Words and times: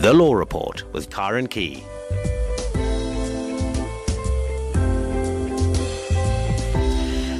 The 0.00 0.12
Law 0.12 0.34
Report 0.34 0.84
with 0.92 1.08
Karen 1.10 1.46
Key. 1.46 1.82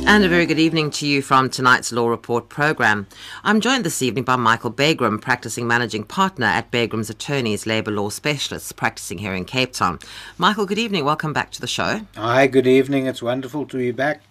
And 0.08 0.24
a 0.24 0.28
very 0.28 0.46
good 0.46 0.58
evening 0.58 0.90
to 0.92 1.06
you 1.06 1.20
from 1.20 1.50
tonight's 1.50 1.92
Law 1.92 2.08
Report 2.08 2.48
program. 2.48 3.08
I'm 3.44 3.60
joined 3.60 3.84
this 3.84 4.00
evening 4.00 4.24
by 4.24 4.36
Michael 4.36 4.72
Bagraim, 4.72 5.20
practicing 5.20 5.68
managing 5.68 6.04
partner 6.04 6.46
at 6.46 6.70
Bagraim's 6.70 7.10
Attorneys 7.10 7.66
Labour 7.66 7.90
Law 7.90 8.08
Specialists, 8.08 8.72
practicing 8.72 9.18
here 9.18 9.34
in 9.34 9.44
Cape 9.44 9.74
Town. 9.74 9.98
Michael, 10.38 10.64
good 10.64 10.78
evening. 10.78 11.04
Welcome 11.04 11.34
back 11.34 11.50
to 11.52 11.60
the 11.60 11.66
show. 11.66 12.00
Hi, 12.16 12.46
good 12.46 12.66
evening. 12.66 13.06
It's 13.06 13.22
wonderful 13.22 13.66
to 13.66 13.76
be 13.76 13.90
back 13.90 14.22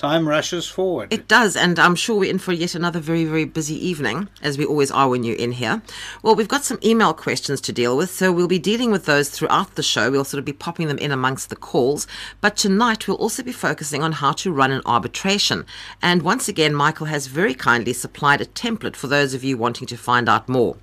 time 0.00 0.26
rushes 0.26 0.66
forward. 0.66 1.12
It 1.12 1.28
does, 1.28 1.56
and 1.56 1.78
I'm 1.78 1.94
sure 1.94 2.18
we're 2.18 2.30
in 2.30 2.38
for 2.38 2.52
yet 2.52 2.74
another 2.74 3.00
very, 3.00 3.26
very 3.26 3.44
busy 3.44 3.74
evening, 3.86 4.30
as 4.40 4.56
we 4.56 4.64
always 4.64 4.90
are 4.90 5.10
when 5.10 5.24
you're 5.24 5.36
in 5.36 5.52
here. 5.52 5.82
Well, 6.22 6.34
we've 6.34 6.48
got 6.48 6.64
some 6.64 6.78
email 6.82 7.12
questions 7.12 7.60
to 7.60 7.72
deal 7.72 7.98
with, 7.98 8.10
so 8.10 8.32
we'll 8.32 8.48
be 8.48 8.58
dealing 8.58 8.90
with 8.90 9.04
those 9.04 9.28
throughout 9.28 9.74
the 9.74 9.82
show. 9.82 10.10
We'll 10.10 10.24
sort 10.24 10.38
of 10.38 10.46
be 10.46 10.54
popping 10.54 10.88
them 10.88 10.96
in 10.96 11.12
amongst 11.12 11.50
the 11.50 11.56
calls. 11.56 12.06
But 12.40 12.56
tonight, 12.56 13.06
we'll 13.06 13.18
also 13.18 13.42
be 13.42 13.52
focusing 13.52 14.02
on 14.02 14.12
how 14.12 14.32
to 14.32 14.50
run 14.50 14.72
an 14.72 14.80
arbitration. 14.86 15.66
And 16.00 16.22
once 16.22 16.48
again, 16.48 16.74
Michael 16.74 17.06
has 17.06 17.26
very 17.26 17.54
kindly 17.54 17.92
supplied 17.92 18.40
a 18.40 18.46
template 18.46 18.96
for 18.96 19.06
those 19.06 19.34
of 19.34 19.44
you 19.44 19.58
wanting 19.58 19.86
to 19.88 19.98
find 19.98 20.30
out 20.30 20.48
more. 20.48 20.76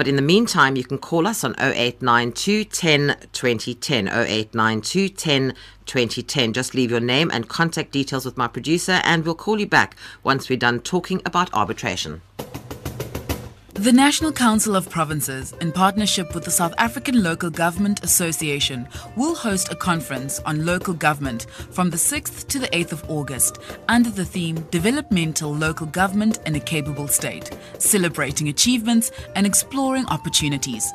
But 0.00 0.08
in 0.08 0.16
the 0.16 0.22
meantime, 0.22 0.76
you 0.76 0.84
can 0.84 0.96
call 0.96 1.26
us 1.26 1.44
on 1.44 1.54
0892 1.60 2.64
10 2.64 3.16
2010. 3.32 4.08
0892 4.08 5.10
10 5.10 5.54
2010. 5.84 6.52
Just 6.54 6.74
leave 6.74 6.90
your 6.90 7.00
name 7.00 7.30
and 7.30 7.46
contact 7.46 7.92
details 7.92 8.24
with 8.24 8.38
my 8.38 8.48
producer, 8.48 9.02
and 9.04 9.26
we'll 9.26 9.34
call 9.34 9.60
you 9.60 9.66
back 9.66 9.94
once 10.22 10.48
we're 10.48 10.56
done 10.56 10.80
talking 10.80 11.20
about 11.26 11.52
arbitration. 11.52 12.22
The 13.80 13.92
National 13.92 14.30
Council 14.30 14.76
of 14.76 14.90
Provinces, 14.90 15.54
in 15.62 15.72
partnership 15.72 16.34
with 16.34 16.44
the 16.44 16.50
South 16.50 16.74
African 16.76 17.22
Local 17.22 17.48
Government 17.48 18.04
Association, 18.04 18.86
will 19.16 19.34
host 19.34 19.72
a 19.72 19.74
conference 19.74 20.38
on 20.40 20.66
local 20.66 20.92
government 20.92 21.46
from 21.70 21.88
the 21.88 21.96
6th 21.96 22.46
to 22.48 22.58
the 22.58 22.66
8th 22.66 22.92
of 22.92 23.10
August 23.10 23.56
under 23.88 24.10
the 24.10 24.26
theme 24.26 24.56
Developmental 24.70 25.54
Local 25.54 25.86
Government 25.86 26.40
in 26.44 26.56
a 26.56 26.60
Capable 26.60 27.08
State, 27.08 27.56
celebrating 27.78 28.50
achievements 28.50 29.12
and 29.34 29.46
exploring 29.46 30.04
opportunities. 30.08 30.92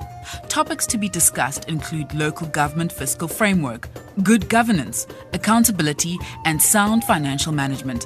Topics 0.47 0.85
to 0.85 0.99
be 0.99 1.09
discussed 1.09 1.67
include 1.67 2.13
local 2.13 2.45
government 2.49 2.91
fiscal 2.91 3.27
framework, 3.27 3.89
good 4.21 4.47
governance, 4.47 5.07
accountability, 5.33 6.19
and 6.45 6.61
sound 6.61 7.03
financial 7.05 7.51
management. 7.51 8.05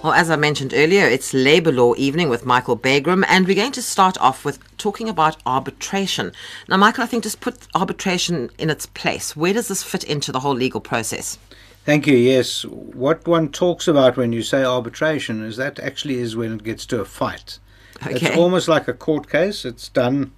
Well, 0.01 0.13
as 0.13 0.29
I 0.29 0.37
mentioned 0.37 0.73
earlier, 0.73 1.05
it's 1.05 1.33
Labour 1.33 1.73
Law 1.73 1.93
Evening 1.97 2.29
with 2.29 2.45
Michael 2.45 2.77
Bagraim, 2.77 3.25
and 3.27 3.45
we're 3.45 3.53
going 3.53 3.73
to 3.73 3.81
start 3.81 4.17
off 4.21 4.45
with 4.45 4.57
talking 4.77 5.09
about 5.09 5.35
arbitration. 5.45 6.31
Now, 6.69 6.77
Michael, 6.77 7.03
I 7.03 7.07
think 7.07 7.23
just 7.23 7.41
put 7.41 7.67
arbitration 7.75 8.49
in 8.57 8.69
its 8.69 8.85
place. 8.85 9.35
Where 9.35 9.51
does 9.51 9.67
this 9.67 9.83
fit 9.83 10.05
into 10.05 10.31
the 10.31 10.39
whole 10.39 10.53
legal 10.55 10.79
process? 10.79 11.37
Thank 11.83 12.07
you. 12.07 12.15
Yes, 12.15 12.63
what 12.63 13.27
one 13.27 13.49
talks 13.49 13.89
about 13.89 14.15
when 14.15 14.31
you 14.31 14.41
say 14.41 14.63
arbitration 14.63 15.43
is 15.43 15.57
that 15.57 15.79
actually 15.79 16.19
is 16.19 16.33
when 16.33 16.53
it 16.53 16.63
gets 16.63 16.85
to 16.85 17.01
a 17.01 17.05
fight. 17.05 17.59
Okay. 18.01 18.13
It's 18.13 18.37
almost 18.37 18.69
like 18.69 18.87
a 18.87 18.93
court 18.93 19.29
case. 19.29 19.65
It's 19.65 19.89
done 19.89 20.31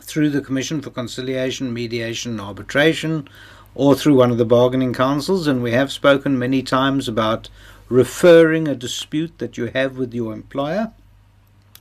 through 0.00 0.30
the 0.30 0.40
Commission 0.40 0.82
for 0.82 0.90
Conciliation, 0.90 1.74
Mediation, 1.74 2.32
and 2.32 2.40
Arbitration, 2.40 3.28
or 3.74 3.96
through 3.96 4.14
one 4.14 4.30
of 4.30 4.38
the 4.38 4.44
bargaining 4.44 4.94
councils. 4.94 5.48
And 5.48 5.64
we 5.64 5.72
have 5.72 5.90
spoken 5.90 6.38
many 6.38 6.62
times 6.62 7.08
about 7.08 7.48
referring 7.88 8.68
a 8.68 8.74
dispute 8.74 9.38
that 9.38 9.56
you 9.56 9.66
have 9.66 9.96
with 9.96 10.12
your 10.12 10.32
employer. 10.32 10.92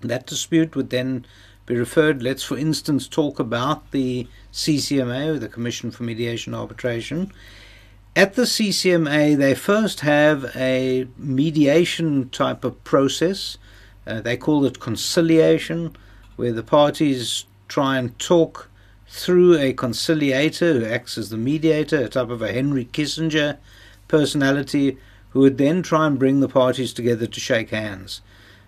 That 0.02 0.28
dispute 0.28 0.76
would 0.76 0.90
then 0.90 1.26
be 1.66 1.76
referred. 1.76 2.24
Let's, 2.24 2.44
for 2.44 2.58
instance, 2.58 3.08
talk 3.08 3.40
about 3.40 3.92
the 3.92 4.28
CCMA, 4.54 5.40
the 5.40 5.50
Commission 5.50 5.92
for 5.92 6.04
Mediation 6.04 6.54
and 6.54 6.62
Arbitration. 6.62 7.32
At 8.16 8.34
the 8.34 8.44
CCMA, 8.44 9.38
they 9.38 9.54
first 9.54 10.00
have 10.00 10.52
a 10.56 11.08
mediation 11.18 12.30
type 12.30 12.64
of 12.64 12.84
process. 12.84 13.58
Uh, 14.08 14.22
they 14.22 14.38
call 14.38 14.66
it 14.66 14.80
conciliation, 14.80 15.96
where 16.36 16.54
the 16.54 16.64
parties 16.64 17.46
try 17.68 17.98
and 17.98 18.18
talk 18.18 18.70
through 19.08 19.58
a 19.58 19.74
conciliator 19.74 20.80
who 20.80 20.86
acts 20.86 21.18
as 21.18 21.30
the 21.30 21.38
mediator, 21.38 21.98
a 21.98 22.10
type 22.10 22.30
of 22.30 22.42
a 22.42 22.52
Henry 22.52 22.86
Kissinger 22.86 23.58
personality, 24.08 24.98
who 25.30 25.40
would 25.42 25.58
then 25.58 25.82
try 25.82 26.08
and 26.08 26.20
bring 26.20 26.40
the 26.40 26.50
parties 26.50 26.94
together 26.94 27.28
to 27.28 27.40
shake 27.40 27.70
hands. 27.70 28.22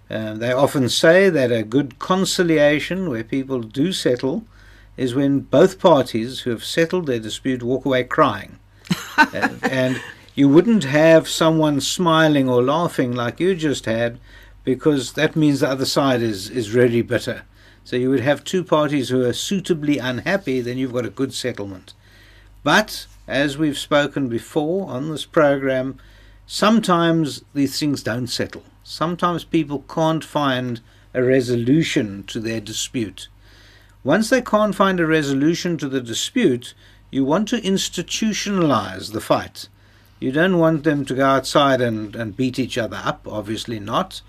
Uh, 0.10 0.34
they 0.34 0.52
often 0.52 0.90
say 0.90 1.30
that 1.30 1.52
a 1.52 1.64
good 1.64 2.00
conciliation, 2.00 3.10
where 3.10 3.24
people 3.24 3.62
do 3.62 3.94
settle, 3.94 4.44
is 4.98 5.16
when 5.16 5.40
both 5.40 5.80
parties 5.80 6.42
who 6.42 6.50
have 6.50 6.66
settled 6.66 7.06
their 7.06 7.20
dispute 7.20 7.64
walk 7.64 7.86
away 7.86 8.04
crying. 8.04 8.60
uh, 9.18 9.50
and 9.64 10.02
you 10.36 10.50
wouldn't 10.50 10.84
have 10.86 11.30
someone 11.30 11.80
smiling 11.80 12.50
or 12.50 12.64
laughing 12.64 13.14
like 13.14 13.40
you 13.40 13.54
just 13.56 13.86
had, 13.86 14.20
because 14.64 15.14
that 15.14 15.36
means 15.36 15.60
the 15.60 15.70
other 15.70 15.86
side 15.86 16.22
is, 16.22 16.50
is 16.50 16.74
really 16.74 17.02
bitter. 17.02 17.44
So 17.84 17.96
you 17.96 18.10
would 18.10 18.20
have 18.20 18.44
two 18.44 18.64
parties 18.64 19.10
who 19.10 19.24
are 19.26 19.34
suitably 19.34 19.98
unhappy, 19.98 20.62
then 20.62 20.78
you've 20.78 20.94
got 20.94 21.06
a 21.06 21.10
good 21.10 21.34
settlement. 21.34 21.94
But, 22.64 23.08
as 23.28 23.58
we've 23.58 23.78
spoken 23.78 24.28
before 24.28 24.90
on 24.90 25.10
this 25.10 25.26
program, 25.26 25.98
sometimes 26.52 27.44
these 27.54 27.80
things 27.80 28.02
don't 28.02 28.26
settle. 28.26 28.64
Sometimes 28.84 29.44
people 29.44 29.86
can't 29.88 30.26
find 30.26 30.82
a 31.14 31.22
resolution 31.22 32.24
to 32.24 32.40
their 32.40 32.60
dispute. 32.60 33.28
Once 34.04 34.32
they 34.32 34.42
can't 34.42 34.74
find 34.74 35.00
a 35.00 35.06
resolution 35.06 35.78
to 35.78 35.88
the 35.88 36.02
dispute, 36.02 36.74
you 37.12 37.24
want 37.24 37.48
to 37.50 37.62
institutionalize 37.62 39.12
the 39.12 39.22
fight. 39.22 39.70
You 40.20 40.32
don't 40.32 40.58
want 40.58 40.84
them 40.84 41.06
to 41.06 41.14
go 41.14 41.26
outside 41.28 41.82
and, 41.82 42.16
and 42.16 42.36
beat 42.36 42.58
each 42.58 42.80
other 42.80 43.00
up, 43.04 43.28
obviously 43.28 43.80
not. 43.80 44.22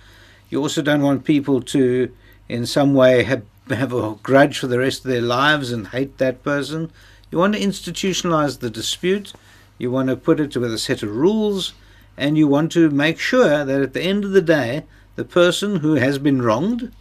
You 0.50 0.60
also 0.60 0.82
don't 0.82 1.02
want 1.02 1.24
people 1.24 1.62
to, 1.62 2.14
in 2.50 2.66
some 2.66 2.92
way, 2.92 3.22
have, 3.22 3.44
have 3.70 3.94
a 3.94 4.16
grudge 4.16 4.58
for 4.58 4.66
the 4.66 4.78
rest 4.78 5.06
of 5.06 5.10
their 5.10 5.22
lives 5.22 5.72
and 5.72 5.88
hate 5.88 6.18
that 6.18 6.44
person. 6.44 6.92
You 7.30 7.38
want 7.38 7.54
to 7.54 7.60
institutionalize 7.60 8.58
the 8.58 8.68
dispute. 8.68 9.32
You 9.78 9.90
want 9.90 10.10
to 10.10 10.16
put 10.16 10.38
it 10.38 10.54
with 10.54 10.74
a 10.74 10.78
set 10.78 11.02
of 11.02 11.16
rules 11.16 11.72
and 12.20 12.36
you 12.36 12.46
want 12.46 12.70
to 12.70 12.90
make 12.90 13.18
sure 13.18 13.64
that 13.64 13.80
at 13.80 13.94
the 13.94 14.02
end 14.02 14.26
of 14.26 14.32
the 14.32 14.42
day, 14.42 14.84
the 15.16 15.24
person 15.24 15.76
who 15.76 15.94
has 15.94 16.18
been 16.18 16.42
wronged, 16.42 16.92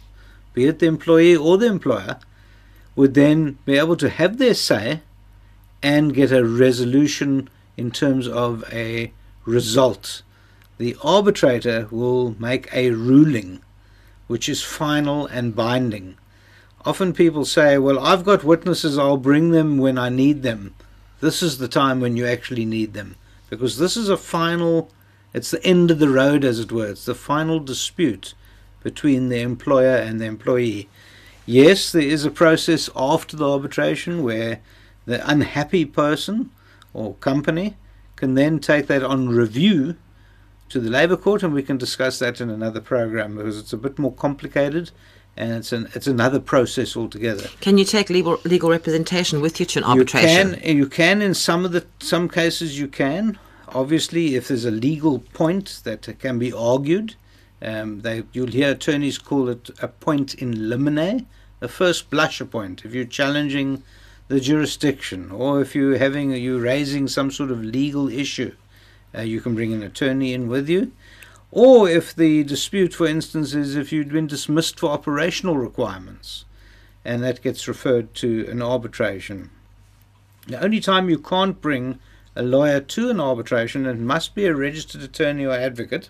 be 0.54 0.64
it 0.64 0.78
the 0.78 0.86
employee 0.86 1.36
or 1.36 1.58
the 1.58 1.66
employer, 1.66 2.18
would 2.96 3.12
then 3.12 3.58
be 3.66 3.76
able 3.76 3.96
to 3.96 4.08
have 4.08 4.38
their 4.38 4.54
say 4.54 5.02
and 5.82 6.14
get 6.14 6.32
a 6.32 6.42
resolution 6.42 7.50
in 7.76 7.90
terms 7.90 8.26
of 8.26 8.64
a 8.72 9.12
result. 9.44 10.22
The 10.78 10.96
arbitrator 11.02 11.86
will 11.90 12.34
make 12.40 12.72
a 12.72 12.90
ruling 12.92 13.60
which 14.26 14.48
is 14.48 14.62
final 14.62 15.26
and 15.26 15.54
binding. 15.54 16.16
Often 16.86 17.12
people 17.12 17.44
say, 17.44 17.76
Well, 17.76 17.98
I've 17.98 18.24
got 18.24 18.42
witnesses, 18.42 18.96
I'll 18.96 19.18
bring 19.18 19.50
them 19.50 19.76
when 19.76 19.98
I 19.98 20.08
need 20.08 20.42
them. 20.42 20.74
This 21.20 21.42
is 21.42 21.58
the 21.58 21.68
time 21.68 22.00
when 22.00 22.16
you 22.16 22.26
actually 22.26 22.64
need 22.64 22.94
them 22.94 23.16
because 23.50 23.76
this 23.76 23.98
is 23.98 24.08
a 24.08 24.16
final 24.16 24.90
it's 25.32 25.50
the 25.50 25.64
end 25.64 25.90
of 25.90 25.98
the 25.98 26.08
road, 26.08 26.44
as 26.44 26.58
it 26.58 26.72
were. 26.72 26.88
It's 26.88 27.04
the 27.04 27.14
final 27.14 27.60
dispute 27.60 28.34
between 28.82 29.28
the 29.28 29.40
employer 29.40 29.96
and 29.96 30.20
the 30.20 30.24
employee. 30.26 30.88
Yes, 31.46 31.92
there 31.92 32.02
is 32.02 32.24
a 32.24 32.30
process 32.30 32.88
after 32.96 33.36
the 33.36 33.48
arbitration 33.48 34.22
where 34.22 34.60
the 35.06 35.28
unhappy 35.28 35.84
person 35.84 36.50
or 36.92 37.14
company 37.14 37.76
can 38.16 38.34
then 38.34 38.58
take 38.58 38.86
that 38.88 39.02
on 39.02 39.28
review 39.28 39.96
to 40.68 40.78
the 40.78 40.90
Labour 40.90 41.16
Court, 41.16 41.42
and 41.42 41.52
we 41.52 41.62
can 41.62 41.78
discuss 41.78 42.18
that 42.20 42.40
in 42.40 42.50
another 42.50 42.80
program 42.80 43.36
because 43.36 43.58
it's 43.58 43.72
a 43.72 43.76
bit 43.76 43.98
more 43.98 44.12
complicated 44.12 44.90
and 45.36 45.52
it's 45.52 45.72
an 45.72 45.88
it's 45.94 46.06
another 46.06 46.40
process 46.40 46.96
altogether. 46.96 47.48
Can 47.60 47.78
you 47.78 47.84
take 47.84 48.10
legal 48.10 48.38
legal 48.44 48.70
representation 48.70 49.40
with 49.40 49.58
you 49.58 49.66
to 49.66 49.78
an 49.80 49.84
arbitration? 49.84 50.50
You 50.50 50.56
can, 50.56 50.76
you 50.76 50.86
can 50.86 51.22
in 51.22 51.34
some 51.34 51.64
of 51.64 51.72
the 51.72 51.86
some 52.00 52.28
cases 52.28 52.78
you 52.78 52.88
can 52.88 53.38
obviously, 53.74 54.34
if 54.34 54.48
there's 54.48 54.64
a 54.64 54.70
legal 54.70 55.18
point 55.18 55.80
that 55.84 56.18
can 56.18 56.38
be 56.38 56.52
argued, 56.52 57.14
um, 57.62 58.00
they, 58.00 58.24
you'll 58.32 58.48
hear 58.48 58.72
attorneys 58.72 59.18
call 59.18 59.48
it 59.48 59.70
a 59.82 59.88
point 59.88 60.34
in 60.34 60.68
limine, 60.68 61.26
a 61.60 61.68
first 61.68 62.10
blusher 62.10 62.50
point. 62.50 62.84
If 62.84 62.94
you're 62.94 63.04
challenging 63.04 63.82
the 64.28 64.40
jurisdiction, 64.40 65.30
or 65.30 65.60
if 65.60 65.74
you're 65.74 65.98
having 65.98 66.30
you 66.32 66.58
raising 66.58 67.08
some 67.08 67.30
sort 67.30 67.50
of 67.50 67.62
legal 67.62 68.08
issue, 68.08 68.54
uh, 69.14 69.22
you 69.22 69.40
can 69.40 69.54
bring 69.54 69.72
an 69.72 69.82
attorney 69.82 70.32
in 70.32 70.48
with 70.48 70.68
you. 70.68 70.92
Or 71.50 71.88
if 71.88 72.14
the 72.14 72.44
dispute, 72.44 72.94
for 72.94 73.06
instance, 73.06 73.54
is 73.54 73.74
if 73.74 73.92
you've 73.92 74.08
been 74.08 74.28
dismissed 74.28 74.78
for 74.78 74.90
operational 74.90 75.58
requirements, 75.58 76.44
and 77.04 77.22
that 77.22 77.42
gets 77.42 77.66
referred 77.66 78.14
to 78.14 78.46
an 78.48 78.62
arbitration. 78.62 79.50
The 80.46 80.62
only 80.62 80.80
time 80.80 81.10
you 81.10 81.18
can't 81.18 81.60
bring 81.60 81.98
a 82.40 82.42
lawyer 82.42 82.80
to 82.80 83.10
an 83.10 83.20
arbitration, 83.20 83.84
it 83.84 83.98
must 83.98 84.34
be 84.34 84.46
a 84.46 84.54
registered 84.54 85.02
attorney 85.02 85.44
or 85.44 85.52
advocate. 85.52 86.08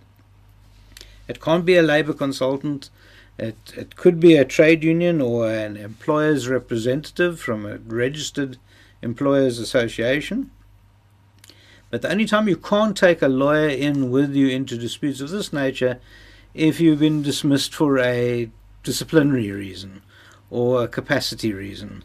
It 1.27 1.41
can't 1.41 1.65
be 1.65 1.77
a 1.77 1.83
labour 1.83 2.13
consultant. 2.13 2.89
It, 3.37 3.57
it 3.77 3.97
could 3.97 4.21
be 4.21 4.37
a 4.37 4.45
trade 4.45 4.85
union 4.85 5.21
or 5.21 5.51
an 5.51 5.77
employer's 5.77 6.47
representative 6.47 7.41
from 7.41 7.67
a 7.67 7.79
registered 7.79 8.59
employers 9.03 9.59
association. 9.59 10.53
But 11.91 12.03
the 12.03 12.13
only 12.13 12.27
time 12.27 12.47
you 12.47 12.57
can't 12.57 12.97
take 12.97 13.23
a 13.23 13.29
lawyer 13.29 13.69
in 13.69 14.13
with 14.13 14.33
you 14.37 14.47
into 14.47 14.79
disputes 14.79 15.21
of 15.21 15.31
this 15.31 15.53
nature 15.53 15.99
if 16.55 16.81
you've 16.81 17.01
been 17.01 17.23
dismissed 17.23 17.75
for 17.75 17.99
a 17.99 18.49
disciplinary 18.85 19.51
reason 19.51 20.03
or 20.49 20.85
a 20.85 20.89
capacity 20.89 21.53
reason. 21.53 22.05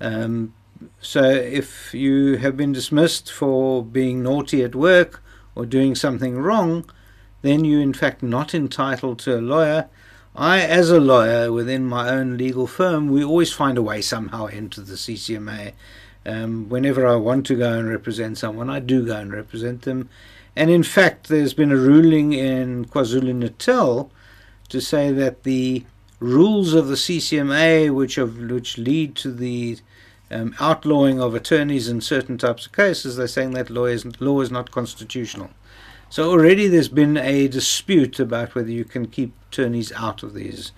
Um, 0.00 0.54
so 1.00 1.22
if 1.22 1.92
you 1.94 2.36
have 2.36 2.56
been 2.56 2.72
dismissed 2.72 3.30
for 3.30 3.84
being 3.84 4.22
naughty 4.22 4.62
at 4.62 4.74
work 4.74 5.22
or 5.54 5.66
doing 5.66 5.94
something 5.94 6.38
wrong, 6.38 6.90
then 7.42 7.64
you're 7.64 7.80
in 7.80 7.94
fact 7.94 8.22
not 8.22 8.54
entitled 8.54 9.18
to 9.20 9.38
a 9.38 9.40
lawyer. 9.40 9.88
I, 10.34 10.60
as 10.60 10.90
a 10.90 11.00
lawyer 11.00 11.52
within 11.52 11.84
my 11.86 12.08
own 12.08 12.36
legal 12.36 12.66
firm, 12.66 13.08
we 13.08 13.24
always 13.24 13.52
find 13.52 13.76
a 13.76 13.82
way 13.82 14.00
somehow 14.00 14.46
into 14.46 14.80
the 14.80 14.94
CCMA. 14.94 15.72
Um, 16.24 16.68
whenever 16.68 17.06
I 17.06 17.16
want 17.16 17.46
to 17.46 17.56
go 17.56 17.78
and 17.78 17.88
represent 17.88 18.38
someone, 18.38 18.70
I 18.70 18.78
do 18.78 19.04
go 19.04 19.16
and 19.16 19.32
represent 19.32 19.82
them. 19.82 20.08
And 20.54 20.70
in 20.70 20.82
fact, 20.82 21.28
there's 21.28 21.54
been 21.54 21.72
a 21.72 21.76
ruling 21.76 22.32
in 22.32 22.84
KwaZulu 22.84 23.34
Natal 23.34 24.10
to 24.68 24.80
say 24.80 25.10
that 25.12 25.42
the 25.42 25.84
rules 26.20 26.74
of 26.74 26.88
the 26.88 26.94
CCMA, 26.94 27.92
which, 27.94 28.16
have, 28.16 28.36
which 28.38 28.78
lead 28.78 29.16
to 29.16 29.32
the 29.32 29.78
um, 30.30 30.54
outlawing 30.60 31.20
of 31.20 31.34
attorneys 31.34 31.88
in 31.88 32.00
certain 32.00 32.38
types 32.38 32.66
of 32.66 32.72
cases, 32.72 33.16
they're 33.16 33.26
saying 33.26 33.52
that 33.52 33.70
law 33.70 33.86
is, 33.86 34.20
law 34.20 34.40
is 34.40 34.50
not 34.50 34.70
constitutional. 34.70 35.50
So 36.08 36.30
already 36.30 36.66
there's 36.66 36.88
been 36.88 37.16
a 37.16 37.48
dispute 37.48 38.18
about 38.18 38.54
whether 38.54 38.70
you 38.70 38.84
can 38.84 39.06
keep 39.06 39.32
attorneys 39.48 39.92
out 39.92 40.22
of 40.22 40.34
these. 40.34 40.72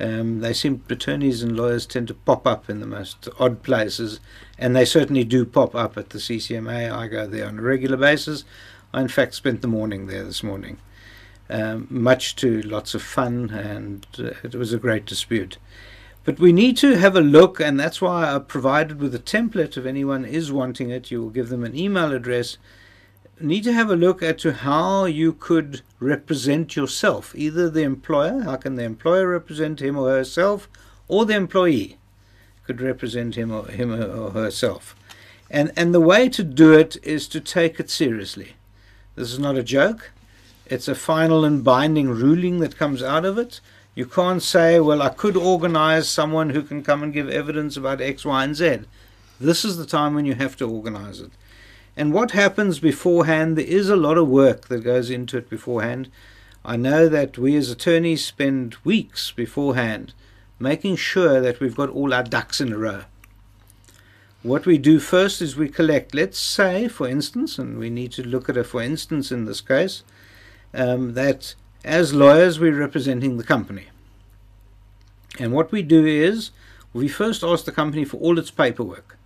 Um, 0.00 0.40
they 0.40 0.54
seem 0.54 0.82
attorneys 0.88 1.42
and 1.42 1.54
lawyers 1.54 1.84
tend 1.84 2.08
to 2.08 2.14
pop 2.14 2.46
up 2.46 2.70
in 2.70 2.80
the 2.80 2.86
most 2.86 3.28
odd 3.38 3.62
places, 3.62 4.18
and 4.58 4.74
they 4.74 4.86
certainly 4.86 5.24
do 5.24 5.44
pop 5.44 5.74
up 5.74 5.98
at 5.98 6.10
the 6.10 6.18
CCMA. 6.18 6.90
I 6.90 7.06
go 7.06 7.26
there 7.26 7.46
on 7.46 7.58
a 7.58 7.62
regular 7.62 7.98
basis. 7.98 8.44
I 8.94 9.02
in 9.02 9.08
fact 9.08 9.34
spent 9.34 9.60
the 9.60 9.68
morning 9.68 10.06
there 10.06 10.24
this 10.24 10.42
morning, 10.42 10.78
um, 11.50 11.86
much 11.90 12.34
to 12.36 12.62
lots 12.62 12.94
of 12.94 13.02
fun, 13.02 13.50
and 13.50 14.06
uh, 14.18 14.30
it 14.42 14.54
was 14.54 14.72
a 14.72 14.78
great 14.78 15.04
dispute. 15.04 15.58
But 16.30 16.38
we 16.38 16.52
need 16.52 16.76
to 16.76 16.96
have 16.96 17.16
a 17.16 17.20
look, 17.20 17.58
and 17.58 17.80
that's 17.80 18.00
why 18.00 18.32
I 18.32 18.38
provided 18.38 19.00
with 19.00 19.16
a 19.16 19.18
template. 19.18 19.76
If 19.76 19.84
anyone 19.84 20.24
is 20.24 20.52
wanting 20.52 20.88
it, 20.88 21.10
you 21.10 21.20
will 21.20 21.30
give 21.30 21.48
them 21.48 21.64
an 21.64 21.76
email 21.76 22.12
address. 22.12 22.56
Need 23.40 23.64
to 23.64 23.72
have 23.72 23.90
a 23.90 23.96
look 23.96 24.22
at 24.22 24.38
to 24.38 24.52
how 24.52 25.06
you 25.06 25.32
could 25.32 25.80
represent 25.98 26.76
yourself, 26.76 27.34
either 27.34 27.68
the 27.68 27.82
employer, 27.82 28.42
how 28.42 28.54
can 28.54 28.76
the 28.76 28.84
employer 28.84 29.26
represent 29.26 29.82
him 29.82 29.98
or 29.98 30.08
herself, 30.10 30.68
or 31.08 31.26
the 31.26 31.34
employee 31.34 31.98
could 32.62 32.80
represent 32.80 33.34
him 33.34 33.50
or 33.50 33.66
him 33.66 33.92
or 33.92 34.30
herself. 34.30 34.94
And 35.50 35.72
and 35.74 35.92
the 35.92 36.00
way 36.00 36.28
to 36.28 36.44
do 36.44 36.72
it 36.72 36.96
is 37.02 37.26
to 37.26 37.40
take 37.40 37.80
it 37.80 37.90
seriously. 37.90 38.52
This 39.16 39.32
is 39.32 39.40
not 39.40 39.58
a 39.58 39.64
joke. 39.64 40.12
It's 40.64 40.86
a 40.86 40.94
final 40.94 41.44
and 41.44 41.64
binding 41.64 42.08
ruling 42.08 42.60
that 42.60 42.78
comes 42.78 43.02
out 43.02 43.24
of 43.24 43.36
it. 43.36 43.60
You 43.94 44.06
can't 44.06 44.42
say, 44.42 44.80
well, 44.80 45.02
I 45.02 45.08
could 45.08 45.36
organize 45.36 46.08
someone 46.08 46.50
who 46.50 46.62
can 46.62 46.82
come 46.82 47.02
and 47.02 47.12
give 47.12 47.28
evidence 47.28 47.76
about 47.76 48.00
X, 48.00 48.24
Y, 48.24 48.44
and 48.44 48.54
Z. 48.54 48.80
This 49.40 49.64
is 49.64 49.76
the 49.76 49.86
time 49.86 50.14
when 50.14 50.26
you 50.26 50.34
have 50.34 50.56
to 50.58 50.68
organize 50.68 51.20
it. 51.20 51.32
And 51.96 52.12
what 52.12 52.30
happens 52.30 52.78
beforehand, 52.78 53.58
there 53.58 53.64
is 53.64 53.88
a 53.88 53.96
lot 53.96 54.16
of 54.16 54.28
work 54.28 54.68
that 54.68 54.84
goes 54.84 55.10
into 55.10 55.36
it 55.38 55.50
beforehand. 55.50 56.08
I 56.64 56.76
know 56.76 57.08
that 57.08 57.36
we 57.36 57.56
as 57.56 57.70
attorneys 57.70 58.24
spend 58.24 58.76
weeks 58.84 59.32
beforehand 59.32 60.12
making 60.60 60.94
sure 60.94 61.40
that 61.40 61.58
we've 61.58 61.74
got 61.74 61.88
all 61.88 62.12
our 62.12 62.22
ducks 62.22 62.60
in 62.60 62.72
a 62.72 62.78
row. 62.78 63.04
What 64.42 64.66
we 64.66 64.78
do 64.78 65.00
first 65.00 65.42
is 65.42 65.56
we 65.56 65.68
collect, 65.68 66.14
let's 66.14 66.38
say, 66.38 66.86
for 66.86 67.08
instance, 67.08 67.58
and 67.58 67.78
we 67.78 67.90
need 67.90 68.12
to 68.12 68.22
look 68.22 68.48
at 68.48 68.56
it 68.56 68.64
for 68.64 68.82
instance 68.82 69.32
in 69.32 69.46
this 69.46 69.60
case, 69.60 70.02
um, 70.72 71.14
that 71.14 71.54
as 71.84 72.12
lawyers, 72.14 72.58
we're 72.60 72.78
representing 72.78 73.36
the 73.36 73.44
company. 73.44 73.86
And 75.38 75.52
what 75.52 75.72
we 75.72 75.82
do 75.82 76.04
is 76.04 76.50
we 76.92 77.08
first 77.08 77.42
ask 77.42 77.64
the 77.64 77.72
company 77.72 78.04
for 78.04 78.18
all 78.18 78.38
its 78.38 78.50
paperwork, 78.50 79.16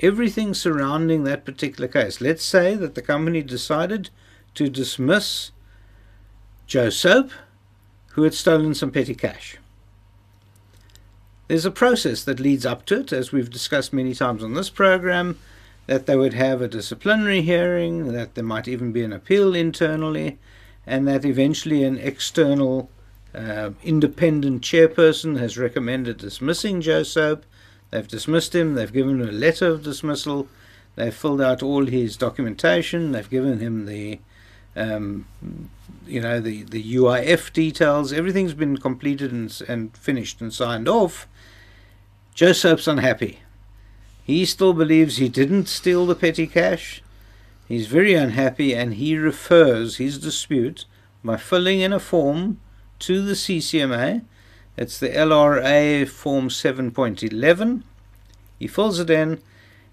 everything 0.00 0.54
surrounding 0.54 1.24
that 1.24 1.44
particular 1.44 1.88
case. 1.88 2.20
Let's 2.20 2.44
say 2.44 2.74
that 2.74 2.94
the 2.94 3.02
company 3.02 3.42
decided 3.42 4.10
to 4.54 4.68
dismiss 4.68 5.50
Joe 6.66 6.90
Soap, 6.90 7.30
who 8.12 8.22
had 8.22 8.34
stolen 8.34 8.74
some 8.74 8.90
petty 8.90 9.14
cash. 9.14 9.56
There's 11.48 11.64
a 11.64 11.70
process 11.72 12.22
that 12.24 12.38
leads 12.38 12.64
up 12.64 12.86
to 12.86 13.00
it, 13.00 13.12
as 13.12 13.32
we've 13.32 13.50
discussed 13.50 13.92
many 13.92 14.14
times 14.14 14.44
on 14.44 14.54
this 14.54 14.70
program, 14.70 15.38
that 15.86 16.06
they 16.06 16.14
would 16.14 16.34
have 16.34 16.62
a 16.62 16.68
disciplinary 16.68 17.42
hearing, 17.42 18.12
that 18.12 18.36
there 18.36 18.44
might 18.44 18.68
even 18.68 18.92
be 18.92 19.02
an 19.02 19.12
appeal 19.12 19.56
internally, 19.56 20.38
and 20.90 21.06
that 21.06 21.24
eventually 21.24 21.84
an 21.84 21.96
external 21.98 22.90
uh, 23.32 23.70
independent 23.84 24.60
chairperson 24.60 25.38
has 25.38 25.56
recommended 25.56 26.18
dismissing 26.18 26.80
Joe 26.80 27.04
Soap. 27.04 27.44
They've 27.92 28.08
dismissed 28.08 28.56
him, 28.56 28.74
they've 28.74 28.92
given 28.92 29.20
him 29.20 29.28
a 29.28 29.32
letter 29.32 29.68
of 29.68 29.84
dismissal, 29.84 30.48
they've 30.96 31.14
filled 31.14 31.40
out 31.40 31.62
all 31.62 31.86
his 31.86 32.16
documentation, 32.16 33.12
they've 33.12 33.30
given 33.30 33.60
him 33.60 33.86
the 33.86 34.18
um, 34.74 35.26
you 36.08 36.20
know 36.20 36.40
the, 36.40 36.64
the 36.64 36.94
UIF 36.94 37.52
details, 37.52 38.12
everything's 38.12 38.54
been 38.54 38.76
completed 38.76 39.30
and, 39.30 39.62
and 39.68 39.96
finished 39.96 40.40
and 40.40 40.52
signed 40.52 40.88
off. 40.88 41.28
Joe 42.34 42.52
Soap's 42.52 42.88
unhappy. 42.88 43.38
He 44.24 44.44
still 44.44 44.72
believes 44.72 45.18
he 45.18 45.28
didn't 45.28 45.68
steal 45.68 46.04
the 46.04 46.16
petty 46.16 46.48
cash. 46.48 47.00
He's 47.70 47.86
very 47.86 48.14
unhappy 48.14 48.74
and 48.74 48.94
he 48.94 49.16
refers 49.16 49.98
his 49.98 50.18
dispute 50.18 50.86
by 51.22 51.36
filling 51.36 51.78
in 51.78 51.92
a 51.92 52.00
form 52.00 52.58
to 52.98 53.22
the 53.22 53.34
CCMA. 53.34 54.24
It's 54.76 54.98
the 54.98 55.10
LRA 55.10 56.08
Form 56.08 56.48
7.11. 56.48 57.84
He 58.58 58.66
fills 58.66 58.98
it 58.98 59.08
in 59.08 59.40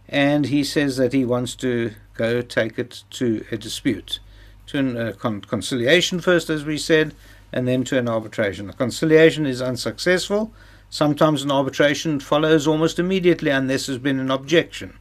and 0.10 0.48
he 0.48 0.64
says 0.64 0.98
that 0.98 1.14
he 1.14 1.24
wants 1.24 1.54
to 1.58 1.92
go 2.16 2.42
take 2.42 2.80
it 2.80 3.04
to 3.12 3.46
a 3.52 3.58
dispute, 3.58 4.22
to 4.66 5.10
a 5.10 5.14
con- 5.14 5.42
conciliation 5.42 6.20
first, 6.20 6.50
as 6.50 6.66
we 6.66 6.80
said, 6.80 7.14
and 7.54 7.68
then 7.68 7.84
to 7.84 8.00
an 8.00 8.10
arbitration. 8.10 8.66
The 8.66 8.74
conciliation 8.74 9.46
is 9.46 9.62
unsuccessful. 9.62 10.52
Sometimes 10.90 11.44
an 11.44 11.52
arbitration 11.52 12.22
follows 12.22 12.66
almost 12.66 12.98
immediately 12.98 13.52
unless 13.52 13.86
there's 13.86 14.00
been 14.00 14.20
an 14.20 14.32
objection 14.32 14.98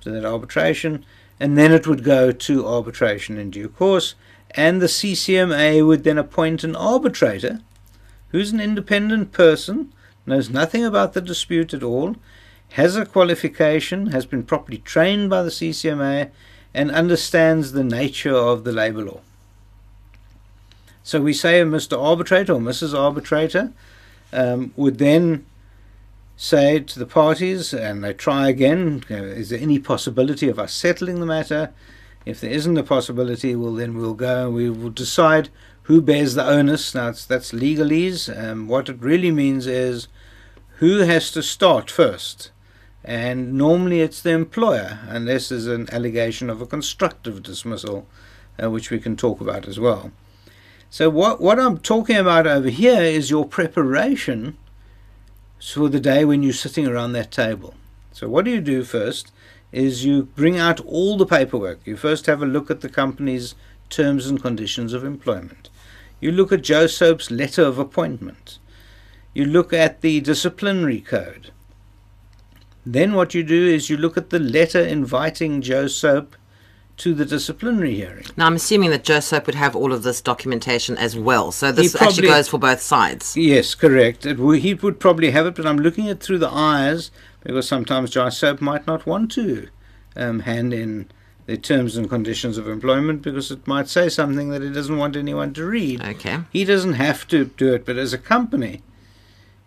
to 0.00 0.10
that 0.10 0.24
arbitration 0.24 1.04
and 1.40 1.56
then 1.56 1.72
it 1.72 1.86
would 1.86 2.04
go 2.04 2.30
to 2.30 2.66
arbitration 2.66 3.38
in 3.38 3.50
due 3.50 3.68
course, 3.68 4.14
and 4.50 4.80
the 4.80 4.86
CCMA 4.86 5.84
would 5.84 6.04
then 6.04 6.18
appoint 6.18 6.62
an 6.62 6.76
arbitrator 6.76 7.60
who's 8.28 8.52
an 8.52 8.60
independent 8.60 9.32
person, 9.32 9.92
knows 10.26 10.50
nothing 10.50 10.84
about 10.84 11.14
the 11.14 11.20
dispute 11.20 11.72
at 11.72 11.82
all, 11.82 12.14
has 12.74 12.94
a 12.94 13.06
qualification, 13.06 14.08
has 14.08 14.26
been 14.26 14.44
properly 14.44 14.78
trained 14.78 15.30
by 15.30 15.42
the 15.42 15.50
CCMA, 15.50 16.30
and 16.72 16.90
understands 16.90 17.72
the 17.72 17.82
nature 17.82 18.34
of 18.34 18.62
the 18.62 18.70
labour 18.70 19.02
law. 19.02 19.20
So 21.02 21.20
we 21.20 21.32
say 21.32 21.60
a 21.60 21.64
Mr. 21.64 22.00
Arbitrator 22.00 22.52
or 22.52 22.60
Mrs. 22.60 22.96
Arbitrator 22.96 23.72
um, 24.32 24.72
would 24.76 24.98
then 24.98 25.46
say 26.42 26.80
to 26.80 26.98
the 26.98 27.04
parties, 27.04 27.74
and 27.74 28.02
they 28.02 28.14
try 28.14 28.48
again, 28.48 29.04
is 29.10 29.50
there 29.50 29.60
any 29.60 29.78
possibility 29.78 30.48
of 30.48 30.58
us 30.58 30.72
settling 30.72 31.20
the 31.20 31.26
matter? 31.26 31.70
If 32.24 32.40
there 32.40 32.50
isn't 32.50 32.78
a 32.78 32.82
possibility, 32.82 33.54
well, 33.54 33.74
then 33.74 33.94
we'll 33.94 34.14
go 34.14 34.46
and 34.46 34.54
we 34.54 34.70
will 34.70 34.88
decide 34.88 35.50
who 35.82 36.00
bears 36.00 36.34
the 36.34 36.46
onus. 36.46 36.94
Now, 36.94 37.10
that's 37.10 37.52
legalese. 37.52 38.34
Um, 38.42 38.68
what 38.68 38.88
it 38.88 39.02
really 39.02 39.30
means 39.30 39.66
is 39.66 40.08
who 40.78 41.00
has 41.00 41.30
to 41.32 41.42
start 41.42 41.90
first. 41.90 42.52
And 43.04 43.52
normally 43.52 44.00
it's 44.00 44.22
the 44.22 44.30
employer, 44.30 45.00
unless 45.08 45.50
there's 45.50 45.66
an 45.66 45.92
allegation 45.92 46.48
of 46.48 46.62
a 46.62 46.66
constructive 46.66 47.42
dismissal, 47.42 48.06
uh, 48.62 48.70
which 48.70 48.90
we 48.90 48.98
can 48.98 49.14
talk 49.14 49.42
about 49.42 49.68
as 49.68 49.78
well. 49.78 50.10
So, 50.88 51.10
what, 51.10 51.38
what 51.42 51.60
I'm 51.60 51.78
talking 51.78 52.16
about 52.16 52.46
over 52.46 52.70
here 52.70 53.02
is 53.02 53.30
your 53.30 53.46
preparation 53.46 54.56
for 55.60 55.88
the 55.88 56.00
day 56.00 56.24
when 56.24 56.42
you're 56.42 56.52
sitting 56.52 56.86
around 56.86 57.12
that 57.12 57.30
table. 57.30 57.74
So, 58.12 58.28
what 58.28 58.44
do 58.44 58.50
you 58.50 58.60
do 58.60 58.82
first? 58.82 59.32
Is 59.72 60.04
you 60.04 60.24
bring 60.24 60.58
out 60.58 60.80
all 60.80 61.16
the 61.16 61.26
paperwork. 61.26 61.80
You 61.86 61.96
first 61.96 62.26
have 62.26 62.42
a 62.42 62.46
look 62.46 62.70
at 62.70 62.80
the 62.80 62.88
company's 62.88 63.54
terms 63.88 64.26
and 64.26 64.42
conditions 64.42 64.92
of 64.92 65.04
employment. 65.04 65.70
You 66.20 66.32
look 66.32 66.50
at 66.50 66.62
Joe 66.62 66.86
Soap's 66.86 67.30
letter 67.30 67.62
of 67.62 67.78
appointment. 67.78 68.58
You 69.32 69.44
look 69.44 69.72
at 69.72 70.00
the 70.00 70.20
disciplinary 70.20 71.00
code. 71.00 71.52
Then 72.84 73.14
what 73.14 73.34
you 73.34 73.42
do 73.42 73.66
is 73.66 73.88
you 73.88 73.96
look 73.96 74.16
at 74.16 74.30
the 74.30 74.40
letter 74.40 74.80
inviting 74.80 75.60
Joe 75.60 75.86
Soap 75.86 76.34
to 77.00 77.14
the 77.14 77.24
disciplinary 77.24 77.94
hearing. 77.94 78.26
Now, 78.36 78.46
I'm 78.46 78.56
assuming 78.56 78.90
that 78.90 79.04
Joe 79.04 79.20
Soap 79.20 79.46
would 79.46 79.54
have 79.54 79.74
all 79.74 79.92
of 79.92 80.02
this 80.02 80.20
documentation 80.20 80.98
as 80.98 81.16
well. 81.16 81.50
So 81.50 81.72
this 81.72 81.92
probably- 81.92 82.08
actually 82.08 82.28
goes 82.28 82.48
for 82.48 82.58
both 82.58 82.82
sides. 82.82 83.36
Yes, 83.36 83.74
correct. 83.74 84.26
It, 84.26 84.38
he 84.60 84.74
would 84.74 85.00
probably 85.00 85.30
have 85.30 85.46
it, 85.46 85.54
but 85.54 85.66
I'm 85.66 85.78
looking 85.78 86.08
at 86.10 86.20
through 86.20 86.38
the 86.38 86.50
eyes 86.50 87.10
because 87.42 87.66
sometimes 87.66 88.10
Joe 88.10 88.28
Soap 88.28 88.60
might 88.60 88.86
not 88.86 89.06
want 89.06 89.30
to 89.32 89.68
um, 90.14 90.40
hand 90.40 90.74
in 90.74 91.10
the 91.46 91.56
terms 91.56 91.96
and 91.96 92.08
conditions 92.08 92.58
of 92.58 92.68
employment 92.68 93.22
because 93.22 93.50
it 93.50 93.66
might 93.66 93.88
say 93.88 94.10
something 94.10 94.50
that 94.50 94.62
he 94.62 94.70
doesn't 94.70 94.98
want 94.98 95.16
anyone 95.16 95.54
to 95.54 95.64
read. 95.64 96.04
Okay. 96.04 96.40
He 96.52 96.66
doesn't 96.66 96.94
have 96.94 97.26
to 97.28 97.46
do 97.46 97.72
it, 97.72 97.86
but 97.86 97.96
as 97.96 98.12
a 98.12 98.18
company, 98.18 98.82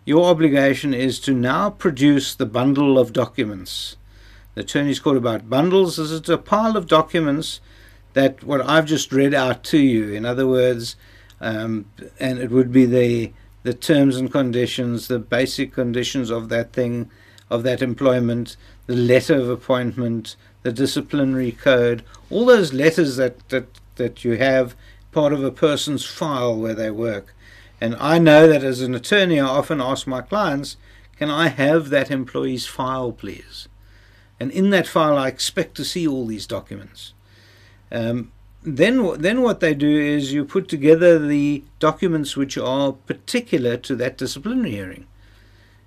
your 0.05 0.25
obligation 0.25 0.93
is 0.93 1.19
to 1.21 1.33
now 1.33 1.71
produce 1.71 2.35
the 2.35 2.45
bundle 2.45 2.99
of 2.99 3.11
documents. 3.11 3.97
The 4.55 4.61
attorney's 4.61 4.99
called 4.99 5.17
about 5.17 5.49
bundles 5.49 5.97
is 5.97 6.11
it's 6.11 6.29
a 6.29 6.37
pile 6.37 6.77
of 6.77 6.87
documents 6.87 7.59
that 8.13 8.43
what 8.43 8.61
I've 8.61 8.85
just 8.85 9.11
read 9.11 9.33
out 9.33 9.63
to 9.65 9.79
you. 9.79 10.13
In 10.13 10.25
other 10.25 10.47
words, 10.47 10.95
um, 11.41 11.85
and 12.19 12.39
it 12.39 12.51
would 12.51 12.71
be 12.71 12.85
the 12.85 13.33
the 13.63 13.73
terms 13.73 14.17
and 14.17 14.31
conditions, 14.31 15.07
the 15.07 15.19
basic 15.19 15.73
conditions 15.73 16.29
of 16.29 16.49
that 16.49 16.73
thing, 16.73 17.09
of 17.49 17.63
that 17.63 17.81
employment, 17.81 18.57
the 18.87 18.95
letter 18.95 19.35
of 19.35 19.49
appointment, 19.49 20.35
the 20.63 20.71
disciplinary 20.71 21.51
code, 21.51 22.03
all 22.29 22.45
those 22.45 22.73
letters 22.73 23.15
that 23.15 23.47
that 23.49 23.67
that 23.95 24.23
you 24.23 24.37
have 24.37 24.75
part 25.11 25.33
of 25.33 25.43
a 25.43 25.51
person's 25.51 26.05
file 26.05 26.55
where 26.55 26.73
they 26.73 26.91
work. 26.91 27.33
And 27.81 27.95
I 27.95 28.19
know 28.19 28.47
that 28.47 28.63
as 28.63 28.81
an 28.81 28.95
attorney, 28.95 29.39
I 29.39 29.45
often 29.45 29.81
ask 29.81 30.05
my 30.05 30.21
clients, 30.21 30.77
"Can 31.17 31.29
I 31.29 31.47
have 31.47 31.89
that 31.89 32.11
employee's 32.11 32.65
file, 32.65 33.11
please?" 33.11 33.67
And 34.43 34.51
in 34.51 34.71
that 34.71 34.87
file, 34.87 35.17
I 35.17 35.29
expect 35.29 35.75
to 35.75 35.85
see 35.85 36.05
all 36.05 36.25
these 36.25 36.45
documents. 36.45 37.13
Um, 37.93 38.33
then, 38.61 39.21
then 39.21 39.41
what 39.41 39.61
they 39.61 39.73
do 39.73 39.97
is 39.97 40.33
you 40.33 40.43
put 40.43 40.67
together 40.67 41.17
the 41.17 41.63
documents 41.79 42.35
which 42.35 42.57
are 42.57 42.91
particular 42.91 43.77
to 43.77 43.95
that 43.95 44.17
disciplinary 44.17 44.71
hearing. 44.71 45.07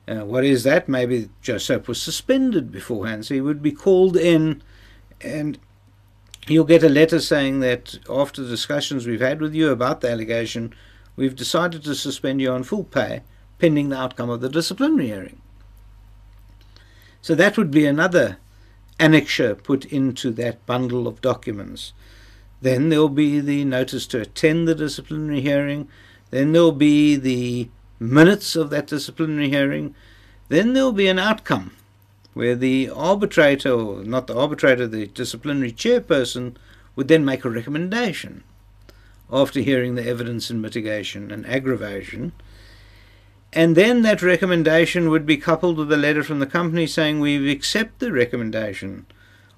Uh, 0.09 0.25
what 0.25 0.43
is 0.43 0.63
that? 0.63 0.89
Maybe 0.89 1.29
Joseph 1.43 1.87
was 1.87 2.01
suspended 2.01 2.73
beforehand, 2.73 3.27
so 3.27 3.35
he 3.35 3.43
would 3.43 3.61
be 3.61 3.73
called 3.73 4.17
in, 4.17 4.63
and 5.21 5.59
you'll 6.47 6.65
get 6.65 6.83
a 6.83 6.89
letter 6.89 7.21
saying 7.21 7.61
that 7.61 7.99
after 8.09 8.41
the 8.41 8.49
discussions 8.49 9.07
we've 9.07 9.21
had 9.21 9.43
with 9.43 9.55
you 9.55 9.69
about 9.69 10.01
the 10.01 10.11
allegation, 10.11 10.73
we've 11.15 11.37
decided 11.37 11.85
to 11.85 11.95
suspend 11.95 12.41
you 12.41 12.51
on 12.51 12.63
full 12.63 12.85
pay 12.85 13.21
pending 13.59 13.91
the 13.91 13.99
outcome 13.99 14.31
of 14.31 14.41
the 14.41 14.49
disciplinary 14.49 15.09
hearing. 15.09 15.43
So 17.21 17.35
that 17.35 17.59
would 17.59 17.71
be 17.71 17.85
another 17.85 18.39
annexure 18.99 19.55
put 19.55 19.85
into 19.87 20.31
that 20.33 20.65
bundle 20.67 21.07
of 21.07 21.21
documents. 21.21 21.93
Then 22.61 22.89
there'll 22.89 23.09
be 23.09 23.41
the 23.41 23.65
notice 23.65 24.07
to 24.09 24.21
attend 24.21 24.67
the 24.67 24.75
disciplinary 24.75 25.41
hearing. 25.41 25.89
Then 26.31 26.53
there'll 26.53 26.73
be 26.73 27.17
the 27.17 27.69
minutes 28.01 28.57
of 28.57 28.71
that 28.71 28.87
disciplinary 28.87 29.51
hearing. 29.51 29.95
Then 30.49 30.73
there'll 30.73 30.93
be 30.93 31.09
an 31.09 31.19
outcome 31.19 31.73
where 32.35 32.55
the 32.55 32.91
arbitrator, 32.91 33.73
or 33.73 34.05
not 34.05 34.27
the 34.27 34.37
arbitrator, 34.37 34.87
the 34.87 35.07
disciplinary 35.07 35.73
chairperson, 35.73 36.57
would 36.95 37.09
then 37.09 37.25
make 37.25 37.45
a 37.45 37.51
recommendation 37.51 38.43
after 39.33 39.61
hearing 39.61 39.95
the 39.95 40.07
evidence 40.07 40.51
in 40.51 40.61
mitigation 40.61 41.31
and 41.31 41.47
aggravation. 41.47 42.33
And 43.57 43.75
then 43.75 44.03
that 44.03 44.21
recommendation 44.21 45.09
would 45.09 45.25
be 45.25 45.39
coupled 45.39 45.79
with 45.79 45.91
a 45.91 45.97
letter 45.97 46.23
from 46.23 46.41
the 46.41 46.47
company 46.47 46.87
saying 46.87 47.21
we 47.21 47.51
accept 47.51 48.01
the 48.01 48.13
recommendation 48.13 49.07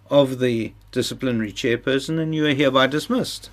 of 0.09 0.39
the 0.39 0.73
disciplinary 0.93 1.53
chairperson 1.53 2.21
and 2.21 2.33
you 2.33 2.47
are 2.47 2.55
hereby 2.55 2.87
dismissed. 2.87 3.51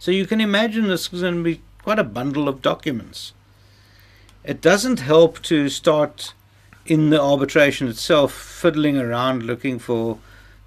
So 0.00 0.10
you 0.10 0.26
can 0.26 0.40
imagine 0.40 0.88
this 0.88 1.12
is 1.12 1.20
going 1.20 1.36
to 1.36 1.42
be 1.44 1.62
quite 1.80 2.00
a 2.00 2.04
bundle 2.04 2.48
of 2.48 2.60
documents. 2.60 3.32
It 4.42 4.60
doesn't 4.60 4.98
help 4.98 5.40
to 5.42 5.68
start 5.68 6.34
in 6.84 7.10
the 7.10 7.22
arbitration 7.22 7.86
itself 7.86 8.32
fiddling 8.32 8.98
around 8.98 9.44
looking 9.44 9.78
for 9.78 10.18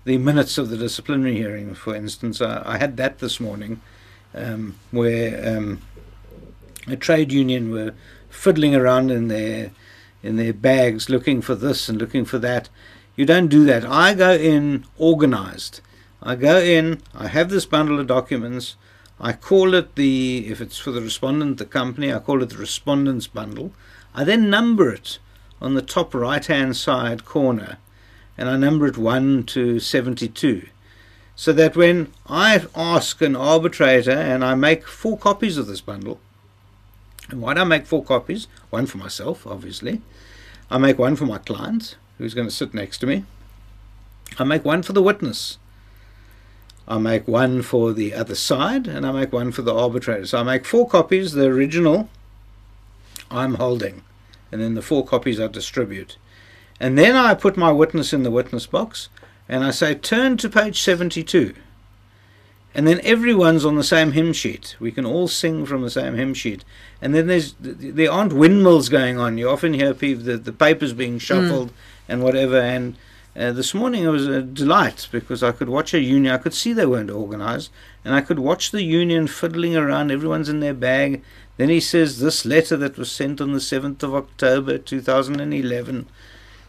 the 0.05 0.17
minutes 0.17 0.57
of 0.57 0.69
the 0.69 0.77
disciplinary 0.77 1.35
hearing, 1.35 1.75
for 1.75 1.93
instance. 1.93 2.41
I, 2.41 2.63
I 2.65 2.77
had 2.77 2.95
that 2.95 3.19
this 3.19 3.41
morning 3.41 3.81
um, 4.33 4.79
where 4.91 5.57
um, 5.57 5.81
a 6.87 6.95
trade 6.95 7.33
union 7.33 7.71
were 7.71 7.93
fiddling 8.37 8.75
around 8.75 9.11
in 9.11 9.27
their 9.27 9.71
in 10.23 10.37
their 10.37 10.53
bags 10.53 11.09
looking 11.09 11.41
for 11.41 11.55
this 11.55 11.89
and 11.89 11.99
looking 11.99 12.25
for 12.25 12.39
that. 12.39 12.69
You 13.15 13.25
don't 13.25 13.47
do 13.47 13.65
that. 13.65 13.85
I 13.85 14.13
go 14.13 14.33
in 14.33 14.85
organized. 14.97 15.81
I 16.21 16.35
go 16.35 16.57
in, 16.57 17.01
I 17.13 17.27
have 17.27 17.49
this 17.49 17.65
bundle 17.65 17.99
of 17.99 18.07
documents, 18.07 18.75
I 19.19 19.33
call 19.33 19.73
it 19.73 19.95
the 19.95 20.47
if 20.47 20.61
it's 20.61 20.77
for 20.77 20.91
the 20.91 21.01
respondent, 21.01 21.57
the 21.57 21.65
company, 21.65 22.11
I 22.13 22.19
call 22.19 22.43
it 22.43 22.49
the 22.49 22.57
respondent's 22.57 23.27
bundle. 23.27 23.71
I 24.13 24.23
then 24.23 24.49
number 24.49 24.91
it 24.91 25.19
on 25.61 25.73
the 25.73 25.81
top 25.81 26.13
right 26.13 26.45
hand 26.45 26.75
side 26.75 27.25
corner 27.25 27.77
and 28.37 28.49
I 28.49 28.57
number 28.57 28.87
it 28.87 28.97
one 28.97 29.43
to 29.45 29.79
seventy 29.79 30.27
two. 30.27 30.67
So 31.35 31.53
that 31.53 31.75
when 31.75 32.11
I 32.27 32.65
ask 32.75 33.21
an 33.21 33.35
arbitrator 33.35 34.11
and 34.11 34.43
I 34.43 34.55
make 34.55 34.87
four 34.87 35.17
copies 35.17 35.57
of 35.57 35.67
this 35.67 35.81
bundle, 35.81 36.19
and 37.29 37.41
why 37.41 37.53
do 37.53 37.61
I 37.61 37.65
make 37.65 37.85
four 37.85 38.03
copies? 38.03 38.47
One 38.69 38.85
for 38.85 38.97
myself, 38.97 39.45
obviously. 39.45 40.01
I 40.69 40.77
make 40.77 40.97
one 40.97 41.15
for 41.15 41.25
my 41.25 41.37
client, 41.37 41.97
who's 42.17 42.33
going 42.33 42.47
to 42.47 42.53
sit 42.53 42.73
next 42.73 42.99
to 42.99 43.07
me. 43.07 43.25
I 44.37 44.43
make 44.43 44.65
one 44.65 44.83
for 44.83 44.93
the 44.93 45.03
witness. 45.03 45.57
I 46.87 46.97
make 46.97 47.27
one 47.27 47.61
for 47.61 47.91
the 47.91 48.13
other 48.13 48.35
side, 48.35 48.87
and 48.87 49.05
I 49.05 49.11
make 49.11 49.33
one 49.33 49.51
for 49.51 49.61
the 49.61 49.73
arbitrator. 49.73 50.25
So 50.25 50.39
I 50.39 50.43
make 50.43 50.65
four 50.65 50.87
copies. 50.87 51.33
The 51.33 51.47
original 51.47 52.09
I'm 53.29 53.55
holding, 53.55 54.03
and 54.51 54.61
then 54.61 54.75
the 54.75 54.81
four 54.81 55.05
copies 55.05 55.39
I 55.39 55.47
distribute. 55.47 56.17
And 56.79 56.97
then 56.97 57.15
I 57.15 57.33
put 57.33 57.57
my 57.57 57.71
witness 57.71 58.13
in 58.13 58.23
the 58.23 58.31
witness 58.31 58.67
box, 58.67 59.09
and 59.49 59.63
I 59.63 59.71
say, 59.71 59.95
turn 59.95 60.37
to 60.37 60.49
page 60.49 60.81
72. 60.81 61.53
And 62.77 62.87
then 62.87 63.01
everyone's 63.03 63.65
on 63.65 63.75
the 63.75 63.83
same 63.83 64.11
hymn 64.11 64.33
sheet. 64.33 64.75
We 64.79 64.91
can 64.91 65.03
all 65.03 65.27
sing 65.27 65.65
from 65.65 65.81
the 65.81 65.89
same 65.89 66.13
hymn 66.13 66.35
sheet. 66.35 66.63
And 67.01 67.15
then 67.15 67.25
there's 67.25 67.55
there 67.59 68.11
aren't 68.11 68.33
windmills 68.33 68.87
going 68.87 69.17
on. 69.17 69.39
You 69.39 69.49
often 69.49 69.73
hear 69.73 69.95
people 69.95 70.23
the, 70.23 70.37
the 70.37 70.53
papers 70.53 70.93
being 70.93 71.17
shuffled 71.17 71.71
and 72.07 72.21
whatever. 72.21 72.59
And 72.59 72.95
uh, 73.35 73.51
this 73.51 73.73
morning 73.73 74.03
it 74.03 74.09
was 74.09 74.27
a 74.27 74.43
delight 74.43 75.07
because 75.11 75.41
I 75.41 75.53
could 75.53 75.69
watch 75.69 75.95
a 75.95 75.99
union. 75.99 76.31
I 76.31 76.37
could 76.37 76.53
see 76.53 76.71
they 76.71 76.85
weren't 76.85 77.09
organised, 77.09 77.71
and 78.05 78.13
I 78.13 78.21
could 78.21 78.37
watch 78.37 78.69
the 78.69 78.83
union 78.83 79.25
fiddling 79.25 79.75
around. 79.75 80.11
Everyone's 80.11 80.49
in 80.49 80.59
their 80.59 80.75
bag. 80.75 81.23
Then 81.57 81.69
he 81.69 81.79
says 81.79 82.19
this 82.19 82.45
letter 82.45 82.77
that 82.77 82.99
was 82.99 83.11
sent 83.11 83.41
on 83.41 83.53
the 83.53 83.59
seventh 83.59 84.03
of 84.03 84.13
October, 84.13 84.77
two 84.77 85.01
thousand 85.01 85.39
and 85.39 85.51
eleven, 85.51 86.05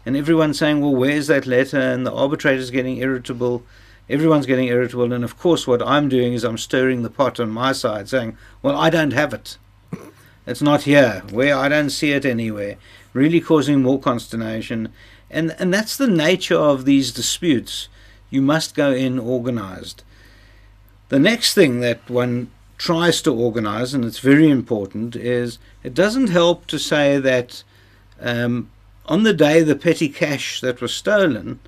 and 0.07 0.17
everyone's 0.17 0.57
saying, 0.57 0.81
"Well, 0.81 0.95
where's 0.95 1.27
that 1.27 1.45
letter?" 1.45 1.79
And 1.79 2.03
the 2.03 2.13
arbitrator's 2.13 2.71
getting 2.71 2.97
irritable 2.97 3.63
everyone's 4.09 4.45
getting 4.45 4.67
irritable 4.67 5.13
and 5.13 5.23
of 5.23 5.37
course 5.37 5.67
what 5.67 5.81
i'm 5.81 6.09
doing 6.09 6.33
is 6.33 6.43
i'm 6.43 6.57
stirring 6.57 7.03
the 7.03 7.09
pot 7.09 7.39
on 7.39 7.49
my 7.49 7.71
side 7.71 8.09
saying 8.09 8.35
well 8.61 8.75
i 8.75 8.89
don't 8.89 9.13
have 9.13 9.33
it. 9.33 9.57
It's 10.49 10.63
not 10.63 10.83
here. 10.83 11.21
Where 11.29 11.55
i 11.55 11.69
don't 11.69 11.91
see 11.91 12.11
it 12.11 12.25
anywhere. 12.25 12.77
Really 13.13 13.39
causing 13.39 13.83
more 13.83 13.99
consternation. 13.99 14.91
And 15.29 15.55
and 15.59 15.71
that's 15.71 15.95
the 15.95 16.07
nature 16.07 16.57
of 16.57 16.85
these 16.85 17.11
disputes. 17.11 17.87
You 18.31 18.41
must 18.41 18.75
go 18.75 18.91
in 18.91 19.19
organized. 19.19 20.03
The 21.09 21.19
next 21.19 21.53
thing 21.53 21.81
that 21.81 22.09
one 22.09 22.49
tries 22.79 23.21
to 23.21 23.33
organize 23.33 23.93
and 23.93 24.05
it's 24.05 24.19
very 24.19 24.49
important 24.49 25.15
is 25.15 25.59
it 25.83 25.93
doesn't 25.93 26.29
help 26.29 26.65
to 26.65 26.79
say 26.79 27.19
that 27.19 27.63
um, 28.21 28.69
on 29.05 29.23
the 29.23 29.33
day 29.33 29.61
the 29.61 29.75
petty 29.75 30.07
cash 30.07 30.61
that 30.61 30.79
was 30.79 30.93
stolen 30.93 31.59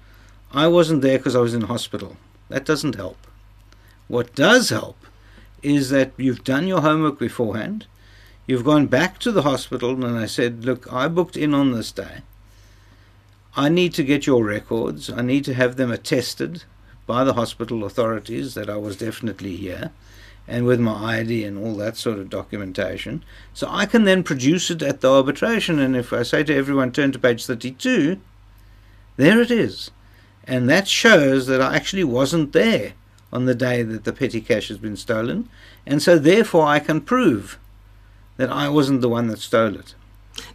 i 0.53 0.65
wasn't 0.69 1.01
there 1.01 1.17
because 1.17 1.35
i 1.35 1.39
was 1.39 1.53
in 1.53 1.63
hospital 1.63 2.15
that 2.51 2.65
doesn't 2.65 2.95
help. 2.95 3.27
What 4.07 4.35
does 4.35 4.69
help 4.69 4.97
is 5.63 5.89
that 5.89 6.11
you've 6.17 6.43
done 6.43 6.67
your 6.67 6.81
homework 6.81 7.19
beforehand. 7.19 7.85
You've 8.47 8.65
gone 8.65 8.87
back 8.87 9.19
to 9.19 9.31
the 9.31 9.43
hospital 9.43 10.03
and 10.03 10.17
I 10.17 10.25
said, 10.25 10.65
Look, 10.65 10.91
I 10.91 11.07
booked 11.07 11.37
in 11.37 11.53
on 11.53 11.71
this 11.71 11.91
day. 11.91 12.21
I 13.55 13.69
need 13.69 13.93
to 13.95 14.03
get 14.03 14.25
your 14.25 14.43
records. 14.43 15.09
I 15.09 15.21
need 15.21 15.45
to 15.45 15.53
have 15.53 15.75
them 15.75 15.91
attested 15.91 16.63
by 17.05 17.23
the 17.23 17.33
hospital 17.33 17.83
authorities 17.83 18.53
that 18.53 18.69
I 18.69 18.77
was 18.77 18.97
definitely 18.97 19.57
here 19.57 19.91
and 20.47 20.65
with 20.65 20.79
my 20.79 21.19
ID 21.19 21.43
and 21.43 21.57
all 21.57 21.75
that 21.75 21.97
sort 21.97 22.19
of 22.19 22.29
documentation. 22.29 23.23
So 23.53 23.67
I 23.69 23.85
can 23.85 24.05
then 24.05 24.23
produce 24.23 24.71
it 24.71 24.81
at 24.81 25.01
the 25.01 25.11
arbitration. 25.11 25.79
And 25.79 25.95
if 25.95 26.11
I 26.11 26.23
say 26.23 26.43
to 26.43 26.55
everyone, 26.55 26.91
turn 26.91 27.11
to 27.11 27.19
page 27.19 27.45
32, 27.45 28.19
there 29.17 29.41
it 29.41 29.51
is. 29.51 29.91
And 30.45 30.69
that 30.69 30.87
shows 30.87 31.47
that 31.47 31.61
I 31.61 31.75
actually 31.75 32.03
wasn't 32.03 32.53
there 32.53 32.93
on 33.31 33.45
the 33.45 33.55
day 33.55 33.83
that 33.83 34.03
the 34.03 34.13
petty 34.13 34.41
cash 34.41 34.67
has 34.67 34.77
been 34.77 34.97
stolen. 34.97 35.49
And 35.85 36.01
so 36.01 36.17
therefore 36.17 36.65
I 36.65 36.79
can 36.79 37.01
prove 37.01 37.57
that 38.37 38.49
I 38.49 38.69
wasn't 38.69 39.01
the 39.01 39.09
one 39.09 39.27
that 39.27 39.39
stole 39.39 39.75
it. 39.75 39.95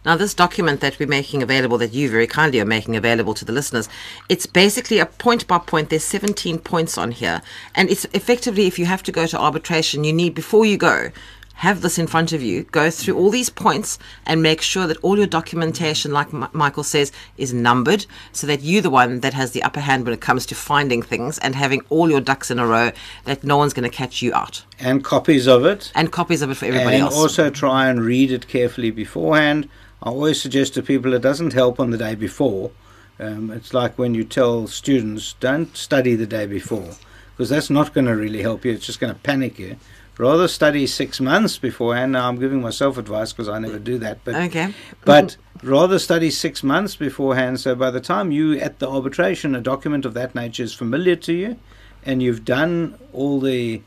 Now, 0.03 0.17
this 0.17 0.33
document 0.33 0.81
that 0.81 0.97
we're 0.99 1.07
making 1.07 1.43
available, 1.43 1.77
that 1.77 1.93
you 1.93 2.09
very 2.09 2.27
kindly 2.27 2.59
are 2.59 2.65
making 2.65 2.95
available 2.95 3.33
to 3.35 3.45
the 3.45 3.51
listeners, 3.51 3.87
it's 4.27 4.45
basically 4.45 4.99
a 4.99 5.05
point 5.05 5.47
by 5.47 5.59
point. 5.59 5.89
There's 5.89 6.03
17 6.03 6.59
points 6.59 6.97
on 6.97 7.11
here. 7.11 7.41
And 7.75 7.89
it's 7.89 8.05
effectively, 8.05 8.65
if 8.65 8.79
you 8.79 8.85
have 8.85 9.03
to 9.03 9.11
go 9.11 9.27
to 9.27 9.39
arbitration, 9.39 10.03
you 10.03 10.13
need, 10.13 10.33
before 10.33 10.65
you 10.65 10.77
go, 10.77 11.11
have 11.57 11.81
this 11.81 11.97
in 11.97 12.07
front 12.07 12.33
of 12.33 12.41
you, 12.41 12.63
go 12.63 12.89
through 12.89 13.17
all 13.17 13.29
these 13.29 13.49
points 13.49 13.97
and 14.25 14.43
make 14.43 14.61
sure 14.61 14.85
that 14.85 14.97
all 14.97 15.17
your 15.17 15.27
documentation, 15.27 16.11
like 16.11 16.33
M- 16.33 16.47
Michael 16.53 16.83
says, 16.83 17.11
is 17.37 17.53
numbered 17.53 18.05
so 18.31 18.45
that 18.47 18.61
you're 18.61 18.81
the 18.81 18.89
one 18.91 19.21
that 19.21 19.33
has 19.33 19.51
the 19.51 19.63
upper 19.63 19.79
hand 19.79 20.05
when 20.05 20.13
it 20.13 20.21
comes 20.21 20.45
to 20.47 20.55
finding 20.55 21.01
things 21.01 21.39
and 21.39 21.55
having 21.55 21.81
all 21.89 22.09
your 22.09 22.21
ducks 22.21 22.51
in 22.51 22.59
a 22.59 22.67
row, 22.67 22.91
that 23.25 23.43
no 23.43 23.57
one's 23.57 23.73
going 23.73 23.89
to 23.89 23.95
catch 23.95 24.21
you 24.21 24.33
out. 24.33 24.63
And 24.79 25.03
copies 25.03 25.47
of 25.47 25.65
it. 25.65 25.91
And 25.95 26.11
copies 26.11 26.43
of 26.43 26.51
it 26.51 26.55
for 26.55 26.65
everybody 26.65 26.97
and 26.97 27.05
else. 27.05 27.15
And 27.15 27.21
also 27.21 27.49
try 27.49 27.89
and 27.89 28.01
read 28.01 28.31
it 28.31 28.47
carefully 28.47 28.91
beforehand. 28.91 29.67
I 30.03 30.09
always 30.09 30.39
suggest 30.39 30.75
to 30.75 30.83
people 30.83 31.13
it 31.13 31.23
doesn't 31.23 31.53
help 31.53 31.79
on 31.79 31.89
the 31.89 31.97
day 31.97 32.13
before. 32.13 32.71
Um, 33.19 33.49
it's 33.49 33.73
like 33.73 33.97
when 33.97 34.13
you 34.13 34.23
tell 34.23 34.67
students, 34.67 35.33
don't 35.39 35.75
study 35.75 36.13
the 36.13 36.27
day 36.27 36.45
before, 36.45 36.91
because 37.35 37.49
that's 37.49 37.71
not 37.71 37.95
going 37.95 38.05
to 38.05 38.15
really 38.15 38.43
help 38.43 38.63
you. 38.63 38.73
It's 38.73 38.85
just 38.85 38.99
going 38.99 39.11
to 39.11 39.19
panic 39.19 39.57
you. 39.57 39.77
Rather 40.17 40.47
study 40.47 40.87
six 40.87 41.19
months 41.19 41.57
beforehand. 41.57 42.13
Now 42.13 42.27
I'm 42.27 42.39
giving 42.39 42.61
myself 42.61 42.97
advice 42.97 43.33
because 43.33 43.47
I 43.47 43.59
never 43.59 43.77
do 43.77 43.99
that, 43.99 44.23
but 44.23 44.35
okay. 44.35 44.73
but 45.05 45.37
rather 45.61 45.99
study 45.99 46.31
six 46.31 46.63
months 46.63 46.95
beforehand. 46.95 47.59
So 47.59 47.75
by 47.75 47.91
the 47.91 48.01
time 48.01 48.31
you 48.31 48.59
at 48.59 48.79
the 48.79 48.89
arbitration, 48.89 49.55
a 49.55 49.61
document 49.61 50.05
of 50.05 50.13
that 50.15 50.33
nature 50.33 50.63
is 50.63 50.73
familiar 50.73 51.15
to 51.17 51.33
you, 51.33 51.59
and 52.03 52.23
you've 52.23 52.45
done 52.45 52.97
all 53.13 53.39
the 53.39 53.81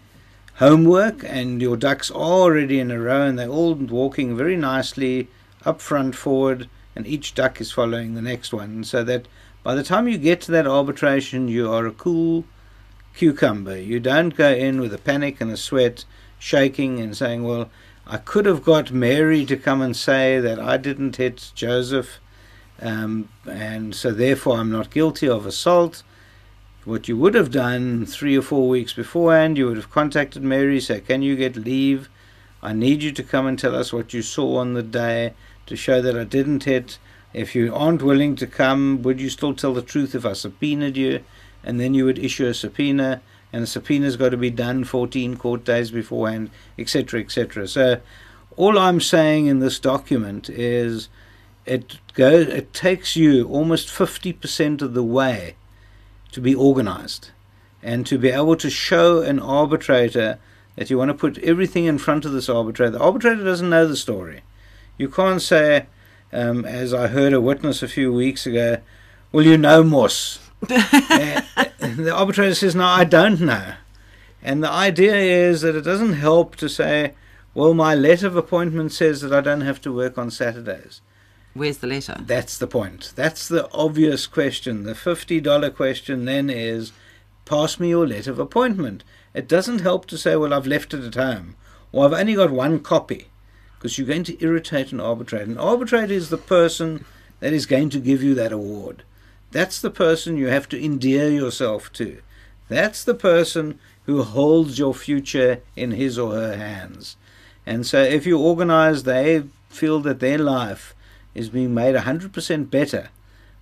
homework, 0.56 1.24
and 1.24 1.60
your 1.60 1.76
ducks 1.76 2.10
are 2.10 2.16
already 2.16 2.78
in 2.78 2.90
a 2.90 3.00
row, 3.00 3.22
and 3.22 3.38
they're 3.38 3.48
all 3.48 3.74
walking 3.74 4.36
very 4.36 4.56
nicely 4.56 5.28
up 5.64 5.80
front, 5.80 6.14
forward, 6.14 6.68
and 6.94 7.06
each 7.06 7.34
duck 7.34 7.60
is 7.60 7.72
following 7.72 8.14
the 8.14 8.22
next 8.22 8.52
one, 8.52 8.84
so 8.84 9.02
that 9.02 9.26
by 9.62 9.74
the 9.74 9.82
time 9.82 10.06
you 10.06 10.16
get 10.16 10.40
to 10.42 10.52
that 10.52 10.66
arbitration, 10.66 11.48
you 11.48 11.70
are 11.72 11.86
a 11.86 11.92
cool 11.92 12.44
cucumber. 13.14 13.78
You 13.78 14.00
don't 14.00 14.36
go 14.36 14.50
in 14.52 14.80
with 14.80 14.94
a 14.94 14.98
panic 14.98 15.40
and 15.40 15.50
a 15.50 15.56
sweat, 15.56 16.04
shaking 16.40 16.98
and 16.98 17.16
saying, 17.16 17.44
Well, 17.44 17.70
I 18.06 18.16
could 18.16 18.46
have 18.46 18.64
got 18.64 18.90
Mary 18.90 19.46
to 19.46 19.56
come 19.56 19.80
and 19.80 19.96
say 19.96 20.40
that 20.40 20.58
I 20.58 20.76
didn't 20.76 21.16
hit 21.16 21.52
Joseph, 21.54 22.18
um, 22.82 23.28
and 23.48 23.94
so 23.94 24.10
therefore 24.10 24.56
I'm 24.56 24.72
not 24.72 24.90
guilty 24.90 25.28
of 25.28 25.46
assault. 25.46 26.02
What 26.84 27.06
you 27.06 27.16
would 27.18 27.34
have 27.34 27.52
done 27.52 28.06
three 28.06 28.36
or 28.36 28.42
four 28.42 28.68
weeks 28.68 28.94
beforehand, 28.94 29.58
you 29.58 29.66
would 29.66 29.76
have 29.76 29.90
contacted 29.90 30.42
Mary, 30.42 30.80
say, 30.80 31.00
Can 31.00 31.22
you 31.22 31.36
get 31.36 31.54
leave? 31.54 32.08
I 32.62 32.72
need 32.72 33.02
you 33.02 33.12
to 33.12 33.22
come 33.22 33.46
and 33.46 33.58
tell 33.58 33.76
us 33.76 33.92
what 33.92 34.12
you 34.12 34.22
saw 34.22 34.56
on 34.56 34.74
the 34.74 34.82
day 34.82 35.34
to 35.66 35.76
show 35.76 36.02
that 36.02 36.18
I 36.18 36.24
didn't 36.24 36.64
hit. 36.64 36.98
If 37.32 37.54
you 37.54 37.72
aren't 37.74 38.02
willing 38.02 38.34
to 38.36 38.46
come, 38.46 39.02
would 39.02 39.20
you 39.20 39.30
still 39.30 39.54
tell 39.54 39.72
the 39.72 39.82
truth 39.82 40.14
if 40.14 40.26
I 40.26 40.32
subpoenaed 40.32 40.96
you? 40.96 41.22
And 41.62 41.78
then 41.78 41.94
you 41.94 42.06
would 42.06 42.18
issue 42.18 42.46
a 42.46 42.54
subpoena, 42.54 43.22
and 43.52 43.64
a 43.64 43.66
subpoena's 43.66 44.16
got 44.16 44.30
to 44.30 44.36
be 44.36 44.50
done 44.50 44.84
14 44.84 45.36
court 45.36 45.64
days 45.64 45.90
beforehand, 45.90 46.50
etc., 46.78 47.20
etc. 47.20 47.66
So, 47.68 48.00
all 48.56 48.78
I'm 48.78 49.00
saying 49.00 49.46
in 49.46 49.60
this 49.60 49.78
document 49.78 50.50
is 50.50 51.08
it 51.66 51.98
goes, 52.14 52.48
it 52.48 52.72
takes 52.72 53.16
you 53.16 53.46
almost 53.48 53.88
50% 53.88 54.82
of 54.82 54.94
the 54.94 55.04
way 55.04 55.54
to 56.32 56.40
be 56.40 56.54
organized 56.54 57.30
and 57.82 58.06
to 58.06 58.18
be 58.18 58.28
able 58.28 58.56
to 58.56 58.70
show 58.70 59.22
an 59.22 59.38
arbitrator 59.38 60.38
that 60.76 60.90
you 60.90 60.98
want 60.98 61.10
to 61.10 61.14
put 61.14 61.38
everything 61.38 61.84
in 61.84 61.98
front 61.98 62.24
of 62.24 62.32
this 62.32 62.48
arbitrator. 62.48 62.92
The 62.92 63.00
arbitrator 63.00 63.44
doesn't 63.44 63.70
know 63.70 63.86
the 63.86 63.96
story. 63.96 64.42
You 64.98 65.08
can't 65.08 65.40
say, 65.40 65.86
um, 66.32 66.64
as 66.64 66.92
I 66.92 67.08
heard 67.08 67.32
a 67.32 67.40
witness 67.40 67.82
a 67.82 67.88
few 67.88 68.12
weeks 68.12 68.46
ago, 68.46 68.78
well, 69.32 69.44
you 69.44 69.56
know 69.56 69.82
Moss. 69.82 70.49
Uh, 70.62 71.42
the 71.78 72.12
arbitrator 72.14 72.54
says, 72.54 72.74
no, 72.74 72.84
I 72.84 73.04
don't 73.04 73.40
know. 73.40 73.74
And 74.42 74.62
the 74.62 74.70
idea 74.70 75.14
is 75.14 75.62
that 75.62 75.76
it 75.76 75.82
doesn't 75.82 76.14
help 76.14 76.56
to 76.56 76.68
say, 76.68 77.14
well, 77.54 77.74
my 77.74 77.94
letter 77.94 78.26
of 78.26 78.36
appointment 78.36 78.92
says 78.92 79.20
that 79.20 79.32
I 79.32 79.40
don't 79.40 79.60
have 79.62 79.80
to 79.82 79.92
work 79.92 80.16
on 80.16 80.30
Saturdays. 80.30 81.00
Where's 81.52 81.78
the 81.78 81.88
letter? 81.88 82.16
That's 82.20 82.56
the 82.58 82.68
point. 82.68 83.12
That's 83.16 83.48
the 83.48 83.70
obvious 83.72 84.26
question. 84.26 84.84
The 84.84 84.92
$50 84.92 85.74
question 85.74 86.24
then 86.24 86.48
is 86.48 86.92
pass 87.44 87.80
me 87.80 87.88
your 87.88 88.06
letter 88.06 88.30
of 88.30 88.38
appointment. 88.38 89.02
It 89.34 89.48
doesn't 89.48 89.80
help 89.80 90.06
to 90.06 90.18
say, 90.18 90.36
well, 90.36 90.54
I've 90.54 90.66
left 90.66 90.94
it 90.94 91.04
at 91.04 91.14
home, 91.16 91.56
or 91.92 92.04
I've 92.04 92.12
only 92.12 92.34
got 92.34 92.50
one 92.50 92.78
copy, 92.80 93.26
because 93.76 93.98
you're 93.98 94.06
going 94.06 94.24
to 94.24 94.42
irritate 94.42 94.92
an 94.92 95.00
arbitrator. 95.00 95.44
An 95.50 95.58
arbitrator 95.58 96.14
is 96.14 96.30
the 96.30 96.38
person 96.38 97.04
that 97.40 97.52
is 97.52 97.66
going 97.66 97.90
to 97.90 97.98
give 97.98 98.22
you 98.22 98.34
that 98.36 98.52
award. 98.52 99.02
That's 99.50 99.80
the 99.80 99.90
person 99.90 100.36
you 100.36 100.46
have 100.48 100.68
to 100.68 100.82
endear 100.82 101.28
yourself 101.30 101.92
to. 101.94 102.20
That's 102.68 103.02
the 103.02 103.14
person 103.14 103.78
who 104.06 104.22
holds 104.22 104.78
your 104.78 104.94
future 104.94 105.60
in 105.76 105.92
his 105.92 106.18
or 106.18 106.32
her 106.32 106.56
hands. 106.56 107.16
And 107.66 107.86
so 107.86 108.02
if 108.02 108.26
you 108.26 108.38
organize, 108.38 109.02
they 109.02 109.44
feel 109.68 110.00
that 110.00 110.20
their 110.20 110.38
life 110.38 110.94
is 111.34 111.48
being 111.48 111.74
made 111.74 111.94
100% 111.94 112.70
better. 112.70 113.08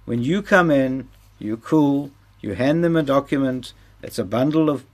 When 0.04 0.22
you 0.22 0.42
come 0.42 0.70
in, 0.70 1.08
you're 1.38 1.56
cool, 1.56 2.10
you 2.40 2.54
hand 2.54 2.82
them 2.82 2.96
a 2.96 3.02
document, 3.02 3.72
it's 4.02 4.18
a 4.18 4.24
bundle 4.24 4.70
of, 4.70 4.84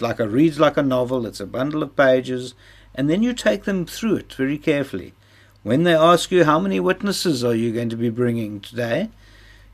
like 0.00 0.20
a 0.20 0.28
reads 0.28 0.60
like 0.60 0.76
a 0.76 0.82
novel, 0.82 1.26
it's 1.26 1.40
a 1.40 1.46
bundle 1.46 1.82
of 1.82 1.96
pages, 1.96 2.54
and 2.94 3.08
then 3.08 3.22
you 3.22 3.32
take 3.32 3.64
them 3.64 3.84
through 3.84 4.16
it 4.16 4.32
very 4.32 4.58
carefully. 4.58 5.14
When 5.62 5.84
they 5.84 5.94
ask 5.94 6.30
you 6.30 6.44
how 6.44 6.58
many 6.58 6.80
witnesses 6.80 7.44
are 7.44 7.54
you 7.54 7.72
going 7.72 7.88
to 7.90 7.96
be 7.96 8.10
bringing 8.10 8.60
today, 8.60 9.10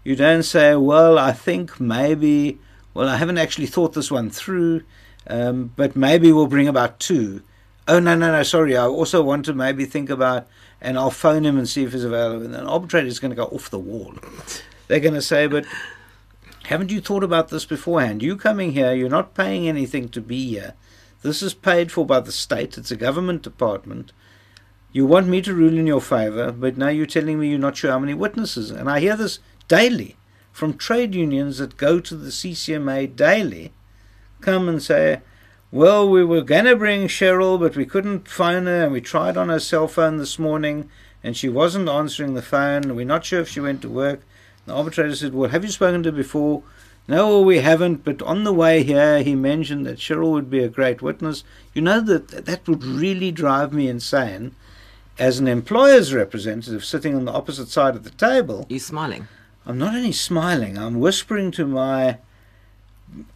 you 0.04 0.16
don't 0.16 0.42
say, 0.42 0.74
well, 0.76 1.18
I 1.18 1.32
think 1.32 1.80
maybe, 1.80 2.58
well, 2.94 3.08
I 3.08 3.16
haven't 3.16 3.38
actually 3.38 3.66
thought 3.66 3.92
this 3.92 4.10
one 4.10 4.30
through, 4.30 4.82
um, 5.26 5.72
but 5.76 5.96
maybe 5.96 6.32
we'll 6.32 6.46
bring 6.46 6.68
about 6.68 7.00
two. 7.00 7.42
Oh, 7.86 7.98
no, 7.98 8.14
no, 8.14 8.32
no, 8.32 8.42
sorry, 8.42 8.76
I 8.76 8.86
also 8.86 9.22
want 9.22 9.44
to 9.46 9.54
maybe 9.54 9.84
think 9.84 10.10
about, 10.10 10.46
and 10.80 10.98
I'll 10.98 11.10
phone 11.10 11.44
him 11.44 11.56
and 11.56 11.68
see 11.68 11.84
if 11.84 11.92
he's 11.92 12.04
available. 12.04 12.44
And 12.44 12.54
an 12.54 12.66
arbitrator 12.66 13.06
is 13.06 13.18
going 13.18 13.30
to 13.30 13.36
go 13.36 13.44
off 13.44 13.70
the 13.70 13.78
wall. 13.78 14.14
They're 14.86 15.00
going 15.00 15.14
to 15.14 15.22
say, 15.22 15.46
but 15.46 15.64
haven't 16.64 16.90
you 16.90 17.00
thought 17.00 17.24
about 17.24 17.48
this 17.48 17.64
beforehand? 17.64 18.22
You 18.22 18.36
coming 18.36 18.72
here, 18.72 18.92
you're 18.92 19.08
not 19.08 19.34
paying 19.34 19.66
anything 19.66 20.10
to 20.10 20.20
be 20.20 20.50
here. 20.50 20.74
This 21.22 21.42
is 21.42 21.54
paid 21.54 21.90
for 21.90 22.06
by 22.06 22.20
the 22.20 22.30
state, 22.30 22.78
it's 22.78 22.90
a 22.90 22.96
government 22.96 23.42
department. 23.42 24.12
You 24.92 25.04
want 25.04 25.26
me 25.28 25.42
to 25.42 25.54
rule 25.54 25.76
in 25.76 25.86
your 25.86 26.00
favor, 26.00 26.52
but 26.52 26.78
now 26.78 26.88
you're 26.88 27.06
telling 27.06 27.38
me 27.38 27.48
you're 27.48 27.58
not 27.58 27.76
sure 27.76 27.90
how 27.90 27.98
many 27.98 28.14
witnesses. 28.14 28.70
And 28.70 28.88
I 28.88 29.00
hear 29.00 29.16
this 29.16 29.38
daily 29.68 30.16
from 30.50 30.76
trade 30.76 31.14
unions 31.14 31.58
that 31.58 31.76
go 31.76 32.00
to 32.00 32.16
the 32.16 32.30
CCMA 32.30 33.14
daily, 33.14 33.72
come 34.40 34.68
and 34.68 34.82
say, 34.82 35.20
well, 35.70 36.08
we 36.08 36.24
were 36.24 36.40
going 36.40 36.64
to 36.64 36.76
bring 36.76 37.08
Cheryl, 37.08 37.60
but 37.60 37.76
we 37.76 37.84
couldn't 37.84 38.26
phone 38.26 38.64
her, 38.64 38.84
and 38.84 38.92
we 38.92 39.02
tried 39.02 39.36
on 39.36 39.50
her 39.50 39.60
cell 39.60 39.86
phone 39.86 40.16
this 40.16 40.38
morning, 40.38 40.88
and 41.22 41.36
she 41.36 41.48
wasn't 41.48 41.90
answering 41.90 42.32
the 42.32 42.42
phone. 42.42 42.96
We're 42.96 43.04
not 43.04 43.26
sure 43.26 43.40
if 43.40 43.50
she 43.50 43.60
went 43.60 43.82
to 43.82 43.88
work. 43.90 44.22
The 44.64 44.74
arbitrator 44.74 45.14
said, 45.14 45.34
Well, 45.34 45.50
have 45.50 45.64
you 45.64 45.70
spoken 45.70 46.02
to 46.04 46.10
her 46.10 46.16
before? 46.16 46.62
No, 47.06 47.40
we 47.40 47.58
haven't, 47.58 48.04
but 48.04 48.22
on 48.22 48.44
the 48.44 48.52
way 48.52 48.82
here, 48.82 49.22
he 49.22 49.34
mentioned 49.34 49.84
that 49.86 49.98
Cheryl 49.98 50.32
would 50.32 50.50
be 50.50 50.62
a 50.62 50.68
great 50.68 51.02
witness. 51.02 51.44
You 51.74 51.82
know 51.82 52.00
that 52.00 52.46
that 52.46 52.66
would 52.66 52.84
really 52.84 53.30
drive 53.30 53.72
me 53.72 53.88
insane. 53.88 54.54
As 55.18 55.38
an 55.38 55.48
employer's 55.48 56.14
representative 56.14 56.84
sitting 56.84 57.14
on 57.14 57.24
the 57.24 57.32
opposite 57.32 57.68
side 57.68 57.94
of 57.94 58.04
the 58.04 58.10
table, 58.10 58.66
He's 58.68 58.86
smiling? 58.86 59.28
I'm 59.68 59.76
not 59.76 59.94
only 59.94 60.12
smiling, 60.12 60.78
I'm 60.78 60.98
whispering 60.98 61.50
to 61.50 61.66
my 61.66 62.16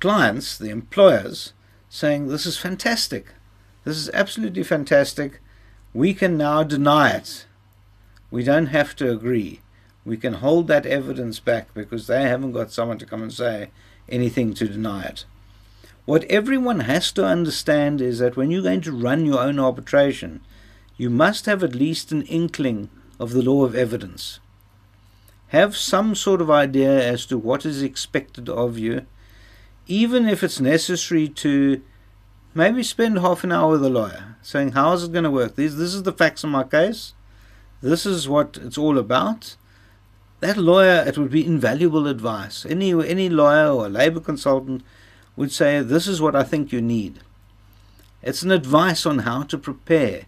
clients, 0.01 0.57
the 0.57 0.71
employers, 0.71 1.53
saying, 1.91 2.29
This 2.29 2.47
is 2.47 2.57
fantastic. 2.57 3.35
This 3.85 3.99
is 3.99 4.09
absolutely 4.15 4.63
fantastic. 4.63 5.43
We 5.93 6.15
can 6.15 6.39
now 6.39 6.63
deny 6.63 7.11
it. 7.11 7.45
We 8.31 8.45
don't 8.45 8.69
have 8.69 8.97
to 8.97 9.11
agree. 9.11 9.61
We 10.07 10.17
can 10.17 10.33
hold 10.33 10.69
that 10.69 10.87
evidence 10.87 11.39
back 11.39 11.75
because 11.75 12.07
they 12.07 12.23
haven't 12.23 12.53
got 12.53 12.73
someone 12.73 12.97
to 12.99 13.07
come 13.07 13.23
and 13.23 13.33
say 13.33 13.71
anything 14.09 14.55
to 14.55 14.67
deny 14.67 15.03
it. 15.03 15.27
What 16.07 16.25
everyone 16.25 16.81
has 16.81 17.13
to 17.13 17.27
understand 17.27 18.01
is 18.01 18.21
that 18.21 18.39
when 18.39 18.51
you're 18.51 18.63
going 18.63 18.81
to 18.81 18.93
run 18.93 19.27
your 19.27 19.41
own 19.41 19.59
arbitration, 19.59 20.41
you 20.97 21.11
must 21.11 21.45
have 21.45 21.63
at 21.63 21.75
least 21.75 22.11
an 22.11 22.23
inkling 22.23 22.89
of 23.21 23.33
the 23.33 23.43
law 23.43 23.67
of 23.67 23.75
evidence. 23.75 24.41
Have 25.53 25.77
some 25.77 26.15
sort 26.15 26.41
of 26.41 26.51
idea 26.51 27.07
as 27.07 27.27
to 27.27 27.37
what 27.37 27.67
is 27.67 27.83
expected 27.83 28.49
of 28.49 28.79
you, 28.79 29.05
even 29.87 30.27
if 30.27 30.43
it's 30.43 30.61
necessary 30.61 31.29
to 31.29 31.83
maybe 32.55 32.83
spend 32.83 33.19
half 33.19 33.45
an 33.45 33.53
hour 33.53 33.73
with 33.73 33.85
a 33.85 33.91
lawyer 33.91 34.37
saying, 34.41 34.73
How 34.73 34.95
is 34.95 35.05
it 35.05 35.13
going 35.13 35.25
to 35.25 35.31
work? 35.31 35.57
This, 35.57 35.75
this 35.75 35.93
is 35.93 36.05
the 36.05 36.13
facts 36.13 36.43
of 36.43 36.49
my 36.49 36.65
case. 36.65 37.13
This 37.83 38.07
is 38.07 38.27
what 38.27 38.59
it's 38.63 38.79
all 38.79 38.97
about. 38.97 39.57
That 40.41 40.57
lawyer, 40.57 41.05
it 41.07 41.19
would 41.19 41.31
be 41.31 41.45
invaluable 41.45 42.07
advice. 42.07 42.65
Any, 42.65 42.91
any 43.07 43.29
lawyer 43.29 43.69
or 43.69 43.91
labor 43.91 44.21
consultant 44.21 44.83
would 45.37 45.53
say, 45.53 45.83
This 45.83 46.07
is 46.07 46.19
what 46.19 46.35
I 46.35 46.45
think 46.45 46.73
you 46.73 46.81
need. 46.81 47.21
It's 48.23 48.43
an 48.43 48.53
advice 48.53 49.05
on 49.05 49.21
how 49.21 49.43
to 49.43 49.59
prepare 49.59 50.23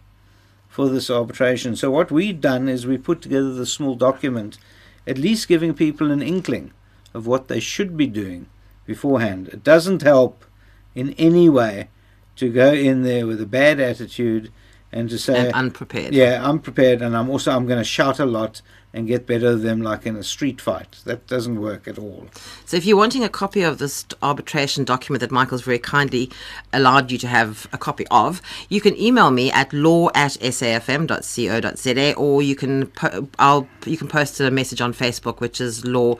for 0.69 0.87
this 0.87 1.09
arbitration. 1.09 1.75
So, 1.75 1.89
what 1.89 2.11
we've 2.11 2.39
done 2.39 2.69
is 2.69 2.85
we 2.85 2.99
put 2.99 3.23
together 3.23 3.55
this 3.55 3.73
small 3.73 3.95
document, 3.95 4.59
at 5.07 5.17
least 5.17 5.47
giving 5.47 5.73
people 5.73 6.11
an 6.11 6.21
inkling 6.21 6.71
of 7.13 7.27
what 7.27 7.47
they 7.47 7.59
should 7.59 7.95
be 7.95 8.07
doing 8.07 8.47
beforehand. 8.85 9.47
It 9.49 9.63
doesn't 9.63 10.01
help 10.01 10.45
in 10.93 11.13
any 11.13 11.49
way 11.49 11.89
to 12.35 12.51
go 12.51 12.73
in 12.73 13.03
there 13.03 13.25
with 13.25 13.41
a 13.41 13.45
bad 13.45 13.79
attitude 13.79 14.51
and 14.95 15.09
to 15.09 15.17
say 15.19 15.51
unprepared. 15.51 16.13
yeah 16.13 16.41
i'm 16.47 16.57
prepared 16.59 17.01
and 17.03 17.15
i'm 17.15 17.29
also 17.29 17.51
i'm 17.51 17.67
going 17.67 17.77
to 17.77 17.83
shout 17.83 18.19
a 18.19 18.25
lot 18.25 18.61
and 18.93 19.07
get 19.07 19.27
better 19.27 19.51
than 19.55 19.61
them 19.63 19.81
like 19.81 20.05
in 20.05 20.15
a 20.15 20.23
street 20.23 20.61
fight 20.61 20.99
that 21.03 21.27
doesn't 21.27 21.59
work 21.59 21.85
at 21.85 21.99
all 21.99 22.27
So, 22.65 22.77
if 22.77 22.85
you're 22.85 22.97
wanting 22.97 23.23
a 23.25 23.29
copy 23.29 23.61
of 23.61 23.77
this 23.77 24.05
arbitration 24.21 24.85
document 24.85 25.19
that 25.19 25.31
Michael's 25.31 25.63
very 25.63 25.79
kindly 25.79 26.31
allowed 26.71 27.11
you 27.11 27.17
to 27.17 27.27
have 27.27 27.67
a 27.73 27.77
copy 27.77 28.05
of, 28.09 28.41
you 28.69 28.79
can 28.79 28.97
email 28.97 29.31
me 29.31 29.51
at 29.51 29.73
law 29.73 30.07
at 30.15 30.31
safm.co.za 30.31 32.13
or 32.15 32.41
you 32.41 32.55
can 32.55 32.87
po- 32.87 33.27
I'll 33.37 33.67
you 33.85 33.97
can 33.97 34.07
post 34.07 34.39
a 34.39 34.49
message 34.49 34.79
on 34.81 34.93
Facebook, 34.93 35.39
which 35.41 35.59
is 35.59 35.83
law 35.85 36.15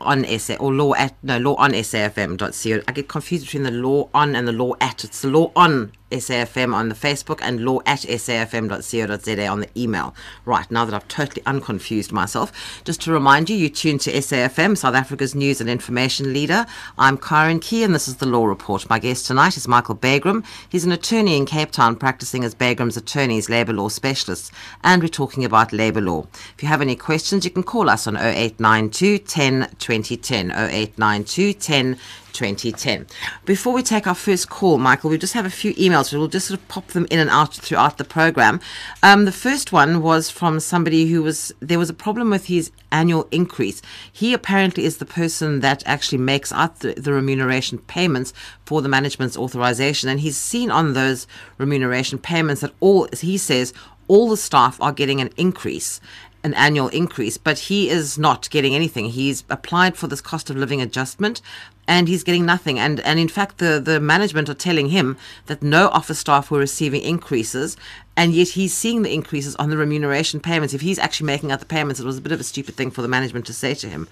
on 0.00 0.24
SA 0.38 0.54
or 0.54 0.72
law 0.72 0.94
at 0.94 1.14
no 1.22 1.38
law 1.38 1.54
on 1.56 1.70
safm.co. 1.72 2.82
I 2.88 2.92
get 2.92 3.08
confused 3.08 3.44
between 3.46 3.62
the 3.62 3.70
law 3.70 4.08
on 4.14 4.34
and 4.34 4.48
the 4.48 4.52
law 4.52 4.74
at. 4.80 5.04
It's 5.04 5.22
the 5.22 5.28
law 5.28 5.52
on 5.54 5.92
SAFM 6.10 6.74
on 6.74 6.88
the 6.88 6.94
Facebook 6.94 7.38
and 7.42 7.64
law 7.64 7.80
at 7.86 8.00
safm.co.za 8.00 9.46
on 9.46 9.60
the 9.60 9.68
email. 9.76 10.14
Right, 10.44 10.70
now 10.70 10.84
that 10.84 10.94
I've 10.94 11.08
totally 11.08 11.42
unconfused 11.46 12.12
myself, 12.12 12.82
just 12.84 13.00
to 13.02 13.12
remind 13.12 13.48
you, 13.48 13.56
you 13.56 13.68
tune 13.68 13.98
to 13.98 14.12
SAFM, 14.12 14.76
South 14.76 14.94
Africa's 14.94 15.34
news 15.34 15.60
and 15.60 15.70
information 15.70 16.32
leader. 16.32 16.66
I'm 16.98 17.16
Karen 17.16 17.60
Key 17.60 17.84
and 17.84 17.94
this 17.94 18.08
is 18.08 18.16
the 18.16 18.26
Law 18.26 18.46
Report. 18.46 18.88
My 18.88 18.98
guest 18.98 19.26
tonight 19.26 19.56
is 19.56 19.68
Michael 19.68 19.96
Bagraim. 19.96 20.44
He's 20.68 20.84
an 20.84 20.92
attorney 20.92 21.36
in 21.36 21.46
Cape 21.46 21.70
Town 21.70 21.96
practicing 21.96 22.44
as 22.44 22.54
Bagraim's 22.54 22.96
attorneys, 22.96 23.48
labour 23.48 23.72
law 23.72 23.88
specialist, 23.88 24.52
and 24.82 25.02
we're 25.02 25.08
talking 25.08 25.44
about 25.44 25.72
labour 25.72 26.00
law. 26.00 26.26
If 26.56 26.62
you 26.62 26.68
have 26.68 26.82
any 26.82 26.96
questions, 26.96 27.44
you 27.44 27.50
can 27.50 27.62
call 27.62 27.88
us 27.88 28.06
on 28.06 28.16
0892 28.16 29.18
10 29.18 29.76
2010, 29.78 30.50
0892 30.50 31.52
10 31.54 31.98
2010. 32.32 33.06
Before 33.44 33.72
we 33.72 33.82
take 33.82 34.06
our 34.06 34.14
first 34.14 34.48
call, 34.48 34.78
Michael, 34.78 35.10
we 35.10 35.18
just 35.18 35.34
have 35.34 35.46
a 35.46 35.50
few 35.50 35.74
emails. 35.74 36.12
We'll 36.12 36.28
just 36.28 36.48
sort 36.48 36.60
of 36.60 36.68
pop 36.68 36.88
them 36.88 37.06
in 37.10 37.18
and 37.18 37.30
out 37.30 37.54
throughout 37.54 37.98
the 37.98 38.04
program. 38.04 38.60
Um, 39.02 39.24
the 39.24 39.32
first 39.32 39.72
one 39.72 40.02
was 40.02 40.30
from 40.30 40.60
somebody 40.60 41.06
who 41.06 41.22
was 41.22 41.52
there 41.60 41.78
was 41.78 41.90
a 41.90 41.94
problem 41.94 42.30
with 42.30 42.46
his 42.46 42.70
annual 42.92 43.28
increase. 43.30 43.82
He 44.12 44.34
apparently 44.34 44.84
is 44.84 44.98
the 44.98 45.06
person 45.06 45.60
that 45.60 45.82
actually 45.86 46.18
makes 46.18 46.52
out 46.52 46.80
the, 46.80 46.94
the 46.94 47.12
remuneration 47.12 47.78
payments 47.78 48.32
for 48.64 48.82
the 48.82 48.88
management's 48.88 49.36
authorization, 49.36 50.08
and 50.08 50.20
he's 50.20 50.36
seen 50.36 50.70
on 50.70 50.92
those 50.92 51.26
remuneration 51.58 52.18
payments 52.18 52.60
that 52.60 52.72
all 52.80 53.08
he 53.12 53.36
says 53.38 53.72
all 54.08 54.28
the 54.28 54.36
staff 54.36 54.80
are 54.80 54.92
getting 54.92 55.20
an 55.20 55.30
increase 55.36 56.00
an 56.42 56.54
annual 56.54 56.88
increase, 56.88 57.36
but 57.36 57.58
he 57.58 57.90
is 57.90 58.18
not 58.18 58.48
getting 58.50 58.74
anything. 58.74 59.06
He's 59.06 59.44
applied 59.50 59.96
for 59.96 60.06
this 60.06 60.20
cost 60.20 60.48
of 60.50 60.56
living 60.56 60.80
adjustment 60.80 61.42
and 61.90 62.06
he's 62.06 62.22
getting 62.22 62.46
nothing. 62.46 62.78
And 62.78 63.00
and 63.00 63.18
in 63.18 63.28
fact 63.28 63.58
the, 63.58 63.80
the 63.84 63.98
management 63.98 64.48
are 64.48 64.54
telling 64.54 64.90
him 64.90 65.16
that 65.46 65.60
no 65.60 65.88
office 65.88 66.20
staff 66.20 66.48
were 66.48 66.60
receiving 66.60 67.02
increases 67.02 67.76
and 68.16 68.32
yet 68.32 68.50
he's 68.50 68.72
seeing 68.72 69.02
the 69.02 69.12
increases 69.12 69.56
on 69.56 69.70
the 69.70 69.76
remuneration 69.76 70.38
payments. 70.38 70.72
If 70.72 70.82
he's 70.82 71.00
actually 71.00 71.26
making 71.26 71.50
out 71.50 71.58
the 71.58 71.66
payments, 71.66 71.98
it 71.98 72.06
was 72.06 72.18
a 72.18 72.20
bit 72.20 72.30
of 72.30 72.38
a 72.38 72.44
stupid 72.44 72.76
thing 72.76 72.92
for 72.92 73.02
the 73.02 73.08
management 73.08 73.44
to 73.46 73.52
say 73.52 73.74
to 73.74 73.88
him. 73.88 74.08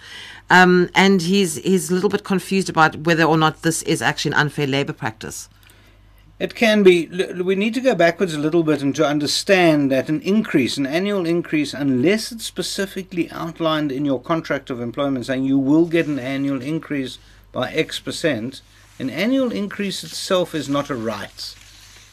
Um, 0.50 0.90
and 0.94 1.22
he's 1.22 1.54
he's 1.56 1.88
a 1.88 1.94
little 1.94 2.10
bit 2.10 2.24
confused 2.24 2.68
about 2.68 2.96
whether 3.06 3.22
or 3.22 3.38
not 3.38 3.62
this 3.62 3.82
is 3.84 4.02
actually 4.02 4.32
an 4.32 4.40
unfair 4.40 4.66
labour 4.66 4.92
practice. 4.92 5.48
It 6.40 6.56
can 6.56 6.82
be. 6.82 7.06
We 7.50 7.54
need 7.54 7.74
to 7.74 7.80
go 7.80 7.94
backwards 7.94 8.34
a 8.34 8.38
little 8.38 8.64
bit 8.64 8.82
and 8.82 8.94
to 8.96 9.06
understand 9.06 9.90
that 9.92 10.08
an 10.08 10.20
increase, 10.22 10.76
an 10.76 10.86
annual 10.86 11.26
increase, 11.26 11.74
unless 11.74 12.32
it's 12.32 12.44
specifically 12.44 13.30
outlined 13.30 13.92
in 13.92 14.04
your 14.04 14.20
contract 14.20 14.68
of 14.68 14.80
employment 14.80 15.26
saying 15.26 15.44
you 15.44 15.58
will 15.58 15.86
get 15.86 16.06
an 16.06 16.18
annual 16.18 16.60
increase 16.60 17.18
by 17.59 17.73
X 17.73 17.99
percent, 17.99 18.62
an 19.01 19.11
annual 19.11 19.51
increase 19.51 20.05
itself 20.05 20.55
is 20.55 20.68
not 20.68 20.90
a 20.90 20.94
right. 20.94 21.57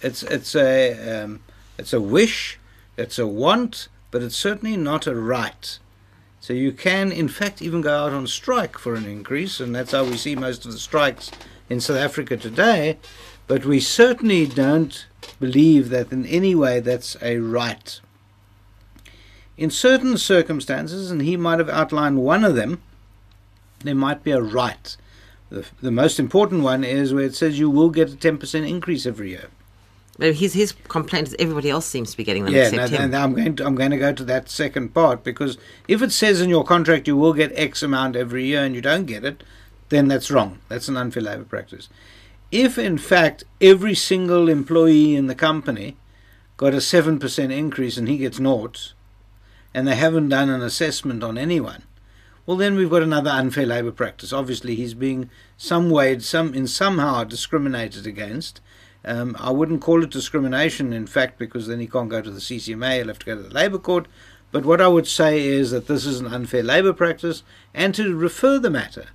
It's 0.01 0.23
it's 0.23 0.55
a 0.55 1.23
um, 1.23 1.41
it's 1.77 1.93
a 1.93 2.01
wish, 2.01 2.57
it's 2.97 3.19
a 3.19 3.27
want, 3.27 3.87
but 4.09 4.23
it's 4.23 4.35
certainly 4.35 4.75
not 4.75 5.05
a 5.05 5.13
right. 5.13 5.77
So 6.39 6.51
you 6.53 6.71
can, 6.71 7.11
in 7.11 7.27
fact, 7.27 7.61
even 7.61 7.81
go 7.81 7.95
out 8.05 8.11
on 8.11 8.25
strike 8.25 8.79
for 8.79 8.95
an 8.95 9.05
increase, 9.05 9.59
and 9.59 9.75
that's 9.75 9.91
how 9.91 10.03
we 10.05 10.17
see 10.17 10.35
most 10.35 10.65
of 10.65 10.71
the 10.71 10.79
strikes 10.79 11.29
in 11.69 11.79
South 11.79 11.97
Africa 11.97 12.37
today. 12.37 12.97
But 13.45 13.65
we 13.65 13.79
certainly 13.79 14.47
don't 14.47 15.05
believe 15.39 15.89
that 15.89 16.11
in 16.11 16.25
any 16.25 16.55
way 16.55 16.79
that's 16.79 17.17
a 17.21 17.37
right. 17.37 18.01
In 19.57 19.69
certain 19.69 20.17
circumstances, 20.17 21.11
and 21.11 21.21
he 21.21 21.37
might 21.37 21.59
have 21.59 21.69
outlined 21.69 22.17
one 22.17 22.43
of 22.43 22.55
them, 22.55 22.81
there 23.83 23.93
might 23.93 24.23
be 24.23 24.31
a 24.31 24.41
right. 24.41 24.97
The, 25.49 25.65
the 25.81 25.91
most 25.91 26.19
important 26.19 26.63
one 26.63 26.83
is 26.83 27.13
where 27.13 27.23
it 27.23 27.35
says 27.35 27.59
you 27.59 27.69
will 27.69 27.89
get 27.89 28.11
a 28.11 28.15
10% 28.15 28.67
increase 28.67 29.05
every 29.05 29.29
year. 29.29 29.49
But 30.17 30.35
His 30.35 30.53
his 30.53 30.71
complaint 30.87 31.27
is 31.27 31.35
everybody 31.39 31.69
else 31.69 31.85
seems 31.85 32.11
to 32.11 32.17
be 32.17 32.23
getting 32.23 32.45
them 32.45 32.53
Yeah, 32.53 32.67
except 32.67 32.91
now, 32.93 32.99
him. 32.99 33.11
now 33.11 33.23
I'm 33.25 33.33
going 33.35 33.55
to 33.57 33.65
I'm 33.65 33.75
going 33.75 33.91
to 33.91 33.97
go 33.97 34.13
to 34.13 34.23
that 34.23 34.49
second 34.49 34.93
part 34.93 35.23
because 35.25 35.57
if 35.89 36.01
it 36.01 36.13
says 36.13 36.39
in 36.39 36.49
your 36.49 36.63
contract 36.63 37.05
you 37.07 37.17
will 37.17 37.33
get 37.33 37.51
X 37.55 37.83
amount 37.83 38.15
every 38.15 38.45
year 38.45 38.63
and 38.63 38.73
you 38.73 38.81
don't 38.81 39.05
get 39.05 39.25
it, 39.25 39.43
then 39.89 40.07
that's 40.07 40.31
wrong. 40.31 40.59
That's 40.69 40.87
an 40.87 40.95
unfair 40.95 41.21
labor 41.21 41.43
practice. 41.43 41.89
If 42.49 42.77
in 42.77 42.97
fact 42.97 43.43
every 43.59 43.93
single 43.93 44.47
employee 44.47 45.15
in 45.15 45.27
the 45.27 45.35
company 45.35 45.97
got 46.55 46.73
a 46.73 46.79
seven 46.79 47.19
percent 47.19 47.51
increase 47.51 47.97
and 47.97 48.07
he 48.07 48.17
gets 48.17 48.39
naught, 48.39 48.93
and 49.73 49.85
they 49.85 49.95
haven't 49.95 50.29
done 50.29 50.49
an 50.49 50.61
assessment 50.61 51.23
on 51.25 51.37
anyone, 51.37 51.83
well 52.45 52.57
then 52.57 52.75
we've 52.75 52.89
got 52.89 53.03
another 53.03 53.29
unfair 53.29 53.65
labor 53.65 53.91
practice. 53.91 54.33
Obviously 54.33 54.75
he's 54.75 54.93
being 54.93 55.29
some 55.57 55.89
way 55.89 56.17
some 56.19 56.53
in 56.53 56.67
somehow 56.67 57.23
discriminated 57.23 58.05
against. 58.05 58.61
Um, 59.03 59.35
I 59.39 59.51
wouldn't 59.51 59.81
call 59.81 60.03
it 60.03 60.09
discrimination, 60.09 60.91
in 60.91 61.05
fact, 61.05 61.37
because 61.37 61.67
then 61.67 61.79
he 61.79 61.85
can't 61.87 62.09
go 62.09 62.21
to 62.21 62.31
the 62.31 62.39
CCMA, 62.39 62.97
he'll 62.97 63.07
have 63.07 63.19
to 63.19 63.25
go 63.25 63.35
to 63.35 63.43
the 63.43 63.53
Labour 63.53 63.77
Court. 63.77 64.07
But 64.51 64.65
what 64.65 64.81
I 64.81 64.87
would 64.87 65.07
say 65.07 65.45
is 65.45 65.71
that 65.71 65.87
this 65.87 66.05
is 66.05 66.19
an 66.19 66.27
unfair 66.27 66.63
labour 66.63 66.93
practice 66.93 67.43
and 67.73 67.93
to 67.95 68.15
refer 68.15 68.57
the 68.57 68.69
matter 68.69 69.07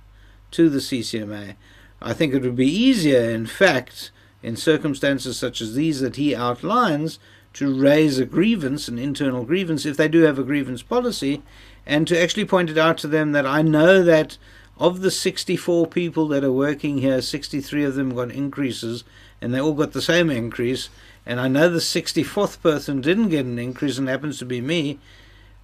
to 0.51 0.69
the 0.69 0.79
CCMA. 0.79 1.55
I 2.01 2.13
think 2.13 2.33
it 2.33 2.41
would 2.41 2.55
be 2.55 2.71
easier, 2.71 3.29
in 3.29 3.45
fact, 3.45 4.11
in 4.41 4.55
circumstances 4.55 5.37
such 5.37 5.61
as 5.61 5.73
these 5.73 5.99
that 6.01 6.15
he 6.15 6.35
outlines, 6.35 7.19
to 7.53 7.77
raise 7.77 8.17
a 8.17 8.25
grievance, 8.25 8.87
an 8.87 8.97
internal 8.97 9.43
grievance, 9.43 9.85
if 9.85 9.97
they 9.97 10.07
do 10.07 10.21
have 10.21 10.39
a 10.39 10.43
grievance 10.43 10.81
policy, 10.81 11.43
and 11.91 12.07
to 12.07 12.17
actually 12.17 12.45
point 12.45 12.69
it 12.69 12.77
out 12.77 12.97
to 12.99 13.07
them 13.07 13.33
that 13.33 13.45
I 13.45 13.61
know 13.61 14.01
that 14.01 14.37
of 14.77 15.01
the 15.01 15.11
64 15.11 15.87
people 15.87 16.25
that 16.29 16.41
are 16.41 16.51
working 16.51 16.99
here, 16.99 17.21
63 17.21 17.83
of 17.83 17.95
them 17.95 18.15
got 18.15 18.31
increases, 18.31 19.03
and 19.41 19.53
they 19.53 19.59
all 19.59 19.73
got 19.73 19.91
the 19.91 20.01
same 20.01 20.29
increase. 20.29 20.87
And 21.25 21.37
I 21.37 21.49
know 21.49 21.67
the 21.67 21.79
64th 21.79 22.61
person 22.61 23.01
didn't 23.01 23.27
get 23.27 23.45
an 23.45 23.59
increase 23.59 23.97
and 23.97 24.07
happens 24.07 24.39
to 24.39 24.45
be 24.45 24.61
me. 24.61 24.99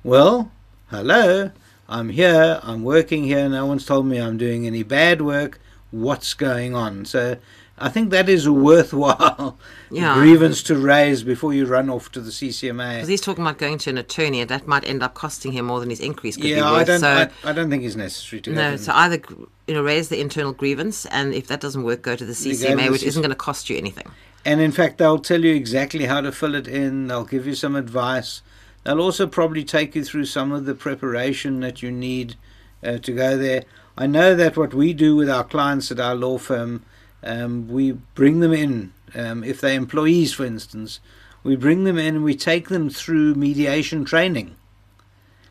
Well, 0.04 0.52
hello, 0.92 1.52
I'm 1.88 2.10
here, 2.10 2.60
I'm 2.62 2.84
working 2.84 3.24
here, 3.24 3.48
no 3.48 3.66
one's 3.66 3.86
told 3.86 4.06
me 4.06 4.18
I'm 4.18 4.38
doing 4.38 4.68
any 4.68 4.84
bad 4.84 5.22
work. 5.22 5.62
What's 5.92 6.34
going 6.34 6.76
on? 6.76 7.06
So 7.06 7.38
I 7.80 7.90
think 7.90 8.10
that 8.10 8.28
is 8.28 8.46
a 8.46 8.54
worthwhile 8.54 9.58
Yeah. 9.92 10.16
grievance 10.16 10.64
to 10.64 10.76
raise 10.76 11.24
before 11.24 11.54
you 11.54 11.66
run 11.66 11.90
off 11.90 12.12
to 12.14 12.20
the 12.22 12.32
CCMA. 12.32 12.96
Because 12.96 13.08
he's 13.08 13.22
talking 13.22 13.44
about 13.44 13.58
going 13.60 13.78
to 13.80 13.90
an 13.92 13.98
attorney, 13.98 14.42
and 14.42 14.50
that 14.50 14.68
might 14.68 14.84
end 14.88 15.04
up 15.04 15.14
costing 15.14 15.52
him 15.52 15.66
more 15.66 15.80
than 15.80 15.90
his 15.90 16.00
increase 16.00 16.36
could 16.36 16.44
be 16.44 16.50
Yeah, 16.50 16.72
worth. 16.72 16.82
I 16.82 16.84
don't. 16.84 17.00
so, 17.00 17.08
I, 17.10 17.30
I 17.44 17.54
don't 17.54 17.70
think 17.70 17.84
it's 17.84 17.96
necessary 17.96 18.42
to. 18.42 18.50
go 18.52 18.56
no, 18.56 18.78
so 18.78 18.92
either 18.94 19.22
you 19.68 19.74
know 19.74 19.84
raise 19.84 20.10
the 20.10 20.20
internal 20.20 20.54
grievance, 20.54 21.06
and 21.08 21.34
if 21.34 21.48
that 21.48 21.62
doesn't 21.62 21.84
work, 21.84 22.02
go 22.02 22.16
to 22.16 22.26
the 22.26 22.34
go 22.34 22.40
to 22.40 22.50
CCMA, 22.50 22.86
the 22.86 22.92
which 22.92 23.04
isn't 23.04 23.22
going 23.22 23.30
to 23.30 23.36
cost 23.36 23.70
you 23.70 23.78
anything. 23.78 24.10
And 24.44 24.60
in 24.62 24.72
fact, 24.72 24.98
they'll 24.98 25.20
tell 25.20 25.44
you 25.44 25.54
exactly 25.54 26.06
how 26.06 26.22
to 26.22 26.32
fill 26.32 26.56
it 26.56 26.68
in. 26.68 27.08
They'll 27.08 27.26
give 27.26 27.46
you 27.46 27.54
some 27.56 27.76
advice. 27.76 28.42
They'll 28.84 29.02
also 29.02 29.28
probably 29.28 29.64
take 29.66 29.94
you 29.96 30.04
through 30.04 30.26
some 30.26 30.52
of 30.54 30.66
the 30.66 30.74
preparation 30.74 31.60
that 31.60 31.84
you 31.84 31.92
need 31.92 32.36
uh, 32.84 32.98
to 33.00 33.12
go 33.14 33.38
there. 33.38 33.64
I 33.98 34.08
know 34.08 34.36
that 34.36 34.56
what 34.56 34.74
we 34.74 34.94
do 34.94 35.16
with 35.16 35.30
our 35.30 35.44
clients 35.44 35.92
at 35.92 36.00
our 36.00 36.16
law 36.16 36.38
firm, 36.38 36.84
um, 37.24 37.68
we 37.68 37.94
bring 37.94 38.40
them 38.40 38.54
in. 38.54 38.94
Um, 39.16 39.44
if 39.44 39.62
they're 39.62 39.74
employees, 39.78 40.34
for 40.34 40.46
instance, 40.46 41.00
we 41.44 41.56
bring 41.56 41.84
them 41.86 41.98
in 41.98 42.16
and 42.16 42.24
we 42.24 42.36
take 42.36 42.70
them 42.70 42.90
through 42.90 43.36
mediation 43.36 44.06
training. 44.06 44.56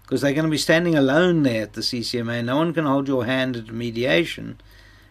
because 0.03 0.21
they're 0.21 0.33
going 0.35 0.45
to 0.45 0.51
be 0.51 0.59
standing 0.59 0.95
alone 0.95 1.43
there 1.43 1.63
at 1.63 1.73
the 1.73 1.81
CCMA. 1.81 2.45
No 2.45 2.57
one 2.57 2.73
can 2.73 2.85
hold 2.85 3.09
your 3.09 3.25
hand 3.25 3.57
at 3.57 3.71
mediation, 3.73 4.61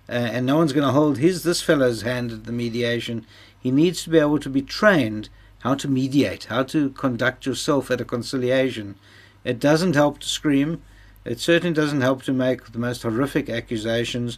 uh, 0.08 0.14
and 0.14 0.46
no 0.46 0.56
one's 0.58 0.72
going 0.72 0.88
to 0.88 0.94
hold 0.94 1.18
his 1.18 1.44
this 1.44 1.62
fellow's 1.62 2.04
hand 2.04 2.32
at 2.32 2.44
the 2.46 2.52
mediation. 2.54 3.26
He 3.60 3.72
needs 3.72 4.04
to 4.04 4.10
be 4.10 4.20
able 4.20 4.40
to 4.40 4.50
be 4.50 4.62
trained 4.62 5.28
how 5.60 5.76
to 5.76 5.88
mediate, 5.90 6.46
how 6.46 6.64
to 6.64 6.92
conduct 6.92 7.46
yourself 7.46 7.92
at 7.92 8.00
a 8.00 8.06
conciliation. 8.06 8.96
It 9.44 9.60
doesn't 9.60 9.96
help 9.96 10.20
to 10.20 10.28
scream. 10.28 10.82
It 11.26 11.40
certainly 11.40 11.74
doesn't 11.74 12.02
help 12.02 12.22
to 12.24 12.32
make 12.32 12.72
the 12.72 12.80
most 12.80 13.02
horrific 13.02 13.50
accusations. 13.50 14.38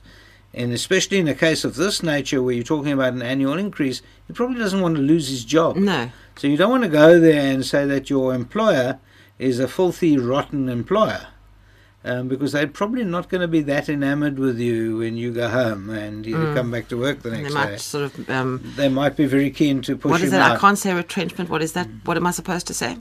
And 0.54 0.72
especially 0.74 1.20
in 1.20 1.28
a 1.28 1.36
case 1.36 1.64
of 1.64 1.76
this 1.76 2.02
nature 2.02 2.42
where 2.42 2.54
you're 2.56 2.64
talking 2.64 2.92
about 2.92 3.14
an 3.14 3.22
annual 3.22 3.58
increase, 3.58 4.02
he 4.28 4.34
probably 4.34 4.58
doesn't 4.58 4.82
want 4.82 4.96
to 4.96 5.02
lose 5.02 5.28
his 5.30 5.46
job. 5.46 5.76
No. 5.76 6.10
So 6.38 6.48
you 6.48 6.58
don't 6.58 6.72
want 6.72 6.84
to 6.84 6.90
go 6.90 7.20
there 7.20 7.52
and 7.54 7.66
say 7.66 7.86
that 7.86 8.10
your 8.10 8.34
employer 8.34 9.00
is 9.38 9.60
a 9.60 9.68
filthy, 9.68 10.18
rotten 10.18 10.68
employer. 10.70 11.28
Um, 12.04 12.28
because 12.30 12.54
they're 12.54 12.68
probably 12.68 13.04
not 13.04 13.28
going 13.28 13.42
to 13.42 13.48
be 13.50 13.62
that 13.64 13.90
enamored 13.90 14.40
with 14.40 14.58
you 14.60 14.98
when 15.00 15.18
you 15.18 15.34
go 15.34 15.50
home 15.50 15.90
and 15.90 16.26
you 16.26 16.36
come 16.54 16.72
back 16.72 16.88
to 16.90 16.98
work 16.98 17.22
the 17.22 17.32
They 17.32 17.42
next 17.42 17.54
might 17.54 17.70
day. 17.72 17.78
sort 17.78 18.18
of. 18.18 18.30
Um, 18.30 18.74
They 18.78 18.88
might 18.88 19.18
be 19.18 19.26
very 19.26 19.52
keen 19.52 19.82
to 19.82 19.98
push 19.98 20.10
you 20.10 20.12
what 20.12 20.22
is 20.22 20.32
that? 20.32 20.52
I 20.52 20.58
can't 20.58 20.78
say 20.78 20.94
retrenchment. 20.94 21.50
What 21.50 21.62
is 21.62 21.74
that? 21.74 21.88
What 22.06 22.16
am 22.16 22.26
I 22.26 22.32
supposed 22.32 22.66
to 22.68 22.74
say? 22.74 22.98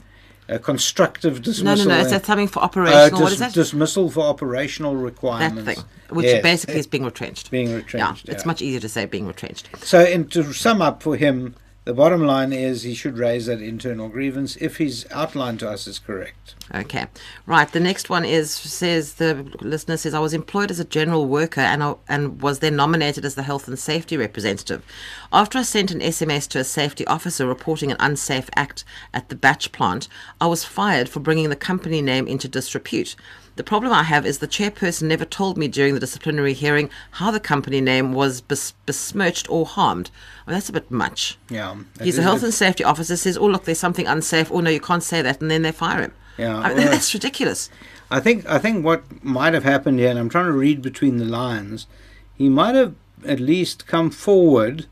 A 0.49 0.59
constructive 0.59 1.41
dismissal. 1.41 1.85
no, 1.87 1.95
no. 1.95 1.97
No. 1.97 2.05
Is 2.05 2.07
uh, 2.07 2.17
that 2.17 2.25
something 2.25 2.47
for 2.47 2.59
uh, 2.61 2.63
operational? 2.63 3.21
what 3.21 3.29
dis- 3.29 3.33
is 3.33 3.39
that? 3.39 3.53
Dismissal 3.53 4.09
for 4.09 4.21
operational 4.21 4.95
requirements. 4.95 5.63
that 5.65 5.75
thing, 5.75 5.83
which 6.09 6.25
Yes. 6.25 6.41
basically 6.41 6.79
is 6.79 6.87
being 6.87 7.03
retrenched. 7.03 7.51
being 7.51 7.67
retrenched. 7.73 7.93
yeah, 7.95 8.09
retrenched. 8.11 8.29
it's 8.29 8.45
much 8.45 8.61
easier 8.61 8.79
to 8.79 8.87
say 8.89 9.05
being 9.05 9.27
retrenched. 9.27 9.67
So, 9.83 9.99
and 9.99 10.31
to 10.31 10.53
sum 10.53 10.81
up 10.81 11.03
for 11.03 11.17
him, 11.17 11.55
the 11.87 11.93
bottom 11.93 12.21
line 12.21 12.51
is 12.51 12.83
he 12.83 12.93
should 12.93 13.17
raise 13.17 13.45
that 13.45 13.61
internal 13.61 14.09
grievance 14.09 14.57
if 14.57 14.75
his 14.75 15.07
outline 15.09 15.57
to 15.57 15.69
us 15.69 15.87
is 15.87 15.99
correct. 15.99 16.53
Okay, 16.75 17.05
right. 17.45 17.71
The 17.71 17.79
next 17.79 18.09
one 18.09 18.25
is 18.25 18.51
says 18.51 19.13
the 19.13 19.35
listener 19.61 19.95
says 19.95 20.13
I 20.13 20.19
was 20.19 20.33
employed 20.33 20.69
as 20.69 20.81
a 20.81 20.83
general 20.83 21.27
worker 21.27 21.61
and 21.61 21.81
I, 21.81 21.95
and 22.09 22.41
was 22.41 22.59
then 22.59 22.75
nominated 22.75 23.23
as 23.23 23.35
the 23.35 23.43
health 23.43 23.69
and 23.69 23.79
safety 23.79 24.17
representative. 24.17 24.83
After 25.31 25.59
I 25.59 25.61
sent 25.61 25.91
an 25.91 26.01
SMS 26.01 26.49
to 26.49 26.59
a 26.59 26.65
safety 26.65 27.07
officer 27.07 27.47
reporting 27.47 27.89
an 27.89 27.97
unsafe 28.01 28.49
act 28.57 28.83
at 29.13 29.29
the 29.29 29.35
batch 29.35 29.71
plant, 29.71 30.09
I 30.41 30.47
was 30.47 30.65
fired 30.65 31.07
for 31.07 31.21
bringing 31.21 31.47
the 31.47 31.55
company 31.55 32.01
name 32.01 32.27
into 32.27 32.49
disrepute. 32.49 33.15
The 33.57 33.63
problem 33.63 33.91
I 33.91 34.03
have 34.03 34.23
is 34.25 34.37
the 34.37 34.47
chairperson 34.47 35.03
never 35.07 35.25
told 35.25 35.57
me 35.57 35.67
during 35.67 35.95
the 35.95 35.99
disciplinary 35.99 36.53
hearing 36.53 36.91
how 37.11 37.31
the 37.31 37.39
company 37.39 37.81
name 37.81 38.13
was 38.13 38.39
bes- 38.39 38.73
besmirched 38.85 39.49
or 39.49 39.65
harmed. 39.65 40.11
Well, 40.45 40.55
that's 40.55 40.69
a 40.69 40.73
bit 40.73 40.91
much. 40.91 41.39
Yeah. 41.49 41.75
He's 41.99 42.19
a 42.19 42.21
health 42.21 42.43
and 42.43 42.53
safety 42.53 42.83
officer, 42.83 43.17
says, 43.17 43.35
oh, 43.35 43.47
look, 43.47 43.65
there's 43.65 43.79
something 43.79 44.05
unsafe. 44.05 44.51
Oh, 44.51 44.59
no, 44.59 44.69
you 44.69 44.79
can't 44.79 45.01
say 45.01 45.23
that. 45.23 45.41
And 45.41 45.49
then 45.49 45.63
they 45.63 45.71
fire 45.71 46.01
him. 46.01 46.13
Yeah, 46.37 46.55
I 46.59 46.67
mean, 46.69 46.77
well- 46.77 46.91
that's 46.91 47.13
ridiculous. 47.13 47.69
I 48.11 48.19
think 48.19 48.45
I 48.47 48.57
think 48.59 48.85
what 48.85 49.01
might 49.23 49.53
have 49.55 49.63
happened 49.63 49.99
here, 49.99 50.09
and 50.11 50.19
I'm 50.19 50.29
trying 50.29 50.45
to 50.45 50.51
read 50.53 50.81
between 50.81 51.17
the 51.17 51.25
lines, 51.25 51.87
he 52.35 52.47
might 52.47 52.75
have 52.75 52.93
at 53.25 53.39
least 53.39 53.85
come 53.87 54.11
forward 54.11 54.85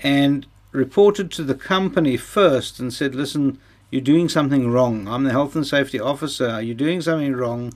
and 0.00 0.46
reported 0.72 1.30
to 1.32 1.42
the 1.44 1.54
company 1.54 2.16
first 2.18 2.78
and 2.80 2.92
said, 2.92 3.14
"Listen, 3.14 3.56
you're 3.90 4.02
doing 4.02 4.28
something 4.28 4.70
wrong. 4.70 5.08
I'm 5.08 5.24
the 5.24 5.30
health 5.30 5.54
and 5.56 5.66
safety 5.66 5.98
officer. 6.00 6.60
You're 6.60 6.74
doing 6.74 7.00
something 7.00 7.34
wrong, 7.34 7.72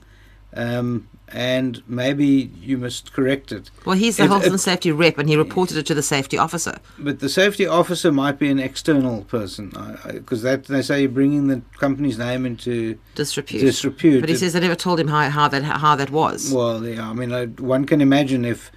um, 0.55 1.07
and 1.29 1.81
maybe 1.87 2.51
you 2.61 2.77
must 2.77 3.11
correct 3.13 3.51
it." 3.51 3.69
Well, 3.85 3.95
he's 3.97 4.17
the 4.17 4.23
If- 4.23 4.29
health 4.29 4.43
if- 4.45 4.51
and 4.51 4.59
safety 4.59 4.91
rep, 4.91 5.17
and 5.17 5.27
he 5.27 5.35
reported 5.35 5.77
it 5.77 5.85
to 5.87 5.93
the 5.93 6.03
safety 6.03 6.37
officer. 6.37 6.77
But 6.99 7.19
the 7.19 7.29
safety 7.29 7.65
officer 7.65 8.11
might 8.11 8.37
be 8.39 8.49
an 8.49 8.59
external 8.59 9.23
person 9.23 9.73
because 10.13 10.41
that 10.43 10.65
they 10.65 10.81
say 10.81 11.01
you're 11.01 11.09
bringing 11.09 11.47
the 11.47 11.61
company's 11.79 12.17
name 12.17 12.45
into 12.45 12.97
Disrepute. 13.15 13.61
disrepute. 13.61 14.21
But 14.21 14.29
he 14.29 14.35
It- 14.35 14.39
says 14.39 14.53
they 14.53 14.59
never 14.59 14.75
told 14.75 14.99
him 14.99 15.07
how, 15.07 15.29
how 15.29 15.47
that 15.47 15.63
how 15.63 15.95
that 15.95 16.11
was. 16.11 16.51
Well, 16.51 16.85
yeah, 16.85 17.09
I 17.09 17.13
mean, 17.13 17.31
I, 17.33 17.45
one 17.45 17.85
can 17.85 18.01
imagine 18.01 18.45
if 18.45 18.71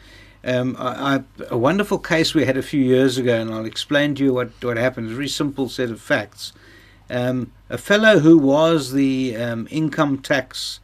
um, 0.45 0.77
I, 0.79 1.17
I, 1.17 1.21
a 1.51 1.59
wonderful 1.59 1.99
case 1.99 2.33
we 2.33 2.45
had 2.45 2.57
a 2.57 2.63
few 2.63 2.81
years 2.81 3.19
ago, 3.19 3.35
and 3.41 3.53
I'll 3.53 3.67
explain 3.67 4.15
to 4.15 4.25
you 4.25 4.33
what, 4.33 4.51
what 4.63 4.77
happened. 4.77 5.07
It's 5.09 5.13
a 5.13 5.17
very 5.17 5.29
simple 5.29 5.69
set 5.69 5.91
of 5.91 6.01
facts. 6.01 6.53
Um, 7.11 7.53
a 7.69 7.77
fellow 7.77 8.21
who 8.21 8.39
was 8.39 8.93
the 8.93 9.37
um, 9.37 9.67
income 9.71 10.19
tax 10.19 10.79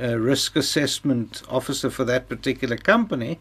uh, 0.00 0.18
risk 0.18 0.56
assessment 0.56 1.42
officer 1.48 1.90
for 1.90 2.04
that 2.04 2.28
particular 2.28 2.76
company 2.76 3.38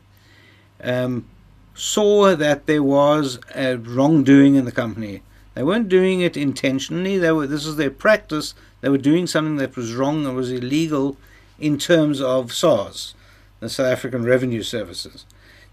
um, 0.83 1.25
saw 1.73 2.35
that 2.35 2.65
there 2.67 2.83
was 2.83 3.39
a 3.55 3.77
wrongdoing 3.77 4.55
in 4.55 4.65
the 4.65 4.71
company. 4.71 5.21
They 5.55 5.63
weren't 5.63 5.89
doing 5.89 6.21
it 6.21 6.35
intentionally. 6.35 7.17
They 7.17 7.31
were. 7.31 7.47
This 7.47 7.65
is 7.65 7.75
their 7.75 7.91
practice. 7.91 8.53
They 8.81 8.89
were 8.89 8.97
doing 8.97 9.27
something 9.27 9.57
that 9.57 9.75
was 9.75 9.93
wrong. 9.93 10.23
That 10.23 10.33
was 10.33 10.51
illegal 10.51 11.17
in 11.59 11.77
terms 11.77 12.19
of 12.21 12.51
SARS, 12.51 13.13
the 13.59 13.69
South 13.69 13.91
African 13.91 14.23
Revenue 14.23 14.63
Services. 14.63 15.25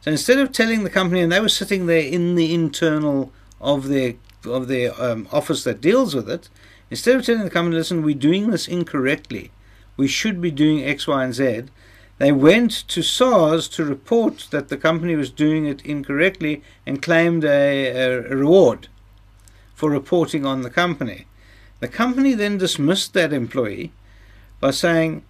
So 0.03 0.11
instead 0.11 0.38
of 0.38 0.53
telling 0.53 0.85
the 0.85 0.90
company, 0.90 1.21
and 1.21 1.33
they 1.33 1.40
were 1.40 1.49
sitting 1.49 1.87
there 1.87 2.03
in 2.03 2.35
the 2.35 2.55
internal 2.55 3.33
of 3.61 3.88
their 3.88 4.14
of 4.45 4.69
their 4.69 4.99
um, 5.01 5.29
office 5.33 5.64
that 5.64 5.81
deals 5.81 6.14
with 6.14 6.31
it, 6.31 6.49
instead 6.90 7.16
of 7.16 7.25
telling 7.25 7.45
the 7.45 7.51
company, 7.51 7.77
listen, 7.77 8.03
we're 8.03 8.14
doing 8.14 8.51
this 8.51 8.69
incorrectly. 8.69 9.51
We 9.96 10.09
should 10.09 10.40
be 10.40 10.50
doing 10.50 10.85
X, 10.85 11.07
Y, 11.07 11.24
and 11.24 11.35
Z. 11.35 11.64
They 12.18 12.33
went 12.33 12.72
to 12.88 13.03
SARS 13.03 13.66
to 13.70 13.85
report 13.85 14.48
that 14.50 14.68
the 14.68 14.76
company 14.76 15.16
was 15.16 15.31
doing 15.31 15.64
it 15.64 15.85
incorrectly 15.87 16.62
and 16.85 17.00
claimed 17.00 17.44
a, 17.44 17.87
a, 17.88 18.20
reward 18.37 18.88
for 19.74 19.90
reporting 19.90 20.44
on 20.44 20.61
the 20.61 20.68
company. 20.68 21.26
The 21.81 21.88
company 21.88 22.35
then 22.35 22.59
dismissed 22.59 23.14
that 23.14 23.33
employee 23.33 23.92
by 24.61 24.70
saying, 24.72 25.24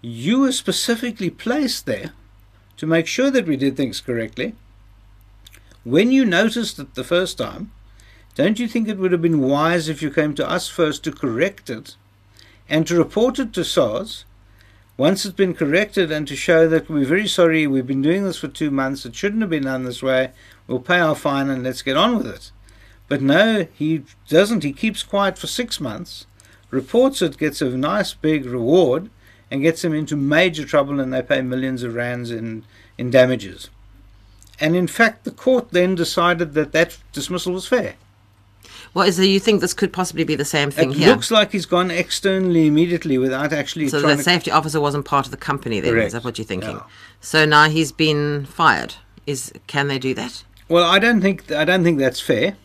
You 0.00 0.40
were 0.40 0.52
specifically 0.52 1.28
placed 1.28 1.84
there 1.84 2.12
to 2.78 2.86
make 2.86 3.06
sure 3.06 3.30
that 3.30 3.46
we 3.46 3.58
did 3.58 3.76
things 3.76 4.00
correctly. 4.00 4.54
When 5.84 6.10
you 6.10 6.24
noticed 6.24 6.78
it 6.78 6.94
the 6.94 7.04
first 7.04 7.36
time, 7.36 7.70
don't 8.34 8.58
you 8.58 8.66
think 8.66 8.88
it 8.88 8.96
would 8.96 9.12
have 9.12 9.20
been 9.20 9.42
wise 9.42 9.90
if 9.90 10.00
you 10.00 10.10
came 10.10 10.34
to 10.36 10.48
us 10.48 10.68
first 10.68 11.04
to 11.04 11.12
correct 11.12 11.68
it 11.68 11.96
and 12.70 12.86
to 12.86 12.96
report 12.96 13.38
it 13.38 13.52
to 13.52 13.64
SARS? 13.64 14.24
Once 14.96 15.24
it's 15.24 15.34
been 15.34 15.54
corrected 15.54 16.12
and 16.12 16.28
to 16.28 16.36
show 16.36 16.68
that 16.68 16.88
we're 16.88 17.04
very 17.04 17.26
sorry, 17.26 17.66
we've 17.66 17.86
been 17.86 18.02
doing 18.02 18.24
this 18.24 18.38
for 18.38 18.48
two 18.48 18.70
months, 18.70 19.04
it 19.04 19.14
shouldn't 19.14 19.40
have 19.42 19.50
been 19.50 19.64
done 19.64 19.84
this 19.84 20.02
way, 20.02 20.30
we'll 20.66 20.78
pay 20.78 21.00
our 21.00 21.14
fine 21.14 21.50
and 21.50 21.64
let's 21.64 21.82
get 21.82 21.96
on 21.96 22.16
with 22.16 22.26
it. 22.26 22.52
But 23.08 23.20
no, 23.20 23.66
he 23.74 24.04
doesn't. 24.28 24.62
He 24.62 24.72
keeps 24.72 25.02
quiet 25.02 25.36
for 25.36 25.48
six 25.48 25.80
months, 25.80 26.26
reports 26.70 27.20
it, 27.22 27.38
gets 27.38 27.60
a 27.60 27.70
nice 27.70 28.14
big 28.14 28.46
reward, 28.46 29.10
and 29.50 29.62
gets 29.62 29.82
them 29.82 29.92
into 29.92 30.14
major 30.14 30.64
trouble, 30.64 31.00
and 31.00 31.12
they 31.12 31.22
pay 31.22 31.42
millions 31.42 31.82
of 31.82 31.94
rands 31.94 32.30
in, 32.30 32.64
in 32.96 33.10
damages. 33.10 33.68
And 34.60 34.76
in 34.76 34.86
fact, 34.86 35.24
the 35.24 35.32
court 35.32 35.70
then 35.70 35.96
decided 35.96 36.52
that 36.54 36.70
that 36.70 36.98
dismissal 37.12 37.54
was 37.54 37.66
fair. 37.66 37.96
Well, 38.92 39.06
is 39.06 39.16
there, 39.16 39.26
you 39.26 39.38
think 39.38 39.60
this 39.60 39.72
could 39.72 39.92
possibly 39.92 40.24
be 40.24 40.34
the 40.34 40.44
same 40.44 40.70
thing 40.70 40.90
it 40.90 40.96
here? 40.96 41.08
looks 41.08 41.30
like 41.30 41.52
he's 41.52 41.66
gone 41.66 41.90
externally 41.90 42.66
immediately 42.66 43.18
without 43.18 43.52
actually 43.52 43.88
so 43.88 44.00
the 44.00 44.20
safety 44.22 44.50
officer 44.50 44.80
wasn't 44.80 45.04
part 45.04 45.26
of 45.26 45.30
the 45.30 45.36
company 45.36 45.80
then? 45.80 45.92
Correct. 45.92 46.06
Is 46.08 46.12
that 46.14 46.24
what 46.24 46.38
you're 46.38 46.44
thinking? 46.44 46.80
So 47.20 47.44
now 47.44 47.68
he's 47.68 47.92
been 47.92 48.46
fired. 48.46 48.94
Is 49.26 49.52
Can 49.66 49.88
they 49.88 49.98
do 49.98 50.12
that? 50.14 50.42
Well, 50.68 50.84
I 50.84 50.98
don't 50.98 51.20
think 51.20 51.50
I 51.52 51.64
don't 51.64 51.84
think 51.84 51.98
that's 51.98 52.20
fair. 52.20 52.56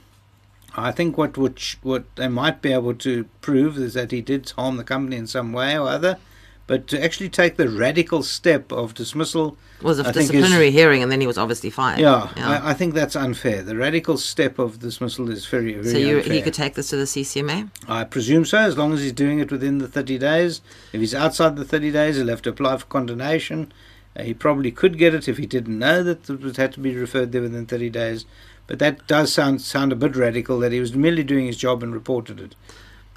I 0.75 0.91
think 0.91 1.17
what 1.17 1.37
what 1.37 1.75
what 1.83 2.03
they 2.15 2.27
might 2.27 2.61
be 2.61 2.71
able 2.73 2.95
to 2.95 3.25
prove 3.41 3.77
is 3.77 3.93
that 3.93 4.11
he 4.11 4.21
did 4.21 4.49
harm 4.51 4.77
the 4.77 4.83
company 4.83 5.15
in 5.15 5.27
some 5.27 5.53
way 5.53 5.77
or 5.77 5.89
other, 5.89 6.17
but 6.67 6.87
to 6.87 7.03
actually 7.03 7.29
take 7.29 7.57
the 7.57 7.69
radical 7.69 8.23
step 8.23 8.71
of 8.71 8.93
dismissal 8.95 9.57
was 9.81 9.99
a 9.99 10.03
think 10.03 10.15
is- 10.17 10.29
disciplinary 10.29 10.71
hearing, 10.71 11.03
and 11.03 11.11
then 11.11 11.21
he 11.21 11.27
was 11.27 11.37
obviously 11.37 11.69
fired. 11.69 11.99
Yeah, 11.99 12.29
I, 12.37 12.71
I 12.71 12.73
think 12.73 12.93
that's 12.93 13.15
unfair. 13.15 13.61
The 13.61 13.75
radical 13.75 14.17
step 14.17 14.57
of 14.57 14.79
dismissal 14.79 15.29
is 15.29 15.45
very 15.45 15.73
very 15.73 15.89
so 15.89 15.97
you, 15.97 16.19
he 16.19 16.41
could 16.41 16.53
take 16.53 16.73
this 16.73 16.89
to 16.89 16.95
the 16.95 17.03
CCMA. 17.03 17.69
I 17.87 18.03
presume 18.03 18.45
so, 18.45 18.57
as 18.57 18.77
long 18.77 18.93
as 18.93 19.01
he's 19.01 19.11
doing 19.11 19.39
it 19.39 19.51
within 19.51 19.77
the 19.77 19.87
30 19.87 20.17
days. 20.17 20.61
If 20.91 21.01
he's 21.01 21.13
outside 21.13 21.55
the 21.55 21.65
30 21.65 21.91
days, 21.91 22.15
he'll 22.17 22.29
have 22.29 22.41
to 22.43 22.49
apply 22.49 22.77
for 22.77 22.85
condonation. 22.85 23.71
Uh, 24.17 24.23
he 24.23 24.33
probably 24.33 24.71
could 24.71 24.97
get 24.97 25.13
it 25.13 25.27
if 25.27 25.37
he 25.37 25.45
didn't 25.45 25.77
know 25.77 26.01
that 26.01 26.29
it 26.29 26.41
would 26.41 26.57
had 26.57 26.73
to 26.73 26.79
be 26.79 26.95
referred 26.95 27.31
there 27.31 27.41
within 27.41 27.65
30 27.65 27.89
days. 27.89 28.25
But 28.67 28.79
that 28.79 29.05
does 29.05 29.31
sound 29.31 29.61
sound 29.61 29.91
a 29.91 29.95
bit 29.95 30.15
radical 30.15 30.57
that 30.59 30.71
he 30.71 30.79
was 30.79 30.95
merely 30.95 31.23
doing 31.23 31.45
his 31.45 31.57
job 31.57 31.83
and 31.83 31.93
reported 31.93 32.39
it. 32.39 32.55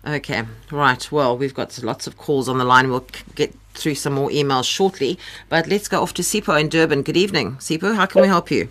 Okay, 0.07 0.45
right. 0.71 1.13
Well, 1.13 1.37
we've 1.37 1.55
got 1.55 1.83
lots 1.83 2.07
of 2.07 2.17
calls 2.17 2.49
on 2.49 2.59
the 2.59 2.65
line. 2.65 2.89
We'll 2.91 3.07
get 3.35 3.55
through 3.75 3.97
some 3.97 4.13
more 4.15 4.31
emails 4.31 4.65
shortly. 4.65 5.19
But 5.49 5.67
let's 5.67 5.89
go 5.89 6.03
off 6.03 6.15
to 6.15 6.23
Sipo 6.23 6.59
in 6.61 6.69
Durban. 6.69 7.03
Good 7.03 7.17
evening, 7.17 7.57
Sipo. 7.57 7.95
How 7.95 8.07
can 8.07 8.23
we 8.23 8.29
help 8.29 8.51
you? 8.51 8.69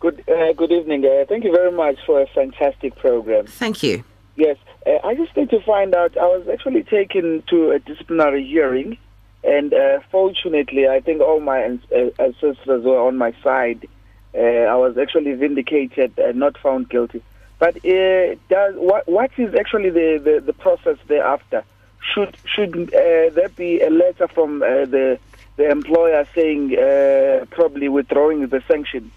Good, 0.00 0.24
uh, 0.28 0.52
good 0.54 0.72
evening. 0.72 1.04
Uh, 1.04 1.24
thank 1.28 1.44
you 1.44 1.52
very 1.52 1.70
much 1.70 1.96
for 2.04 2.20
a 2.20 2.26
fantastic 2.26 2.96
program. 2.96 3.46
Thank 3.46 3.82
you. 3.82 4.02
Yes, 4.36 4.56
uh, 4.86 4.98
I 5.04 5.14
just 5.14 5.36
need 5.36 5.50
to 5.50 5.60
find 5.60 5.94
out. 5.94 6.16
I 6.16 6.24
was 6.24 6.48
actually 6.52 6.82
taken 6.82 7.42
to 7.48 7.70
a 7.70 7.78
disciplinary 7.78 8.44
hearing, 8.44 8.96
and 9.44 9.72
uh, 9.74 10.00
fortunately, 10.10 10.88
I 10.88 11.00
think 11.00 11.20
all 11.20 11.40
my 11.40 11.64
uh, 11.64 11.96
ancestors 12.18 12.82
were 12.82 12.98
on 12.98 13.18
my 13.18 13.34
side. 13.44 13.86
Uh, 14.34 14.38
I 14.38 14.74
was 14.76 14.96
actually 14.96 15.34
vindicated 15.34 16.18
and 16.18 16.38
not 16.38 16.56
found 16.58 16.88
guilty. 16.88 17.22
But 17.62 17.76
uh, 17.76 18.34
does, 18.48 18.74
what, 18.74 19.02
what 19.06 19.30
is 19.36 19.54
actually 19.54 19.90
the, 19.90 20.20
the, 20.26 20.34
the 20.48 20.52
process 20.52 20.98
thereafter? 21.06 21.62
should 22.12 22.36
should 22.44 22.74
uh, 22.94 23.30
there 23.36 23.52
be 23.56 23.80
a 23.80 23.90
letter 23.90 24.26
from 24.28 24.62
uh, 24.62 24.86
the 24.96 25.18
the 25.56 25.70
employer 25.70 26.26
saying 26.34 26.76
uh, 26.76 27.44
probably 27.50 27.88
withdrawing 27.88 28.46
the 28.48 28.60
sanction? 28.66 29.12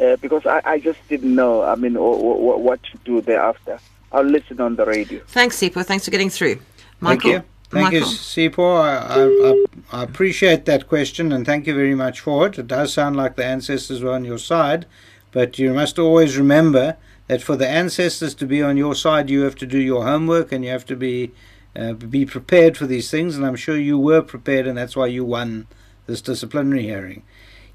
Uh, 0.00 0.16
because 0.16 0.46
I, 0.46 0.62
I 0.64 0.78
just 0.78 1.00
didn't 1.08 1.34
know. 1.34 1.62
I 1.62 1.74
mean, 1.74 1.98
o- 1.98 2.00
o- 2.02 2.56
what 2.56 2.82
to 2.84 2.96
do 3.04 3.20
thereafter. 3.20 3.78
I'll 4.12 4.24
listen 4.24 4.58
on 4.60 4.76
the 4.76 4.86
radio. 4.86 5.20
Thanks, 5.26 5.58
Sipo. 5.58 5.84
Thanks 5.84 6.06
for 6.06 6.10
getting 6.10 6.30
through. 6.30 6.54
Thank 6.54 7.00
Michael. 7.00 7.30
you. 7.30 7.42
Thank 7.68 7.92
you, 7.92 8.00
Michael. 8.00 8.14
Sipo. 8.14 8.80
I, 8.80 8.96
I, 9.18 9.98
I, 9.98 10.00
I 10.00 10.02
appreciate 10.04 10.64
that 10.64 10.88
question 10.88 11.32
and 11.32 11.44
thank 11.44 11.66
you 11.66 11.74
very 11.74 11.94
much 11.94 12.20
for 12.20 12.46
it. 12.46 12.58
It 12.58 12.66
does 12.66 12.94
sound 12.94 13.16
like 13.16 13.36
the 13.36 13.44
ancestors 13.44 14.02
were 14.02 14.12
on 14.12 14.24
your 14.24 14.38
side, 14.38 14.86
but 15.32 15.58
you 15.58 15.74
must 15.74 15.98
always 15.98 16.38
remember 16.38 16.96
that 17.30 17.40
for 17.40 17.54
the 17.54 17.68
ancestors 17.68 18.34
to 18.34 18.44
be 18.44 18.60
on 18.60 18.76
your 18.76 18.92
side, 18.92 19.30
you 19.30 19.42
have 19.42 19.54
to 19.54 19.64
do 19.64 19.78
your 19.78 20.02
homework 20.02 20.50
and 20.50 20.64
you 20.64 20.70
have 20.72 20.84
to 20.84 20.96
be 20.96 21.30
uh, 21.76 21.92
be 21.92 22.26
prepared 22.26 22.76
for 22.76 22.88
these 22.88 23.08
things. 23.08 23.36
And 23.36 23.46
I'm 23.46 23.54
sure 23.54 23.76
you 23.76 23.96
were 23.96 24.20
prepared, 24.20 24.66
and 24.66 24.76
that's 24.76 24.96
why 24.96 25.06
you 25.06 25.24
won 25.24 25.68
this 26.08 26.20
disciplinary 26.20 26.82
hearing. 26.82 27.22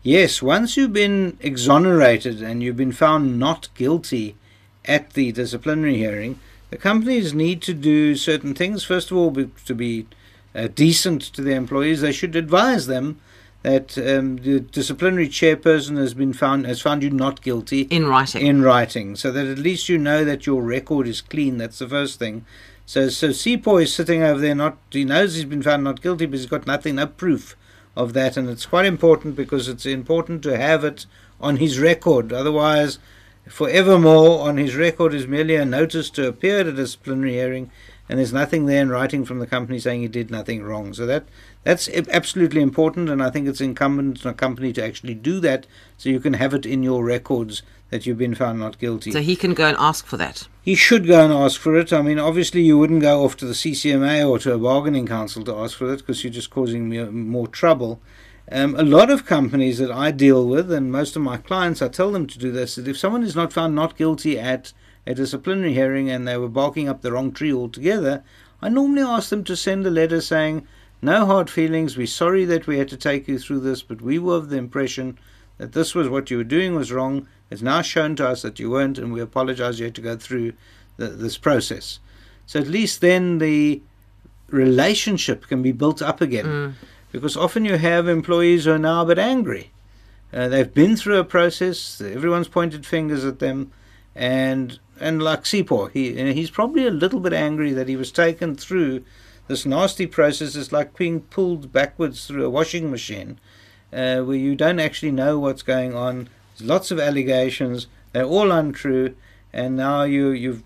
Yes, 0.03 0.41
once 0.41 0.75
you've 0.75 0.91
been 0.91 1.37
exonerated 1.39 2.41
and 2.41 2.61
you've 2.61 2.75
been 2.75 2.91
found 2.91 3.39
not 3.39 3.69
guilty 3.75 4.35
at 4.83 5.11
the 5.11 5.31
disciplinary 5.31 5.95
hearing, 5.99 6.37
the 6.69 6.75
companies 6.75 7.33
need 7.33 7.61
to 7.61 7.73
do 7.73 8.17
certain 8.17 8.53
things. 8.55 8.83
First 8.83 9.09
of 9.09 9.15
all, 9.15 9.33
to 9.33 9.73
be 9.73 10.05
uh, 10.53 10.67
decent 10.67 11.21
to 11.31 11.41
their 11.41 11.55
employees, 11.55 12.01
they 12.01 12.11
should 12.11 12.35
advise 12.35 12.87
them 12.87 13.21
that 13.65 13.97
um, 13.97 14.35
the 14.37 14.59
disciplinary 14.59 15.27
chairperson 15.27 15.97
has 15.97 16.13
been 16.13 16.33
found 16.33 16.67
has 16.67 16.81
found 16.81 17.01
you 17.01 17.09
not 17.09 17.41
guilty 17.41 17.81
In 17.89 18.05
writing. 18.05 18.45
in 18.45 18.61
writing, 18.61 19.15
so 19.15 19.31
that 19.31 19.47
at 19.47 19.57
least 19.57 19.89
you 19.89 19.97
know 19.97 20.23
that 20.23 20.45
your 20.45 20.61
record 20.61 21.07
is 21.07 21.19
clean. 21.19 21.57
That's 21.57 21.79
the 21.79 21.89
first 21.89 22.19
thing. 22.19 22.45
So, 22.85 23.09
so 23.09 23.29
Sepoy 23.29 23.81
is 23.83 23.93
sitting 23.93 24.21
over 24.21 24.39
there. 24.39 24.53
Not 24.53 24.77
he 24.91 25.03
knows 25.03 25.33
he's 25.33 25.45
been 25.45 25.63
found 25.63 25.83
not 25.83 26.03
guilty, 26.03 26.27
but 26.27 26.37
he's 26.37 26.45
got 26.45 26.67
nothing, 26.67 26.95
no 26.95 27.07
proof 27.07 27.55
of 27.95 28.13
that, 28.13 28.37
and 28.37 28.47
it's 28.47 28.67
quite 28.67 28.85
important 28.85 29.35
because 29.35 29.67
it's 29.67 29.87
important 29.87 30.43
to 30.43 30.55
have 30.55 30.83
it 30.83 31.07
on 31.41 31.57
his 31.57 31.79
record. 31.79 32.31
Otherwise, 32.31 32.99
forevermore 33.49 34.47
on 34.47 34.57
his 34.57 34.75
record 34.75 35.15
is 35.15 35.25
merely 35.25 35.55
a 35.55 35.65
notice 35.65 36.11
to 36.11 36.27
appear 36.27 36.59
at 36.59 36.67
a 36.67 36.71
disciplinary 36.71 37.33
hearing, 37.33 37.71
and 38.07 38.19
there's 38.19 38.33
nothing 38.33 38.65
there 38.65 38.81
in 38.81 38.89
writing 38.89 39.25
from 39.25 39.39
the 39.39 39.47
company 39.47 39.79
saying 39.79 40.01
he 40.01 40.07
did 40.07 40.29
nothing 40.29 40.63
wrong. 40.63 40.93
So 40.93 41.05
that 41.05 41.25
that's 41.63 41.89
absolutely 41.89 42.61
important, 42.61 43.09
and 43.09 43.21
I 43.23 43.29
think 43.29 43.47
it's 43.47 43.61
incumbent 43.61 44.25
on 44.25 44.31
a 44.31 44.35
company 44.35 44.71
to 44.73 44.83
actually 44.83 45.15
do 45.15 45.39
that, 45.39 45.65
so 45.97 46.09
you 46.09 46.19
can 46.19 46.33
have 46.33 46.53
it 46.53 46.65
in 46.65 46.83
your 46.83 47.03
records 47.03 47.63
that 47.89 48.05
you've 48.05 48.17
been 48.17 48.35
found 48.35 48.59
not 48.59 48.79
guilty. 48.79 49.11
so 49.11 49.21
he 49.21 49.35
can 49.35 49.53
go 49.53 49.67
and 49.67 49.77
ask 49.79 50.05
for 50.05 50.17
that. 50.17 50.47
He 50.61 50.75
should 50.75 51.07
go 51.07 51.23
and 51.23 51.31
ask 51.31 51.59
for 51.59 51.77
it. 51.77 51.93
I 51.93 52.01
mean, 52.01 52.19
obviously, 52.19 52.61
you 52.61 52.77
wouldn't 52.77 53.01
go 53.01 53.23
off 53.23 53.37
to 53.37 53.45
the 53.45 53.53
CCMA 53.53 54.27
or 54.27 54.39
to 54.39 54.53
a 54.53 54.57
bargaining 54.57 55.07
council 55.07 55.43
to 55.43 55.55
ask 55.55 55.77
for 55.77 55.93
it 55.93 55.97
because 55.97 56.23
you're 56.23 56.33
just 56.33 56.49
causing 56.49 56.89
me 56.89 57.03
more 57.05 57.47
trouble. 57.47 58.01
Um, 58.51 58.75
a 58.75 58.83
lot 58.83 59.09
of 59.09 59.25
companies 59.25 59.79
that 59.79 59.91
I 59.91 60.11
deal 60.11 60.47
with, 60.47 60.71
and 60.71 60.91
most 60.91 61.15
of 61.15 61.21
my 61.21 61.37
clients, 61.37 61.81
I 61.81 61.87
tell 61.87 62.11
them 62.11 62.27
to 62.27 62.37
do 62.37 62.51
this: 62.51 62.75
that 62.75 62.87
if 62.87 62.97
someone 62.97 63.23
is 63.23 63.35
not 63.35 63.53
found 63.53 63.75
not 63.75 63.97
guilty 63.97 64.39
at 64.39 64.73
a 65.07 65.13
disciplinary 65.13 65.73
hearing 65.73 66.09
and 66.09 66.27
they 66.27 66.37
were 66.37 66.49
barking 66.49 66.89
up 66.89 67.01
the 67.01 67.11
wrong 67.11 67.31
tree 67.31 67.53
altogether, 67.53 68.23
I 68.61 68.69
normally 68.69 69.01
ask 69.01 69.29
them 69.29 69.43
to 69.45 69.55
send 69.55 69.85
a 69.85 69.91
letter 69.91 70.21
saying, 70.21 70.67
"No 71.01 71.25
hard 71.25 71.49
feelings. 71.49 71.97
We're 71.97 72.07
sorry 72.07 72.45
that 72.45 72.67
we 72.67 72.77
had 72.77 72.89
to 72.89 72.97
take 72.97 73.27
you 73.27 73.37
through 73.37 73.59
this, 73.59 73.81
but 73.81 74.01
we 74.01 74.17
were 74.17 74.37
of 74.37 74.49
the 74.49 74.57
impression 74.57 75.17
that 75.57 75.73
this 75.73 75.93
was 75.95 76.09
what 76.09 76.31
you 76.31 76.37
were 76.37 76.43
doing 76.43 76.75
was 76.75 76.91
wrong. 76.91 77.27
It's 77.49 77.61
now 77.61 77.81
shown 77.81 78.15
to 78.17 78.27
us 78.27 78.41
that 78.41 78.59
you 78.59 78.69
weren't, 78.71 78.97
and 78.97 79.13
we 79.13 79.21
apologize 79.21 79.79
you 79.79 79.85
had 79.85 79.95
to 79.95 80.01
go 80.01 80.17
through 80.17 80.53
the, 80.97 81.07
this 81.07 81.37
process. 81.37 81.99
So 82.45 82.59
at 82.59 82.67
least 82.67 83.01
then 83.01 83.37
the 83.37 83.81
relationship 84.49 85.47
can 85.47 85.61
be 85.61 85.71
built 85.71 86.01
up 86.01 86.21
again. 86.21 86.45
Because 87.11 87.37
often 87.37 87.65
you 87.65 87.77
have 87.77 88.07
employees 88.07 88.65
who 88.65 88.71
are 88.71 88.77
now 88.79 89.03
a 89.03 89.05
bit 89.05 89.19
angry. 89.19 89.71
Uh, 90.33 90.47
they've 90.49 90.73
been 90.73 90.97
through 90.97 91.17
a 91.17 91.23
process, 91.23 92.01
everyone's 92.01 92.49
pointed 92.49 92.85
fingers 92.85 93.23
at 93.23 93.39
them, 93.39 93.71
and 94.15 94.79
and 94.99 95.21
like 95.21 95.43
Sipho, 95.43 95.91
he 95.91 96.33
he's 96.33 96.49
probably 96.49 96.87
a 96.87 96.91
little 96.91 97.19
bit 97.19 97.33
angry 97.33 97.73
that 97.73 97.87
he 97.87 97.95
was 97.95 98.11
taken 98.11 98.55
through 98.55 99.03
this 99.47 99.65
nasty 99.65 100.07
process. 100.07 100.55
It's 100.55 100.71
like 100.71 100.97
being 100.97 101.21
pulled 101.21 101.71
backwards 101.71 102.25
through 102.25 102.45
a 102.45 102.49
washing 102.49 102.89
machine, 102.89 103.39
uh, 103.91 104.21
where 104.21 104.37
you 104.37 104.55
don't 104.55 104.79
actually 104.79 105.11
know 105.11 105.39
what's 105.39 105.61
going 105.63 105.93
on. 105.93 106.29
There's 106.57 106.69
lots 106.69 106.91
of 106.91 106.99
allegations. 106.99 107.87
They're 108.13 108.23
all 108.23 108.51
untrue, 108.51 109.15
and 109.51 109.75
now 109.75 110.03
you 110.03 110.29
you've 110.29 110.63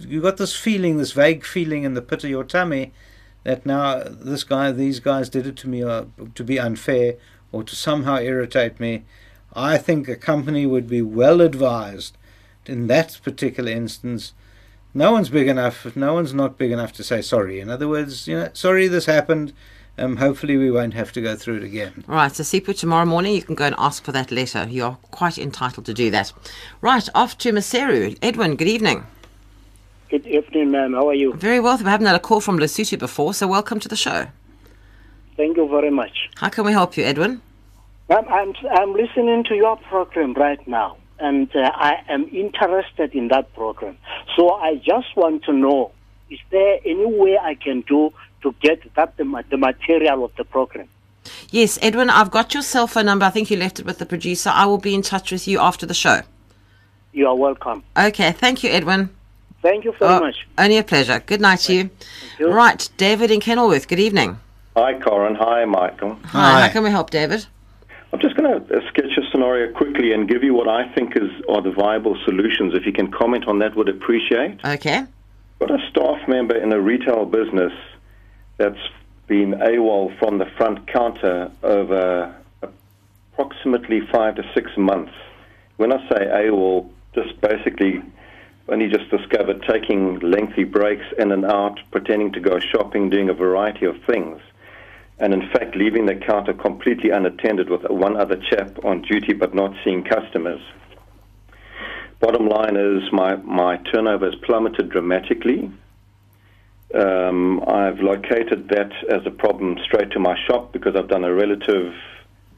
you 0.00 0.20
got 0.20 0.36
this 0.36 0.54
feeling, 0.54 0.96
this 0.96 1.12
vague 1.12 1.44
feeling 1.44 1.84
in 1.84 1.94
the 1.94 2.02
pit 2.02 2.24
of 2.24 2.30
your 2.30 2.44
tummy, 2.44 2.92
that 3.44 3.66
now 3.66 4.02
this 4.04 4.44
guy, 4.44 4.72
these 4.72 5.00
guys 5.00 5.28
did 5.28 5.46
it 5.46 5.56
to 5.56 5.68
me 5.68 5.82
uh, 5.82 6.04
to 6.34 6.44
be 6.44 6.58
unfair 6.58 7.16
or 7.50 7.62
to 7.64 7.76
somehow 7.76 8.18
irritate 8.18 8.80
me. 8.80 9.04
I 9.54 9.76
think 9.76 10.08
a 10.08 10.16
company 10.16 10.64
would 10.64 10.88
be 10.88 11.02
well 11.02 11.42
advised 11.42 12.16
in 12.66 12.86
that 12.88 13.18
particular 13.22 13.70
instance. 13.70 14.32
No 14.94 15.12
one's 15.12 15.30
big 15.30 15.48
enough. 15.48 15.96
No 15.96 16.14
one's 16.14 16.34
not 16.34 16.58
big 16.58 16.70
enough 16.70 16.92
to 16.94 17.04
say 17.04 17.22
sorry. 17.22 17.60
In 17.60 17.70
other 17.70 17.88
words, 17.88 18.28
you 18.28 18.38
know, 18.38 18.50
sorry 18.52 18.88
this 18.88 19.06
happened. 19.06 19.52
Um, 19.98 20.16
hopefully 20.16 20.56
we 20.56 20.70
won't 20.70 20.94
have 20.94 21.12
to 21.12 21.20
go 21.20 21.36
through 21.36 21.56
it 21.56 21.64
again. 21.64 22.04
All 22.08 22.14
right, 22.14 22.34
so 22.34 22.42
Sipho, 22.42 22.76
tomorrow 22.76 23.04
morning 23.04 23.34
you 23.34 23.42
can 23.42 23.54
go 23.54 23.66
and 23.66 23.74
ask 23.78 24.02
for 24.02 24.12
that 24.12 24.30
letter. 24.30 24.66
You're 24.68 24.96
quite 25.10 25.36
entitled 25.36 25.84
to 25.86 25.94
do 25.94 26.10
that. 26.10 26.32
Right, 26.80 27.06
off 27.14 27.36
to 27.38 27.52
Maseru. 27.52 28.16
Edwin, 28.22 28.56
good 28.56 28.68
evening. 28.68 29.06
Good 30.08 30.26
evening, 30.26 30.70
ma'am. 30.70 30.94
How 30.94 31.08
are 31.08 31.14
you? 31.14 31.34
Very 31.34 31.60
well. 31.60 31.76
We 31.76 31.84
haven't 31.84 32.06
had 32.06 32.16
a 32.16 32.20
call 32.20 32.40
from 32.40 32.58
Lesotho 32.58 32.98
before, 32.98 33.34
so 33.34 33.46
welcome 33.46 33.80
to 33.80 33.88
the 33.88 33.96
show. 33.96 34.28
Thank 35.36 35.56
you 35.56 35.68
very 35.68 35.90
much. 35.90 36.30
How 36.36 36.48
can 36.48 36.64
we 36.64 36.72
help 36.72 36.96
you, 36.96 37.04
Edwin? 37.04 37.40
Ma'am, 38.08 38.24
I'm, 38.28 38.54
I'm 38.70 38.92
listening 38.92 39.44
to 39.44 39.54
your 39.54 39.76
program 39.76 40.34
right 40.34 40.66
now, 40.66 40.96
and 41.18 41.54
uh, 41.54 41.70
I 41.74 42.02
am 42.08 42.28
interested 42.28 43.14
in 43.14 43.28
that 43.28 43.52
program. 43.54 43.96
So 44.36 44.50
I 44.50 44.76
just 44.76 45.14
want 45.16 45.44
to 45.44 45.52
know, 45.52 45.92
is 46.30 46.38
there 46.50 46.78
any 46.84 47.06
way 47.06 47.38
I 47.38 47.54
can 47.54 47.82
do 47.82 48.12
to 48.42 48.54
get 48.60 48.80
that 48.94 49.16
the, 49.16 49.44
the 49.50 49.56
material 49.56 50.24
of 50.24 50.32
the 50.36 50.44
program? 50.44 50.88
Yes, 51.50 51.78
Edwin, 51.82 52.10
I've 52.10 52.30
got 52.30 52.52
your 52.54 52.62
cell 52.62 52.86
phone 52.86 53.06
number. 53.06 53.24
I 53.24 53.30
think 53.30 53.50
you 53.50 53.56
left 53.56 53.78
it 53.78 53.86
with 53.86 53.98
the 53.98 54.06
producer. 54.06 54.50
I 54.52 54.66
will 54.66 54.78
be 54.78 54.94
in 54.94 55.02
touch 55.02 55.30
with 55.30 55.46
you 55.46 55.60
after 55.60 55.86
the 55.86 55.94
show. 55.94 56.22
You 57.12 57.28
are 57.28 57.36
welcome. 57.36 57.84
Okay, 57.96 58.32
thank 58.32 58.64
you, 58.64 58.70
Edwin. 58.70 59.10
Thank 59.60 59.84
you 59.84 59.92
very 59.98 60.14
Oh, 60.14 60.20
much. 60.20 60.36
Only 60.58 60.78
a 60.78 60.82
pleasure. 60.82 61.20
Good 61.24 61.40
night 61.40 61.60
to 61.60 61.74
you. 61.74 61.90
you. 62.38 62.50
Right, 62.50 62.88
David 62.96 63.30
in 63.30 63.38
Kenilworth. 63.38 63.86
Good 63.86 64.00
evening. 64.00 64.40
Hi, 64.76 64.94
Karen. 64.94 65.36
Hi, 65.36 65.64
Michael. 65.66 66.14
Hi. 66.24 66.52
Hi. 66.52 66.60
How 66.62 66.72
can 66.72 66.82
we 66.82 66.90
help, 66.90 67.10
David? 67.10 67.46
I'm 68.12 68.18
just 68.18 68.34
going 68.36 68.50
to 68.66 68.80
sketch 68.88 69.01
a 69.01 69.01
scenario 69.42 69.72
quickly 69.72 70.12
and 70.12 70.28
give 70.28 70.44
you 70.44 70.54
what 70.54 70.68
I 70.68 70.92
think 70.94 71.16
is 71.16 71.30
are 71.48 71.62
the 71.62 71.72
viable 71.72 72.16
solutions. 72.24 72.74
If 72.74 72.86
you 72.86 72.92
can 72.92 73.10
comment 73.10 73.48
on 73.48 73.58
that, 73.58 73.74
would 73.76 73.88
appreciate. 73.88 74.60
Okay. 74.64 75.04
Got 75.58 75.70
a 75.70 75.78
staff 75.90 76.28
member 76.28 76.56
in 76.56 76.72
a 76.72 76.80
retail 76.80 77.24
business 77.24 77.72
that's 78.58 78.78
been 79.26 79.52
AWOL 79.52 80.16
from 80.18 80.38
the 80.38 80.46
front 80.56 80.86
counter 80.86 81.50
over 81.62 82.34
approximately 83.32 84.00
five 84.12 84.36
to 84.36 84.44
six 84.54 84.70
months. 84.76 85.12
When 85.76 85.92
I 85.92 85.98
say 86.08 86.26
AWOL, 86.26 86.88
just 87.14 87.40
basically 87.40 88.00
only 88.68 88.88
just 88.88 89.10
discovered 89.10 89.64
taking 89.68 90.20
lengthy 90.20 90.64
breaks 90.64 91.06
in 91.18 91.32
and 91.32 91.44
out, 91.44 91.80
pretending 91.90 92.32
to 92.32 92.40
go 92.40 92.60
shopping, 92.60 93.10
doing 93.10 93.28
a 93.28 93.34
variety 93.34 93.86
of 93.86 93.96
things. 94.04 94.40
And 95.22 95.32
in 95.32 95.48
fact, 95.52 95.76
leaving 95.76 96.06
the 96.06 96.16
counter 96.16 96.52
completely 96.52 97.10
unattended 97.10 97.70
with 97.70 97.82
one 97.88 98.16
other 98.16 98.36
chap 98.50 98.84
on 98.84 99.02
duty 99.02 99.32
but 99.32 99.54
not 99.54 99.72
seeing 99.84 100.02
customers. 100.02 100.60
Bottom 102.18 102.48
line 102.48 102.76
is 102.76 103.02
my, 103.12 103.36
my 103.36 103.76
turnover 103.92 104.26
has 104.26 104.34
plummeted 104.44 104.90
dramatically. 104.90 105.70
Um, 106.92 107.62
I've 107.68 108.00
located 108.00 108.68
that 108.70 108.90
as 109.08 109.24
a 109.24 109.30
problem 109.30 109.78
straight 109.84 110.10
to 110.10 110.18
my 110.18 110.36
shop 110.48 110.72
because 110.72 110.96
I've 110.96 111.08
done 111.08 111.24
a 111.24 111.32
relative 111.32 111.94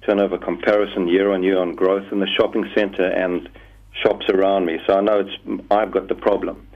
turnover 0.07 0.39
comparison 0.39 1.07
year 1.07 1.33
on 1.33 1.43
year 1.43 1.59
on 1.59 1.75
growth 1.75 2.11
in 2.13 2.21
the 2.21 2.27
shopping 2.27 2.65
center 2.75 3.05
and 3.05 3.47
shops 4.03 4.25
around 4.31 4.65
me. 4.65 4.79
So 4.87 4.97
I 4.97 5.03
know 5.03 5.21
it's 5.21 5.65
I've 5.71 5.93
got 5.93 6.09
the 6.09 6.15
problem. 6.15 6.67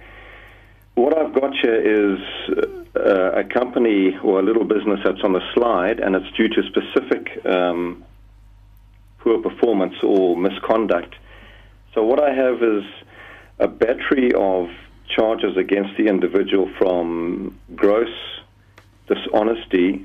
What 0.99 1.16
I've 1.16 1.32
got 1.32 1.55
here 1.62 2.16
is 2.16 2.18
uh, 2.96 3.30
a 3.30 3.44
company 3.44 4.18
or 4.20 4.40
a 4.40 4.42
little 4.42 4.64
business 4.64 4.99
that's 5.05 5.22
on 5.22 5.32
the 5.32 5.42
slide, 5.55 6.01
and 6.01 6.16
it's 6.16 6.28
due 6.36 6.49
to 6.49 6.62
specific 6.64 7.46
um, 7.46 8.05
poor 9.20 9.40
performance 9.40 9.94
or 10.03 10.36
misconduct. 10.36 11.14
So 11.94 12.03
what 12.03 12.20
I 12.20 12.34
have 12.34 12.64
is 12.64 12.82
a 13.61 13.68
battery 13.68 14.32
of 14.34 14.70
charges 15.09 15.57
against 15.57 15.96
the 15.96 16.09
individual 16.09 16.68
from 16.78 17.57
gross 17.76 18.16
dishonesty 19.07 20.05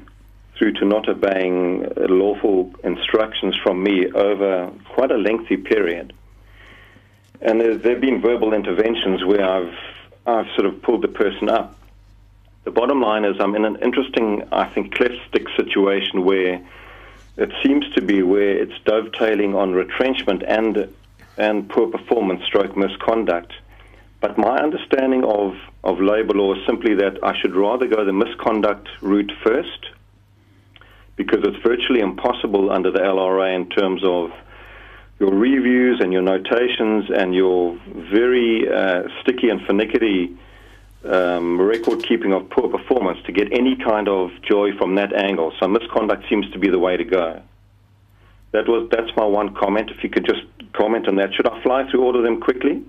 through 0.59 0.73
to 0.73 0.85
not 0.85 1.09
obeying 1.09 1.87
lawful 1.97 2.71
instructions 2.83 3.55
from 3.63 3.81
me 3.81 4.11
over 4.11 4.71
quite 4.93 5.09
a 5.09 5.17
lengthy 5.17 5.57
period. 5.57 6.13
And 7.41 7.59
there 7.59 7.71
have 7.71 8.01
been 8.01 8.21
verbal 8.21 8.53
interventions 8.53 9.25
where 9.25 9.43
I've 9.43 9.73
I've 10.25 10.47
sort 10.55 10.65
of 10.65 10.81
pulled 10.81 11.01
the 11.01 11.09
person 11.09 11.49
up 11.49 11.75
The 12.63 12.71
bottom 12.71 13.01
line 13.01 13.25
is 13.25 13.35
I'm 13.39 13.55
in 13.55 13.65
an 13.65 13.77
interesting, 13.81 14.43
I 14.51 14.65
think, 14.65 14.95
cleft 14.95 15.17
stick 15.27 15.47
situation 15.57 16.23
where 16.23 16.61
it 17.35 17.51
seems 17.63 17.85
to 17.95 18.01
be 18.01 18.23
where 18.23 18.57
it's 18.57 18.79
dovetailing 18.85 19.55
on 19.55 19.73
retrenchment 19.73 20.43
and 20.43 20.93
and 21.35 21.67
poor 21.67 21.87
performance 21.87 22.43
stroke 22.45 22.77
misconduct. 22.77 23.51
But 24.21 24.37
my 24.37 24.59
understanding 24.59 25.23
of, 25.25 25.55
of 25.83 25.99
labour 25.99 26.35
law 26.35 26.53
is 26.53 26.65
simply 26.67 26.93
that 26.93 27.17
I 27.23 27.35
should 27.39 27.55
rather 27.55 27.87
go 27.87 28.05
the 28.05 28.13
misconduct 28.13 28.87
route 29.01 29.31
first 29.43 29.87
because 31.15 31.39
it's 31.43 31.57
virtually 31.63 32.01
impossible 32.01 32.71
under 32.71 32.91
the 32.91 32.99
LRA 32.99 33.55
in 33.55 33.67
terms 33.69 34.03
of 34.03 34.31
your 35.23 35.33
reviews 35.33 36.01
and 36.01 36.11
your 36.11 36.21
notations 36.21 37.05
and 37.15 37.33
your 37.33 37.79
very 38.11 38.67
uh, 38.69 39.03
sticky 39.21 39.47
and 39.49 39.61
finicky 39.65 40.35
um, 41.05 41.61
record 41.61 42.03
keeping 42.03 42.33
of 42.33 42.49
poor 42.49 42.67
performance 42.67 43.19
to 43.25 43.31
get 43.31 43.47
any 43.53 43.77
kind 43.77 44.09
of 44.09 44.31
joy 44.41 44.75
from 44.77 44.95
that 44.95 45.13
angle. 45.13 45.53
So 45.61 45.67
misconduct 45.69 46.25
seems 46.29 46.49
to 46.51 46.59
be 46.59 46.69
the 46.69 46.79
way 46.79 46.97
to 46.97 47.05
go. 47.05 47.41
That 48.51 48.67
was 48.67 48.89
that's 48.91 49.15
my 49.15 49.25
one 49.25 49.55
comment. 49.55 49.91
If 49.91 50.03
you 50.03 50.09
could 50.09 50.25
just 50.25 50.43
comment 50.73 51.07
on 51.07 51.15
that, 51.15 51.33
should 51.33 51.47
I 51.47 51.63
fly 51.63 51.89
through 51.89 52.03
all 52.03 52.17
of 52.17 52.23
them 52.23 52.41
quickly? 52.41 52.83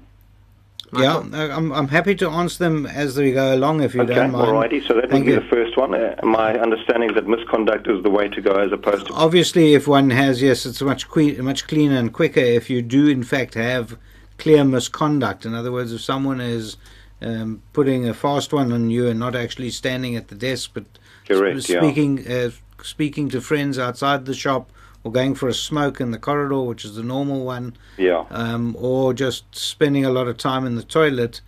Yeah, 0.93 1.16
uh, 1.16 1.57
I'm, 1.57 1.72
I'm 1.72 1.89
happy 1.89 2.14
to 2.16 2.28
answer 2.28 2.59
them 2.62 2.87
as 2.87 3.16
we 3.16 3.32
go 3.32 3.55
along 3.55 3.80
if 3.82 3.95
you 3.95 4.03
okay, 4.03 4.14
don't 4.14 4.32
mind. 4.32 4.47
alrighty. 4.47 4.87
So 4.87 4.95
that 4.95 5.11
Thank 5.11 5.12
would 5.12 5.26
be 5.26 5.32
you. 5.32 5.41
the 5.41 5.47
first 5.47 5.76
one. 5.76 5.95
Uh, 5.95 6.14
my 6.22 6.59
understanding 6.59 7.11
is 7.11 7.14
that 7.16 7.26
misconduct 7.26 7.89
is 7.89 8.03
the 8.03 8.11
way 8.11 8.28
to 8.28 8.41
go 8.41 8.53
as 8.53 8.70
opposed 8.72 9.07
to 9.07 9.12
Obviously, 9.14 9.74
if 9.74 9.89
one 9.89 10.11
has, 10.11 10.43
yes, 10.43 10.66
it's 10.66 10.80
much 10.82 11.09
que- 11.09 11.41
much 11.43 11.66
cleaner 11.66 11.97
and 11.97 12.12
quicker 12.12 12.41
if 12.41 12.70
you 12.70 12.82
do, 12.82 13.09
in 13.09 13.22
fact, 13.22 13.55
have 13.55 13.97
clear 14.39 14.64
misconduct. 14.64 15.47
In 15.47 15.55
other 15.55 15.72
words, 15.72 15.93
if 15.93 16.01
someone 16.01 16.41
is 16.41 16.76
um, 17.22 17.62
putting 17.72 18.09
a 18.09 18.14
fast 18.14 18.53
one 18.53 18.72
on 18.72 18.91
you 18.91 19.09
and 19.09 19.18
not 19.18 19.35
actually 19.35 19.70
standing 19.70 20.16
at 20.16 20.28
the 20.28 20.35
desk, 20.35 20.70
but 20.74 20.85
Correct, 21.26 21.62
sp- 21.64 21.70
yeah. 21.70 21.80
speaking 21.80 22.28
uh, 22.28 22.51
speaking 22.82 23.28
to 23.30 23.41
friends 23.41 23.78
outside 23.78 24.26
the 24.26 24.35
shop 24.35 24.70
or 25.05 25.12
going 25.12 25.34
for 25.34 25.48
a 25.48 25.55
smoke 25.55 26.00
in 26.00 26.11
the 26.11 26.18
corridor, 26.18 26.62
which 26.62 26.84
is 26.84 26.96
the 26.96 27.02
normal 27.02 27.44
one, 27.44 27.76
yeah. 27.98 28.24
um, 28.30 28.74
or 28.78 29.12
just 29.14 29.55
spending 29.55 30.05
a 30.05 30.11
lot 30.11 30.26
of 30.26 30.36
time 30.38 30.66
in 30.66 30.74
the 30.74 30.82
toilet. 30.82 31.40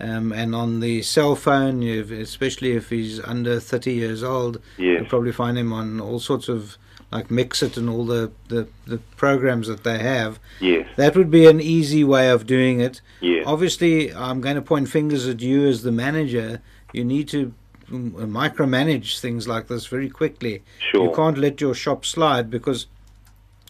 Um, 0.00 0.30
and 0.32 0.54
on 0.54 0.78
the 0.78 1.02
cell 1.02 1.34
phone, 1.34 1.82
especially 1.82 2.72
if 2.76 2.90
he's 2.90 3.18
under 3.18 3.58
30 3.58 3.92
years 3.92 4.22
old, 4.22 4.60
Yes. 4.76 5.00
you'll 5.00 5.08
probably 5.08 5.32
find 5.32 5.58
him 5.58 5.72
on 5.72 6.00
all 6.00 6.20
sorts 6.20 6.48
of 6.48 6.78
like 7.10 7.28
MXit 7.28 7.76
and 7.76 7.88
all 7.88 8.04
the, 8.04 8.30
the, 8.48 8.68
the 8.86 8.98
programs 9.16 9.66
that 9.66 9.82
they 9.82 9.98
have. 9.98 10.38
Yes. 10.60 10.86
That 10.96 11.16
would 11.16 11.30
be 11.30 11.46
an 11.46 11.60
easy 11.60 12.04
way 12.04 12.28
of 12.30 12.46
doing 12.46 12.80
it. 12.80 13.00
Yes. 13.20 13.44
Obviously, 13.46 14.14
I'm 14.14 14.40
going 14.40 14.56
to 14.56 14.62
point 14.62 14.88
fingers 14.88 15.26
at 15.26 15.40
you 15.40 15.66
as 15.66 15.82
the 15.82 15.90
manager. 15.90 16.60
You 16.92 17.04
need 17.04 17.26
to 17.30 17.52
mm, 17.90 18.12
micromanage 18.12 19.18
things 19.20 19.48
like 19.48 19.68
this 19.68 19.86
very 19.86 20.10
quickly. 20.10 20.62
Sure. 20.92 21.04
You 21.08 21.12
can't 21.14 21.38
let 21.38 21.60
your 21.60 21.74
shop 21.74 22.04
slide 22.04 22.50
because 22.50 22.86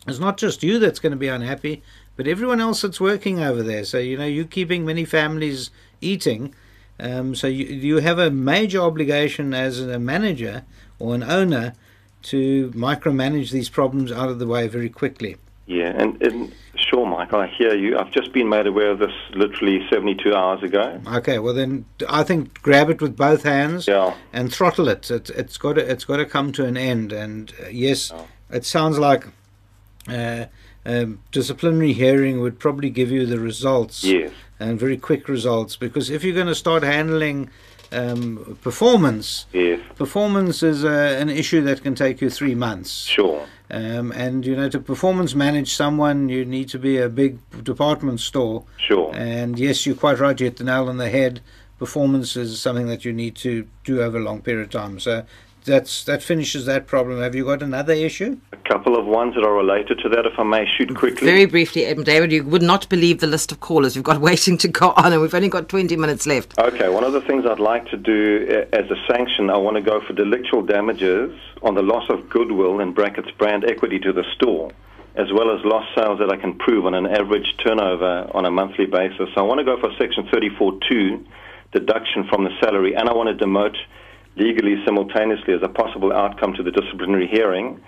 it's 0.08 0.18
not 0.18 0.38
just 0.38 0.62
you 0.62 0.78
that's 0.78 0.98
going 0.98 1.12
to 1.12 1.16
be 1.16 1.28
unhappy, 1.28 1.82
but 2.16 2.26
everyone 2.26 2.60
else 2.60 2.82
that's 2.82 3.00
working 3.00 3.40
over 3.40 3.62
there. 3.62 3.84
So 3.84 3.98
you 3.98 4.16
know 4.16 4.26
you're 4.26 4.44
keeping 4.44 4.84
many 4.84 5.04
families 5.04 5.70
eating. 6.00 6.54
Um, 7.00 7.34
so 7.34 7.46
you 7.46 7.66
you 7.66 7.96
have 7.98 8.18
a 8.18 8.30
major 8.30 8.80
obligation 8.80 9.54
as 9.54 9.80
a 9.80 9.98
manager 9.98 10.64
or 10.98 11.14
an 11.14 11.22
owner 11.22 11.74
to 12.22 12.70
micromanage 12.70 13.50
these 13.52 13.68
problems 13.68 14.10
out 14.10 14.28
of 14.28 14.38
the 14.38 14.46
way 14.46 14.66
very 14.66 14.88
quickly. 14.88 15.36
Yeah, 15.66 15.90
and, 15.96 16.20
and 16.22 16.52
sure, 16.76 17.04
Mike, 17.06 17.32
I 17.34 17.46
hear 17.46 17.74
you. 17.76 17.98
I've 17.98 18.10
just 18.10 18.32
been 18.32 18.48
made 18.48 18.66
aware 18.66 18.90
of 18.90 18.98
this 19.00 19.12
literally 19.34 19.86
72 19.90 20.34
hours 20.34 20.62
ago. 20.62 20.98
Okay, 21.06 21.38
well 21.38 21.52
then 21.52 21.84
I 22.08 22.22
think 22.24 22.60
grab 22.62 22.88
it 22.88 23.02
with 23.02 23.16
both 23.16 23.42
hands 23.42 23.86
Yeah. 23.86 24.14
and 24.32 24.50
throttle 24.52 24.88
it. 24.88 25.10
it 25.10 25.28
it's 25.30 25.58
got 25.58 25.74
to 25.74 25.88
it's 25.88 26.04
got 26.06 26.16
to 26.16 26.24
come 26.24 26.52
to 26.52 26.64
an 26.64 26.76
end. 26.78 27.12
And 27.12 27.52
uh, 27.62 27.68
yes, 27.68 28.10
Oh. 28.12 28.26
it 28.50 28.64
sounds 28.64 28.98
like 28.98 29.26
uh, 30.08 30.46
um, 30.86 31.20
disciplinary 31.32 31.92
hearing 31.92 32.40
would 32.40 32.58
probably 32.58 32.90
give 32.90 33.10
you 33.10 33.26
the 33.26 33.38
results 33.38 34.04
Yes. 34.04 34.30
and 34.58 34.78
very 34.78 34.96
quick 34.96 35.28
results 35.28 35.76
because 35.76 36.10
if 36.10 36.24
you're 36.24 36.34
going 36.34 36.46
to 36.46 36.54
start 36.54 36.82
handling 36.82 37.50
um, 37.92 38.58
performance, 38.62 39.46
Yes. 39.52 39.80
performance 39.96 40.62
is 40.62 40.84
uh, 40.84 41.16
an 41.20 41.28
issue 41.30 41.62
that 41.62 41.82
can 41.82 41.94
take 41.94 42.20
you 42.20 42.30
three 42.30 42.54
months. 42.54 42.90
Sure. 43.04 43.46
Um, 43.70 44.12
and 44.12 44.46
you 44.46 44.56
know, 44.56 44.68
to 44.70 44.78
performance 44.80 45.34
manage 45.34 45.74
someone, 45.74 46.28
you 46.28 46.44
need 46.44 46.68
to 46.70 46.78
be 46.78 46.96
a 46.98 47.08
big 47.08 47.38
department 47.62 48.20
store. 48.20 48.64
Sure. 48.78 49.10
And 49.14 49.58
yes, 49.58 49.84
you're 49.86 49.94
quite 49.96 50.18
right. 50.18 50.38
You 50.38 50.44
hit 50.46 50.56
the 50.56 50.64
nail 50.64 50.88
on 50.88 50.96
the 50.96 51.10
head. 51.10 51.40
Performance 51.78 52.34
is 52.36 52.60
something 52.60 52.88
that 52.88 53.04
you 53.04 53.12
need 53.12 53.36
to 53.36 53.66
do 53.84 54.00
over 54.02 54.18
a 54.18 54.22
long 54.22 54.40
period 54.40 54.64
of 54.64 54.70
time. 54.70 54.98
So 54.98 55.24
that's 55.64 56.04
that 56.04 56.22
finishes 56.22 56.66
that 56.66 56.86
problem. 56.86 57.20
Have 57.20 57.34
you 57.34 57.44
got 57.44 57.62
another 57.62 57.92
issue? 57.92 58.38
A 58.52 58.56
couple 58.68 58.98
of 58.98 59.06
ones 59.06 59.34
that 59.34 59.44
are 59.44 59.54
related 59.54 59.98
to 60.00 60.08
that, 60.10 60.26
if 60.26 60.38
I 60.38 60.42
may 60.42 60.66
shoot 60.76 60.94
quickly. 60.94 61.26
Very 61.26 61.46
briefly, 61.46 61.92
David, 62.02 62.32
you 62.32 62.44
would 62.44 62.62
not 62.62 62.88
believe 62.88 63.20
the 63.20 63.26
list 63.26 63.52
of 63.52 63.60
callers 63.60 63.94
we've 63.94 64.04
got 64.04 64.20
waiting 64.30 64.58
to 64.58 64.68
go 64.68 64.92
on, 64.96 65.12
and 65.12 65.22
we've 65.22 65.34
only 65.34 65.48
got 65.48 65.68
20 65.68 65.96
minutes 65.96 66.26
left. 66.26 66.58
Okay, 66.58 66.88
one 66.88 67.04
of 67.04 67.12
the 67.12 67.20
things 67.22 67.44
I'd 67.46 67.60
like 67.60 67.88
to 67.90 67.96
do 67.96 68.46
uh, 68.50 68.76
as 68.76 68.90
a 68.90 68.96
sanction, 69.10 69.50
I 69.50 69.56
want 69.56 69.76
to 69.76 69.82
go 69.82 70.00
for 70.06 70.12
delictual 70.12 70.62
damages 70.62 71.38
on 71.62 71.74
the 71.74 71.82
loss 71.82 72.08
of 72.10 72.28
goodwill 72.28 72.80
in 72.80 72.92
brackets 72.92 73.30
brand 73.38 73.64
equity 73.64 73.98
to 74.00 74.12
the 74.12 74.24
store, 74.34 74.70
as 75.16 75.32
well 75.32 75.50
as 75.56 75.64
lost 75.64 75.88
sales 75.94 76.18
that 76.20 76.30
I 76.30 76.36
can 76.36 76.56
prove 76.58 76.86
on 76.86 76.94
an 76.94 77.06
average 77.06 77.54
turnover 77.64 78.30
on 78.34 78.44
a 78.44 78.50
monthly 78.50 78.86
basis. 78.86 79.28
So 79.34 79.40
I 79.40 79.42
want 79.42 79.58
to 79.58 79.64
go 79.64 79.78
for 79.80 79.90
section 79.98 80.28
34.2, 80.32 81.24
deduction 81.72 82.26
from 82.28 82.44
the 82.44 82.50
salary, 82.60 82.94
and 82.94 83.08
I 83.08 83.12
want 83.12 83.36
to 83.36 83.44
demote 83.44 83.76
legally 84.38 84.76
simultaneously 84.84 85.54
as 85.54 85.60
a 85.62 85.68
possible 85.68 86.12
outcome 86.12 86.54
to 86.54 86.62
the 86.62 86.70
disciplinary 86.70 87.26
hearing. 87.26 87.80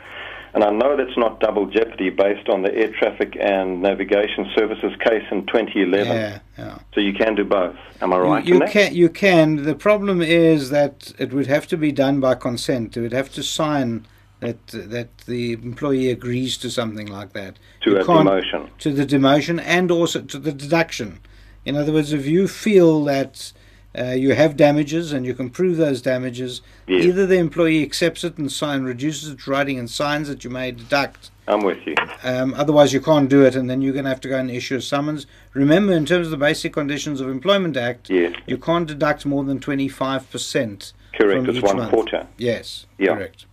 And 0.52 0.64
I 0.64 0.70
know 0.70 0.96
that's 0.96 1.16
not 1.16 1.38
double 1.38 1.66
jeopardy 1.66 2.10
based 2.10 2.48
on 2.48 2.62
the 2.62 2.74
Air 2.74 2.92
Traffic 2.98 3.36
and 3.40 3.80
Navigation 3.82 4.50
Services 4.56 4.90
case 5.04 5.22
in 5.30 5.46
2011. 5.46 6.06
Yeah, 6.08 6.40
yeah. 6.58 6.78
So 6.92 7.00
you 7.00 7.12
can 7.12 7.36
do 7.36 7.44
both. 7.44 7.76
Am 8.00 8.12
I 8.12 8.18
right? 8.18 8.44
You, 8.44 8.54
you 8.54 8.60
can. 8.66 8.94
You 8.94 9.08
can. 9.08 9.62
The 9.62 9.76
problem 9.76 10.20
is 10.20 10.70
that 10.70 11.12
it 11.18 11.32
would 11.32 11.46
have 11.46 11.68
to 11.68 11.76
be 11.76 11.92
done 11.92 12.18
by 12.18 12.34
consent. 12.34 12.96
It 12.96 13.00
would 13.00 13.12
have 13.12 13.30
to 13.34 13.44
sign 13.44 14.06
that 14.40 14.66
that 14.68 15.18
the 15.18 15.52
employee 15.52 16.10
agrees 16.10 16.56
to 16.58 16.70
something 16.70 17.06
like 17.06 17.32
that. 17.34 17.58
To 17.82 17.90
You 17.90 17.98
a 18.00 18.04
demotion. 18.04 18.70
To 18.78 18.92
the 18.92 19.06
demotion 19.06 19.62
and 19.64 19.90
also 19.90 20.20
to 20.22 20.38
the 20.38 20.52
deduction. 20.52 21.20
In 21.64 21.76
other 21.76 21.92
words, 21.92 22.12
if 22.12 22.26
you 22.26 22.48
feel 22.48 23.04
that 23.04 23.52
uh, 23.98 24.12
you 24.12 24.34
have 24.34 24.56
damages 24.56 25.12
and 25.12 25.26
you 25.26 25.34
can 25.34 25.50
prove 25.50 25.76
those 25.76 26.00
damages, 26.02 26.62
Yes. 26.86 27.04
either 27.04 27.26
the 27.26 27.38
employee 27.38 27.82
accepts 27.82 28.22
it 28.24 28.38
and 28.38 28.50
sign, 28.50 28.82
reduces 28.82 29.30
its 29.30 29.46
writing 29.48 29.78
and 29.78 29.90
signs 29.90 30.28
that 30.28 30.44
you 30.44 30.50
may 30.50 30.70
deduct. 30.72 31.30
I'm 31.48 31.64
with 31.64 31.84
you. 31.84 31.96
Um, 32.22 32.54
otherwise, 32.56 32.92
you 32.92 33.00
can't 33.00 33.28
do 33.28 33.44
it, 33.44 33.56
and 33.56 33.68
then 33.68 33.82
you're 33.82 33.92
going 33.92 34.04
to 34.04 34.10
have 34.10 34.20
to 34.20 34.28
go 34.28 34.38
and 34.38 34.48
issue 34.50 34.76
a 34.76 34.80
summons. 34.80 35.26
Remember, 35.52 35.92
in 35.92 36.06
terms 36.06 36.28
of 36.28 36.30
the 36.30 36.36
Basic 36.36 36.72
Conditions 36.72 37.20
of 37.20 37.28
Employment 37.28 37.76
Act, 37.76 38.08
Yes. 38.08 38.34
you 38.46 38.56
can't 38.56 38.86
deduct 38.86 39.26
more 39.26 39.42
than 39.42 39.58
25%. 39.58 40.92
Correct. 41.12 41.44
from 41.44 41.56
It's 41.56 41.62
one 41.64 41.76
month. 41.76 41.90
quarter. 41.90 42.26
Yes, 42.38 42.86
Yeah. 42.98 43.14
correct. 43.16 43.46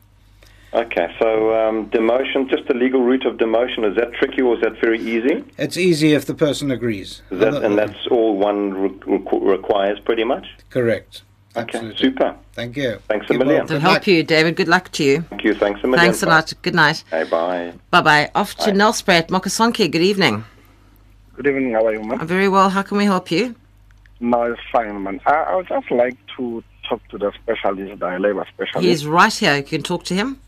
Okay. 0.73 1.13
So 1.19 1.53
um, 1.55 1.89
demotion, 1.89 2.49
just 2.49 2.67
the 2.67 2.73
legal 2.73 3.01
route 3.01 3.25
of 3.25 3.37
demotion, 3.37 3.89
is 3.89 3.95
that 3.95 4.13
tricky 4.13 4.41
or 4.41 4.55
is 4.55 4.61
that 4.61 4.79
very 4.81 4.99
easy? 4.99 5.43
It's 5.57 5.77
easy 5.77 6.13
if 6.13 6.25
the 6.25 6.33
person 6.35 6.71
agrees. 6.71 7.21
That, 7.29 7.49
Other- 7.55 7.65
and 7.65 7.77
that's 7.77 8.05
all 8.11 8.37
one 8.37 8.73
re- 8.73 9.21
requires, 9.41 9.99
pretty 9.99 10.23
much. 10.23 10.45
correct. 10.69 11.23
Okay. 11.55 11.63
Absolutely. 11.79 11.97
Super. 11.97 12.35
Thank 12.53 12.77
you. 12.77 12.99
Thanks 13.07 13.25
a 13.25 13.29
Keep 13.29 13.39
million. 13.39 13.57
well. 13.61 13.67
To 13.67 13.79
help 13.79 13.93
luck. 13.95 14.07
you, 14.07 14.21
David. 14.21 14.55
Good 14.55 14.67
luck 14.67 14.91
to 14.91 15.03
you. 15.03 15.21
Thank 15.21 15.43
you. 15.43 15.55
Thanks 15.55 15.79
a 15.83 15.87
million. 15.87 15.99
Thanks 16.05 16.21
a 16.21 16.27
lot. 16.27 16.53
Good 16.61 16.75
night. 16.75 17.03
Okay. 17.11 17.27
Bye. 17.27 17.73
Bye 17.89 18.01
bye. 18.01 18.31
Off 18.35 18.53
to 18.57 18.71
Nelspruit, 18.71 19.29
Mokasonke. 19.29 19.89
Good 19.89 20.03
evening. 20.03 20.43
Good 21.35 21.47
evening, 21.47 21.73
how 21.73 21.87
are 21.87 21.93
you, 21.93 22.03
man? 22.03 22.19
I'm 22.21 22.27
very 22.27 22.47
well. 22.47 22.69
How 22.69 22.83
can 22.83 22.97
we 22.97 23.05
help 23.05 23.31
you? 23.31 23.55
No, 24.19 24.43
it's 24.43 24.61
fine, 24.71 25.01
man. 25.01 25.19
I, 25.25 25.33
I 25.33 25.55
would 25.55 25.67
just 25.67 25.89
like 25.89 26.15
to 26.37 26.63
talk 26.87 27.01
to 27.09 27.17
the 27.17 27.31
specialist, 27.41 27.99
the 27.99 28.19
labor 28.19 28.45
specialist. 28.53 28.87
He's 28.87 29.07
right 29.07 29.33
here. 29.33 29.55
You 29.57 29.63
can 29.63 29.81
talk 29.81 30.03
to 30.05 30.13
him. 30.13 30.39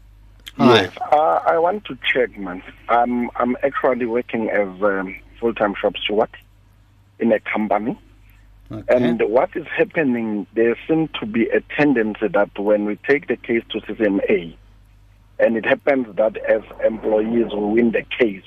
Hi. 0.59 0.81
Yes. 0.81 0.97
Uh, 0.99 1.39
I 1.45 1.57
want 1.57 1.85
to 1.85 1.97
check, 2.13 2.37
man. 2.37 2.61
I'm, 2.89 3.29
I'm 3.37 3.55
actually 3.63 4.05
working 4.05 4.49
as 4.49 4.67
a 4.81 5.21
full-time 5.39 5.73
shop 5.73 5.95
steward 6.03 6.29
in 7.17 7.31
a 7.31 7.39
company. 7.39 7.97
Okay. 8.69 8.83
And 8.93 9.21
what 9.29 9.55
is 9.55 9.65
happening, 9.67 10.45
there 10.53 10.75
seems 10.85 11.09
to 11.21 11.25
be 11.25 11.47
a 11.47 11.61
tendency 11.77 12.27
that 12.27 12.59
when 12.59 12.83
we 12.85 12.97
take 13.07 13.27
the 13.27 13.37
case 13.37 13.63
to 13.69 13.79
CCMA, 13.79 14.53
and 15.39 15.55
it 15.55 15.65
happens 15.65 16.13
that 16.17 16.35
as 16.35 16.61
employees 16.85 17.51
who 17.51 17.69
win 17.69 17.91
the 17.91 18.03
case, 18.03 18.43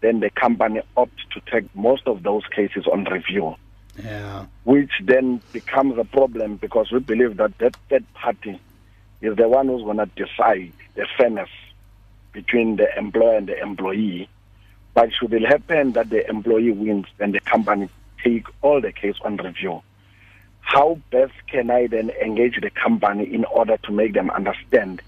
then 0.00 0.18
the 0.18 0.30
company 0.30 0.82
opts 0.96 1.22
to 1.32 1.40
take 1.48 1.74
most 1.76 2.08
of 2.08 2.24
those 2.24 2.42
cases 2.48 2.86
on 2.92 3.04
review. 3.04 3.54
yeah. 4.02 4.44
which 4.64 4.90
then 5.04 5.40
becomes 5.52 5.96
a 5.96 6.04
problem 6.04 6.56
because 6.56 6.90
we 6.90 6.98
believe 6.98 7.36
that 7.36 7.56
that 7.58 7.76
third 7.88 8.04
party 8.14 8.60
is 9.20 9.36
the 9.36 9.48
one 9.48 9.68
who's 9.68 9.82
going 9.82 9.98
to 9.98 10.06
decide 10.16 10.72
the 10.94 11.06
fairness 11.16 11.50
between 12.32 12.76
the 12.76 12.86
employer 12.98 13.36
and 13.38 13.48
the 13.48 13.58
employee. 13.60 14.28
But 14.94 15.12
should 15.12 15.32
it 15.32 15.42
happen 15.46 15.92
that 15.92 16.10
the 16.10 16.28
employee 16.28 16.70
wins, 16.70 17.06
then 17.18 17.32
the 17.32 17.40
company 17.40 17.88
take 18.22 18.46
all 18.62 18.80
the 18.80 18.92
case 18.92 19.16
on 19.24 19.36
review. 19.36 19.82
how 20.66 20.98
best 21.10 21.32
can 21.46 21.70
I 21.70 21.86
then 21.86 22.10
engage 22.10 22.60
the 22.60 22.70
company 22.70 23.32
in 23.32 23.44
order 23.44 23.76
to 23.84 23.92
make 23.92 24.14
them 24.14 24.30
understand 24.30 25.00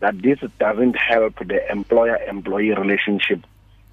that 0.00 0.20
this 0.20 0.40
doesn't 0.58 0.96
help 0.96 1.38
the 1.38 1.70
employer-employee 1.70 2.74
relationship 2.74 3.40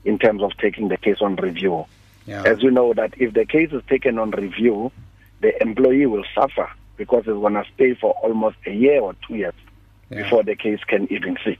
in 0.03 0.17
terms 0.17 0.41
of 0.41 0.57
taking 0.57 0.87
the 0.87 0.97
case 0.97 1.17
on 1.21 1.35
review. 1.35 1.85
Yeah. 2.25 2.43
As 2.43 2.63
you 2.63 2.71
know, 2.71 2.93
that 2.95 3.13
if 3.17 3.33
the 3.33 3.45
case 3.45 3.71
is 3.71 3.83
taken 3.87 4.17
on 4.17 4.31
review, 4.31 4.91
the 5.39 5.61
employee 5.61 6.07
will 6.07 6.25
suffer 6.33 6.69
because 6.97 7.19
it's 7.27 7.27
going 7.39 7.53
to 7.53 7.65
stay 7.75 7.95
for 7.95 8.11
almost 8.23 8.57
a 8.65 8.71
year 8.71 9.01
or 9.01 9.15
two 9.27 9.35
years 9.35 9.53
Yeah. 10.09 10.23
before 10.23 10.43
the 10.43 10.55
case 10.55 10.79
can 10.87 11.11
even 11.11 11.37
sit. 11.43 11.59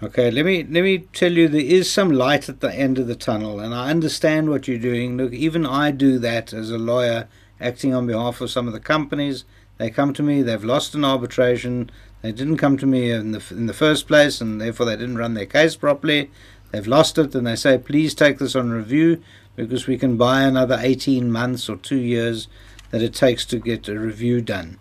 Okay, 0.00 0.30
let 0.30 0.44
me 0.44 0.62
let 0.62 0.84
me 0.84 0.98
tell 1.12 1.32
you 1.32 1.48
there 1.48 1.60
is 1.60 1.90
some 1.90 2.10
light 2.12 2.48
at 2.48 2.60
the 2.60 2.72
end 2.72 2.98
of 2.98 3.08
the 3.08 3.16
tunnel, 3.16 3.58
and 3.58 3.74
I 3.74 3.90
understand 3.90 4.48
what 4.48 4.68
you're 4.68 4.78
doing. 4.78 5.16
Look, 5.16 5.32
even 5.32 5.66
I 5.66 5.90
do 5.90 6.20
that 6.20 6.52
as 6.52 6.70
a 6.70 6.78
lawyer, 6.78 7.26
acting 7.60 7.92
on 7.94 8.06
behalf 8.06 8.40
of 8.40 8.48
some 8.50 8.68
of 8.68 8.72
the 8.72 8.78
companies. 8.80 9.44
They 9.78 9.90
come 9.90 10.12
to 10.14 10.22
me, 10.22 10.42
they've 10.42 10.62
lost 10.62 10.94
an 10.94 11.04
arbitration, 11.04 11.90
they 12.22 12.30
didn't 12.30 12.58
come 12.58 12.76
to 12.78 12.86
me 12.86 13.10
in 13.10 13.32
the 13.32 13.42
in 13.50 13.66
the 13.66 13.72
first 13.74 14.06
place, 14.06 14.40
and 14.40 14.60
therefore 14.60 14.86
they 14.86 14.96
didn't 14.96 15.18
run 15.18 15.34
their 15.34 15.46
case 15.46 15.74
properly. 15.74 16.30
They've 16.70 16.86
lost 16.86 17.18
it, 17.18 17.34
and 17.34 17.46
they 17.46 17.56
say, 17.56 17.76
please 17.78 18.14
take 18.14 18.38
this 18.38 18.54
on 18.54 18.70
review 18.70 19.20
because 19.56 19.88
we 19.88 19.98
can 19.98 20.16
buy 20.16 20.42
another 20.42 20.78
18 20.80 21.32
months 21.32 21.68
or 21.68 21.76
two 21.76 21.96
years 21.98 22.46
that 22.90 23.02
it 23.02 23.14
takes 23.14 23.44
to 23.46 23.58
get 23.58 23.88
a 23.88 23.98
review 23.98 24.40
done. 24.40 24.78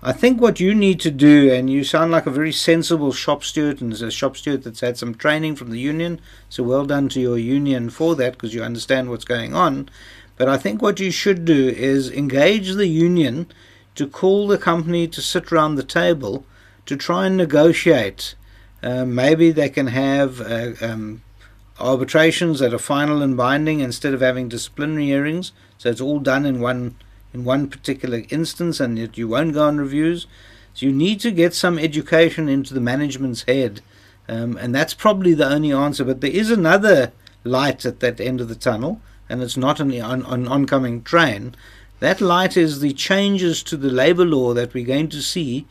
I 0.00 0.12
think 0.12 0.40
what 0.40 0.60
you 0.60 0.76
need 0.76 1.00
to 1.00 1.10
do, 1.10 1.52
and 1.52 1.68
you 1.68 1.82
sound 1.82 2.12
like 2.12 2.26
a 2.26 2.30
very 2.30 2.52
sensible 2.52 3.12
shop 3.12 3.42
steward, 3.42 3.80
and 3.80 3.92
a 3.92 4.10
shop 4.12 4.36
steward 4.36 4.62
that's 4.62 4.80
had 4.80 4.96
some 4.96 5.14
training 5.14 5.56
from 5.56 5.70
the 5.70 5.80
union, 5.80 6.20
so 6.48 6.62
well 6.62 6.84
done 6.84 7.08
to 7.10 7.20
your 7.20 7.36
union 7.36 7.90
for 7.90 8.14
that 8.14 8.34
because 8.34 8.54
you 8.54 8.62
understand 8.62 9.10
what's 9.10 9.24
going 9.24 9.54
on. 9.54 9.88
But 10.36 10.48
I 10.48 10.56
think 10.56 10.80
what 10.80 11.00
you 11.00 11.10
should 11.10 11.44
do 11.44 11.68
is 11.68 12.12
engage 12.12 12.74
the 12.74 12.86
union 12.86 13.48
to 13.96 14.06
call 14.06 14.46
the 14.46 14.56
company 14.56 15.08
to 15.08 15.20
sit 15.20 15.50
round 15.50 15.76
the 15.76 15.82
table 15.82 16.46
to 16.86 16.96
try 16.96 17.26
and 17.26 17.36
negotiate. 17.36 18.36
Uh, 18.80 19.04
maybe 19.04 19.50
they 19.50 19.68
can 19.68 19.88
have 19.88 20.40
uh, 20.40 20.74
um, 20.80 21.22
arbitrations 21.80 22.60
that 22.60 22.72
are 22.72 22.78
final 22.78 23.20
and 23.20 23.36
binding 23.36 23.80
instead 23.80 24.14
of 24.14 24.20
having 24.20 24.48
disciplinary 24.48 25.06
hearings, 25.06 25.50
so 25.76 25.90
it's 25.90 26.00
all 26.00 26.20
done 26.20 26.46
in 26.46 26.60
one 26.60 26.94
in 27.32 27.44
one 27.44 27.68
particular 27.68 28.22
instance 28.30 28.80
and 28.80 28.98
yet 28.98 29.18
you 29.18 29.28
won't 29.28 29.54
go 29.54 29.66
on 29.66 29.78
reviews. 29.78 30.26
So 30.74 30.86
you 30.86 30.92
need 30.92 31.20
to 31.20 31.30
get 31.30 31.54
some 31.54 31.78
education 31.78 32.48
into 32.48 32.74
the 32.74 32.80
management's 32.80 33.42
head. 33.42 33.80
Um, 34.28 34.56
and 34.56 34.74
that's 34.74 34.94
probably 34.94 35.34
the 35.34 35.48
only 35.48 35.72
answer. 35.72 36.04
But 36.04 36.20
there 36.20 36.30
is 36.30 36.50
another 36.50 37.12
light 37.44 37.84
at 37.84 38.00
that 38.00 38.20
end 38.20 38.40
of 38.40 38.48
the 38.48 38.54
tunnel, 38.54 39.00
and 39.28 39.42
it's 39.42 39.56
not 39.56 39.80
an, 39.80 39.98
on, 40.00 40.24
an 40.26 40.46
oncoming 40.46 41.02
train. 41.02 41.54
That 42.00 42.20
light 42.20 42.56
is 42.56 42.80
the 42.80 42.92
changes 42.92 43.62
to 43.64 43.76
the 43.76 43.90
labour 43.90 44.24
law 44.24 44.54
that 44.54 44.74
we're 44.74 44.86
going 44.86 45.08
to 45.08 45.22
see 45.22 45.66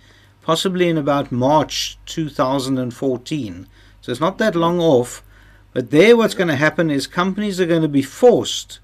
possibly 0.48 0.88
in 0.88 0.98
about 0.98 1.30
March 1.30 1.98
2014. 2.06 3.68
So 4.00 4.12
it's 4.12 4.22
not 4.22 4.38
that 4.38 4.56
long 4.56 4.80
off. 4.80 5.22
But 5.74 5.92
there, 5.92 6.16
what's 6.16 6.34
going 6.34 6.48
to 6.48 6.56
happen 6.56 6.90
is 6.90 7.06
companies 7.06 7.60
are 7.60 7.66
going 7.66 7.82
to 7.82 7.90
be 7.90 8.02
forced 8.02 8.80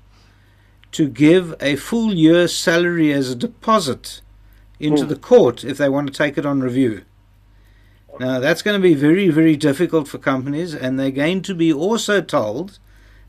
to 0.93 1.07
give 1.07 1.55
a 1.59 1.75
full 1.75 2.13
year's 2.13 2.55
salary 2.55 3.11
as 3.11 3.29
a 3.29 3.35
deposit 3.35 4.21
into 4.79 5.03
hmm. 5.03 5.09
the 5.09 5.15
court 5.15 5.63
if 5.63 5.77
they 5.77 5.89
want 5.89 6.07
to 6.07 6.13
take 6.13 6.37
it 6.37 6.45
on 6.45 6.61
review. 6.61 7.03
Now, 8.19 8.39
that's 8.39 8.61
going 8.61 8.79
to 8.79 8.83
be 8.83 8.93
very, 8.93 9.29
very 9.29 9.55
difficult 9.55 10.07
for 10.07 10.19
companies, 10.19 10.75
and 10.75 10.99
they're 10.99 11.09
going 11.09 11.41
to 11.43 11.55
be 11.55 11.73
also 11.73 12.21
told 12.21 12.77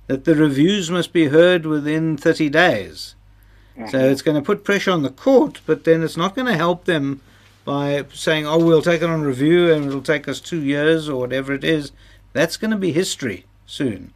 that 0.09 0.25
the 0.25 0.35
reviews 0.35 0.91
must 0.91 1.13
be 1.13 1.29
heard 1.29 1.65
within 1.65 2.19
30 2.19 2.51
days. 2.51 3.15
So 3.77 3.83
mm-hmm. 3.83 3.97
it's 3.97 4.23
going 4.23 4.37
to 4.37 4.43
put 4.43 4.63
pressure 4.63 4.91
on 4.91 5.03
the 5.03 5.11
court, 5.11 5.61
but 5.67 5.85
then 5.85 6.03
it's 6.03 6.17
not 6.17 6.35
going 6.35 6.47
to 6.47 6.57
help 6.57 6.85
them 6.85 7.23
by 7.65 8.05
saying, 8.13 8.47
oh, 8.47 8.59
we'll 8.59 8.83
take 8.83 9.03
it 9.03 9.09
on 9.09 9.23
review 9.23 9.73
and 9.73 9.87
it'll 9.87 10.03
take 10.03 10.29
us 10.29 10.41
two 10.41 10.63
years 10.63 11.09
or 11.09 11.19
whatever 11.19 11.53
it 11.53 11.65
is. 11.65 11.91
That's 12.35 12.57
going 12.57 12.71
to 12.71 12.77
be 12.77 12.93
history 12.93 13.47
soon. 13.67 14.13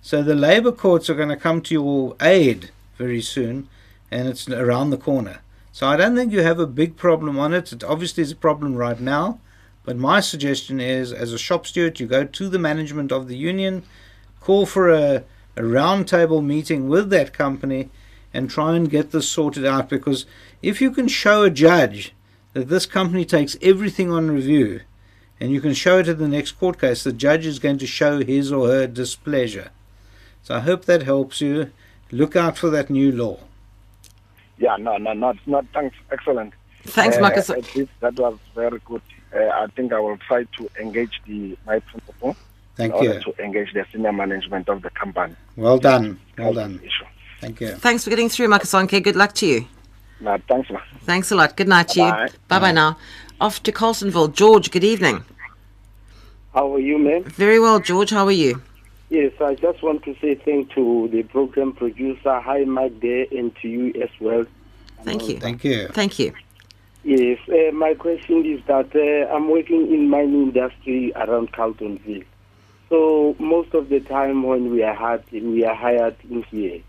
So 0.00 0.22
the 0.22 0.34
labour 0.34 0.72
courts 0.72 1.10
are 1.10 1.14
going 1.14 1.28
to 1.28 1.36
come 1.36 1.60
to 1.62 1.74
your 1.74 2.16
aid 2.20 2.70
very 2.96 3.22
soon, 3.22 3.68
and 4.10 4.28
it's 4.28 4.48
around 4.48 4.90
the 4.90 4.96
corner. 4.96 5.40
So 5.72 5.86
I 5.86 5.96
don't 5.96 6.16
think 6.16 6.32
you 6.32 6.42
have 6.42 6.58
a 6.58 6.66
big 6.66 6.96
problem 6.96 7.38
on 7.38 7.52
it. 7.52 7.72
It 7.72 7.84
obviously 7.84 8.22
is 8.22 8.32
a 8.32 8.36
problem 8.36 8.76
right 8.76 8.98
now, 8.98 9.40
but 9.84 9.96
my 9.96 10.20
suggestion 10.20 10.80
is, 10.80 11.12
as 11.12 11.32
a 11.32 11.38
shop 11.38 11.66
steward, 11.66 12.00
you 12.00 12.06
go 12.06 12.24
to 12.24 12.48
the 12.48 12.58
management 12.58 13.12
of 13.12 13.28
the 13.28 13.36
union, 13.36 13.84
call 14.40 14.66
for 14.66 14.88
a, 14.90 15.24
a 15.56 15.62
roundtable 15.62 16.44
meeting 16.44 16.88
with 16.88 17.10
that 17.10 17.32
company, 17.32 17.90
and 18.32 18.50
try 18.50 18.74
and 18.74 18.90
get 18.90 19.12
this 19.12 19.28
sorted 19.28 19.64
out. 19.64 19.88
Because 19.88 20.26
if 20.62 20.80
you 20.80 20.90
can 20.90 21.08
show 21.08 21.42
a 21.42 21.50
judge 21.50 22.12
that 22.52 22.68
this 22.68 22.86
company 22.86 23.24
takes 23.24 23.56
everything 23.60 24.10
on 24.10 24.30
review, 24.30 24.80
and 25.38 25.50
you 25.50 25.60
can 25.60 25.74
show 25.74 25.98
it 25.98 26.08
in 26.08 26.18
the 26.18 26.28
next 26.28 26.52
court 26.52 26.80
case, 26.80 27.04
the 27.04 27.12
judge 27.12 27.44
is 27.44 27.58
going 27.58 27.78
to 27.78 27.86
show 27.86 28.24
his 28.24 28.50
or 28.50 28.68
her 28.68 28.86
displeasure. 28.86 29.70
So 30.42 30.54
I 30.54 30.60
hope 30.60 30.86
that 30.86 31.02
helps 31.02 31.40
you. 31.42 31.70
Look 32.10 32.36
out 32.36 32.56
for 32.56 32.70
that 32.70 32.90
new 32.90 33.12
law. 33.12 33.38
Yeah, 34.58 34.76
no, 34.78 34.96
no, 34.96 35.12
not, 35.12 35.36
not 35.46 35.66
thanks. 35.74 35.96
Excellent. 36.10 36.54
Thanks, 36.84 37.16
Uh, 37.16 37.20
Marcus. 37.20 37.50
at 37.50 37.74
least 37.74 37.90
that 38.00 38.14
was 38.18 38.38
very 38.54 38.80
good. 38.84 39.02
Uh, 39.34 39.38
I 39.40 39.66
think 39.74 39.92
I 39.92 39.98
will 39.98 40.16
try 40.18 40.44
to 40.44 40.70
engage 40.80 41.20
the 41.26 41.56
my 41.66 41.80
principal 41.80 42.36
Thank 42.76 42.94
in 42.94 42.98
order 43.08 43.20
to 43.20 43.44
engage 43.44 43.72
the 43.74 43.84
senior 43.92 44.12
management 44.12 44.68
of 44.68 44.82
the 44.82 44.90
company. 44.90 45.34
Well 45.56 45.78
done. 45.78 46.18
Well 46.38 46.54
done. 46.54 46.76
this 46.78 46.86
issue. 46.86 47.04
Thank 47.40 47.60
you. 47.60 47.68
Thanks 47.74 48.04
for 48.04 48.10
getting 48.10 48.28
through, 48.28 48.48
Marcus 48.48 48.72
Makasonke. 48.72 49.02
Good 49.02 49.16
luck 49.16 49.34
to 49.34 49.46
you. 49.46 49.66
No, 50.20 50.38
thanks, 50.48 50.70
ma. 50.70 50.80
Thanks 51.02 51.30
a 51.30 51.34
lot. 51.36 51.56
Good 51.56 51.68
night 51.68 51.88
to 51.88 52.00
you. 52.00 52.06
Bye-bye. 52.10 52.28
Bye 52.48 52.58
bye 52.60 52.72
now. 52.72 52.96
Off 53.40 53.62
to 53.64 53.72
Carltonville. 53.72 54.32
George, 54.32 54.70
good 54.70 54.84
evening. 54.84 55.24
How 56.54 56.72
are 56.74 56.78
you, 56.78 56.96
ma'am? 56.98 57.24
Very 57.24 57.60
well, 57.60 57.80
George. 57.80 58.10
How 58.10 58.24
are 58.24 58.32
you? 58.32 58.62
Yes, 59.08 59.32
I 59.40 59.54
just 59.54 59.82
want 59.82 60.02
to 60.04 60.16
say 60.20 60.34
thank 60.34 60.70
to 60.72 61.08
the 61.12 61.22
program 61.22 61.72
producer, 61.72 62.40
hi 62.40 62.64
Mike 62.64 63.00
there, 63.00 63.26
and 63.30 63.54
to 63.56 63.68
you 63.68 63.92
as 64.02 64.10
well. 64.20 64.44
Thank 65.04 65.28
you. 65.28 65.38
Thank 65.38 65.62
you. 65.62 65.88
Thank 65.88 66.18
you. 66.18 66.32
Yes, 67.04 67.38
uh, 67.48 67.70
my 67.72 67.94
question 67.94 68.44
is 68.44 68.60
that 68.66 68.90
uh, 68.96 69.32
I'm 69.32 69.48
working 69.48 69.92
in 69.92 70.10
mining 70.10 70.48
industry 70.48 71.12
around 71.14 71.52
Carltonville. 71.52 72.24
So 72.88 73.36
most 73.38 73.74
of 73.74 73.88
the 73.90 74.00
time 74.00 74.42
when 74.42 74.72
we 74.72 74.82
are 74.82 74.94
hired, 74.94 75.24
we 75.30 75.64
are 75.64 75.74
hired 75.74 76.16
in 76.28 76.42
here, 76.44 76.80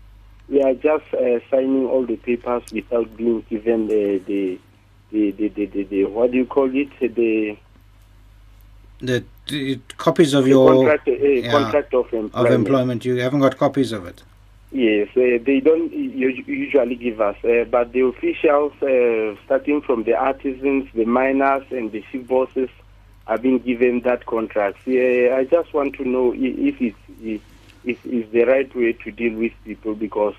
we 0.48 0.60
are 0.62 0.74
just 0.74 1.14
uh, 1.14 1.38
signing 1.50 1.86
all 1.86 2.04
the 2.04 2.16
papers 2.16 2.64
without 2.72 3.16
being 3.16 3.44
given 3.48 3.86
the 3.86 4.18
the 4.26 4.58
the, 5.10 5.30
the, 5.30 5.48
the, 5.48 5.66
the, 5.66 5.82
the 5.84 6.04
what 6.04 6.32
do 6.32 6.36
you 6.36 6.46
call 6.46 6.68
it 6.74 6.90
the, 7.00 7.56
The, 9.00 9.24
the 9.24 9.24
copies 9.96 10.34
of 10.34 10.44
the 10.44 10.50
your 10.50 10.72
contract 10.72 11.08
uh, 11.08 11.12
yeah, 11.12 11.50
contract 11.50 11.94
of 11.94 12.04
employment. 12.12 12.34
of 12.34 12.50
employment, 12.52 13.04
you 13.04 13.16
haven't 13.16 13.40
got 13.40 13.56
copies 13.58 13.92
of 13.92 14.06
it. 14.06 14.22
Yes, 14.70 15.08
uh, 15.16 15.42
they 15.42 15.60
don't 15.60 15.90
usually 15.92 16.94
give 16.96 17.22
us, 17.22 17.36
uh, 17.42 17.64
but 17.70 17.92
the 17.92 18.00
officials, 18.00 18.72
uh, 18.82 19.34
starting 19.46 19.80
from 19.80 20.04
the 20.04 20.14
artisans, 20.14 20.88
the 20.94 21.06
miners, 21.06 21.64
and 21.70 21.90
the 21.90 22.04
shift 22.12 22.28
bosses, 22.28 22.68
have 23.26 23.40
been 23.40 23.58
given 23.58 24.00
that 24.00 24.26
contract. 24.26 24.78
Yeah, 24.86 25.36
I 25.38 25.44
just 25.44 25.72
want 25.72 25.94
to 25.94 26.04
know 26.04 26.34
if 26.36 26.80
it's 26.82 26.98
if, 27.22 27.40
if, 27.84 28.04
is 28.04 28.30
the 28.30 28.44
right 28.44 28.74
way 28.76 28.92
to 28.92 29.10
deal 29.10 29.38
with 29.38 29.52
people 29.64 29.94
because 29.94 30.34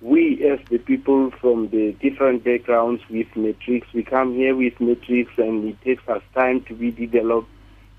we, 0.00 0.44
as 0.44 0.60
the 0.70 0.78
people 0.78 1.30
from 1.32 1.68
the 1.68 1.92
different 1.92 2.44
backgrounds 2.44 3.02
with 3.08 3.28
matric, 3.36 3.84
we 3.92 4.02
come 4.02 4.34
here 4.34 4.54
with 4.56 4.80
matric, 4.80 5.28
and 5.38 5.68
it 5.68 5.80
takes 5.82 6.08
us 6.08 6.22
time 6.34 6.62
to 6.62 6.74
be 6.74 6.90
developed 6.90 7.48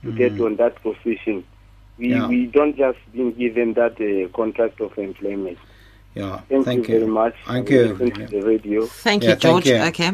to 0.03 0.11
get 0.11 0.39
on 0.39 0.55
that 0.57 0.81
position. 0.81 1.43
We, 1.97 2.09
Yeah. 2.11 2.27
we 2.27 2.45
don't 2.47 2.77
just 2.77 2.97
being 3.13 3.33
given 3.33 3.73
that 3.73 3.99
uh, 3.99 4.29
contract 4.35 4.79
of 4.81 4.97
employment. 4.97 5.57
Yeah. 6.15 6.41
Thank, 6.49 6.65
Thank 6.65 6.87
you, 6.87 6.99
very 6.99 7.11
much. 7.11 7.35
Thank 7.45 7.69
I 7.71 7.75
will 7.75 7.87
you. 7.87 7.93
Listen 7.93 8.11
to 8.11 8.27
the 8.27 8.41
radio. 8.41 8.85
Thank 8.85 9.23
Yeah, 9.23 9.29
you, 9.31 9.35
thank 9.35 9.41
George. 9.41 9.67
you. 9.67 9.75
Okay. 9.75 10.11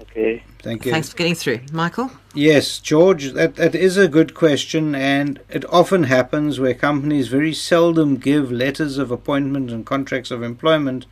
Okay. 0.00 0.42
Thank 0.62 0.84
you. 0.86 0.92
Thanks 0.92 1.10
for 1.10 1.16
getting 1.16 1.34
through. 1.34 1.60
Michael? 1.72 2.10
Yes, 2.34 2.78
George, 2.78 3.32
that, 3.32 3.56
that 3.56 3.74
is 3.74 3.96
a 3.96 4.06
good 4.08 4.32
question, 4.34 4.94
and 4.94 5.40
it 5.48 5.64
often 5.72 6.04
happens 6.04 6.60
where 6.60 6.74
companies 6.74 7.28
very 7.28 7.52
seldom 7.52 8.16
give 8.16 8.52
letters 8.52 8.98
of 8.98 9.10
appointment 9.10 9.70
and 9.70 9.84
contracts 9.84 10.30
of 10.30 10.42
employment 10.42 11.06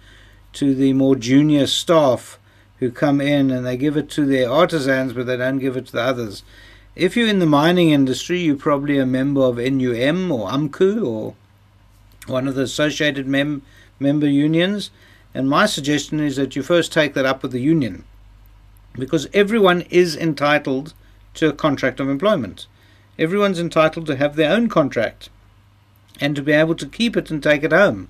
to 0.55 0.75
the 0.75 0.93
more 0.93 1.17
junior 1.17 1.67
staff 1.67 2.39
who 2.79 2.91
come 2.91 3.21
in 3.21 3.51
and 3.51 3.67
they 3.67 3.77
give 3.77 3.97
it 3.97 4.09
to 4.11 4.25
their 4.25 4.51
artisans, 4.51 5.13
but 5.15 5.27
they 5.27 5.37
don't 5.37 5.59
give 5.59 5.77
it 5.77 5.87
to 5.87 5.93
the 5.93 6.03
others. 6.03 6.43
If 6.97 7.15
you're 7.15 7.29
in 7.29 7.41
the 7.41 7.47
mining 7.47 7.91
industry, 7.91 8.41
you're 8.41 8.57
probably 8.57 8.97
a 8.99 9.05
member 9.05 9.43
of 9.43 9.59
NUM 9.59 10.33
or 10.33 10.49
AMCU 10.49 11.07
or 11.07 11.35
one 12.27 12.49
of 12.49 12.55
the 12.55 12.63
associated 12.63 13.27
mem- 13.27 13.61
member 14.01 14.27
unions, 14.27 14.91
and 15.35 15.47
my 15.47 15.67
suggestion 15.67 16.21
is 16.21 16.37
that 16.37 16.57
you 16.57 16.63
first 16.63 16.95
take 16.95 17.13
that 17.13 17.27
up 17.27 17.43
with 17.43 17.53
the 17.53 17.61
union 17.61 18.05
because 18.95 19.29
everyone 19.35 19.83
is 19.91 20.17
entitled 20.17 20.95
to 21.35 21.51
a 21.51 21.53
contract 21.53 22.01
of 22.01 22.09
employment. 22.09 22.67
Everyone's 23.19 23.61
entitled 23.61 24.07
to 24.07 24.17
have 24.17 24.37
their 24.37 24.51
own 24.51 24.71
contract 24.71 25.29
and 26.19 26.35
to 26.35 26.41
be 26.41 26.53
able 26.53 26.77
to 26.77 26.87
keep 26.87 27.15
it 27.15 27.31
and 27.31 27.43
take 27.43 27.63
it 27.63 27.73
home. 27.73 28.09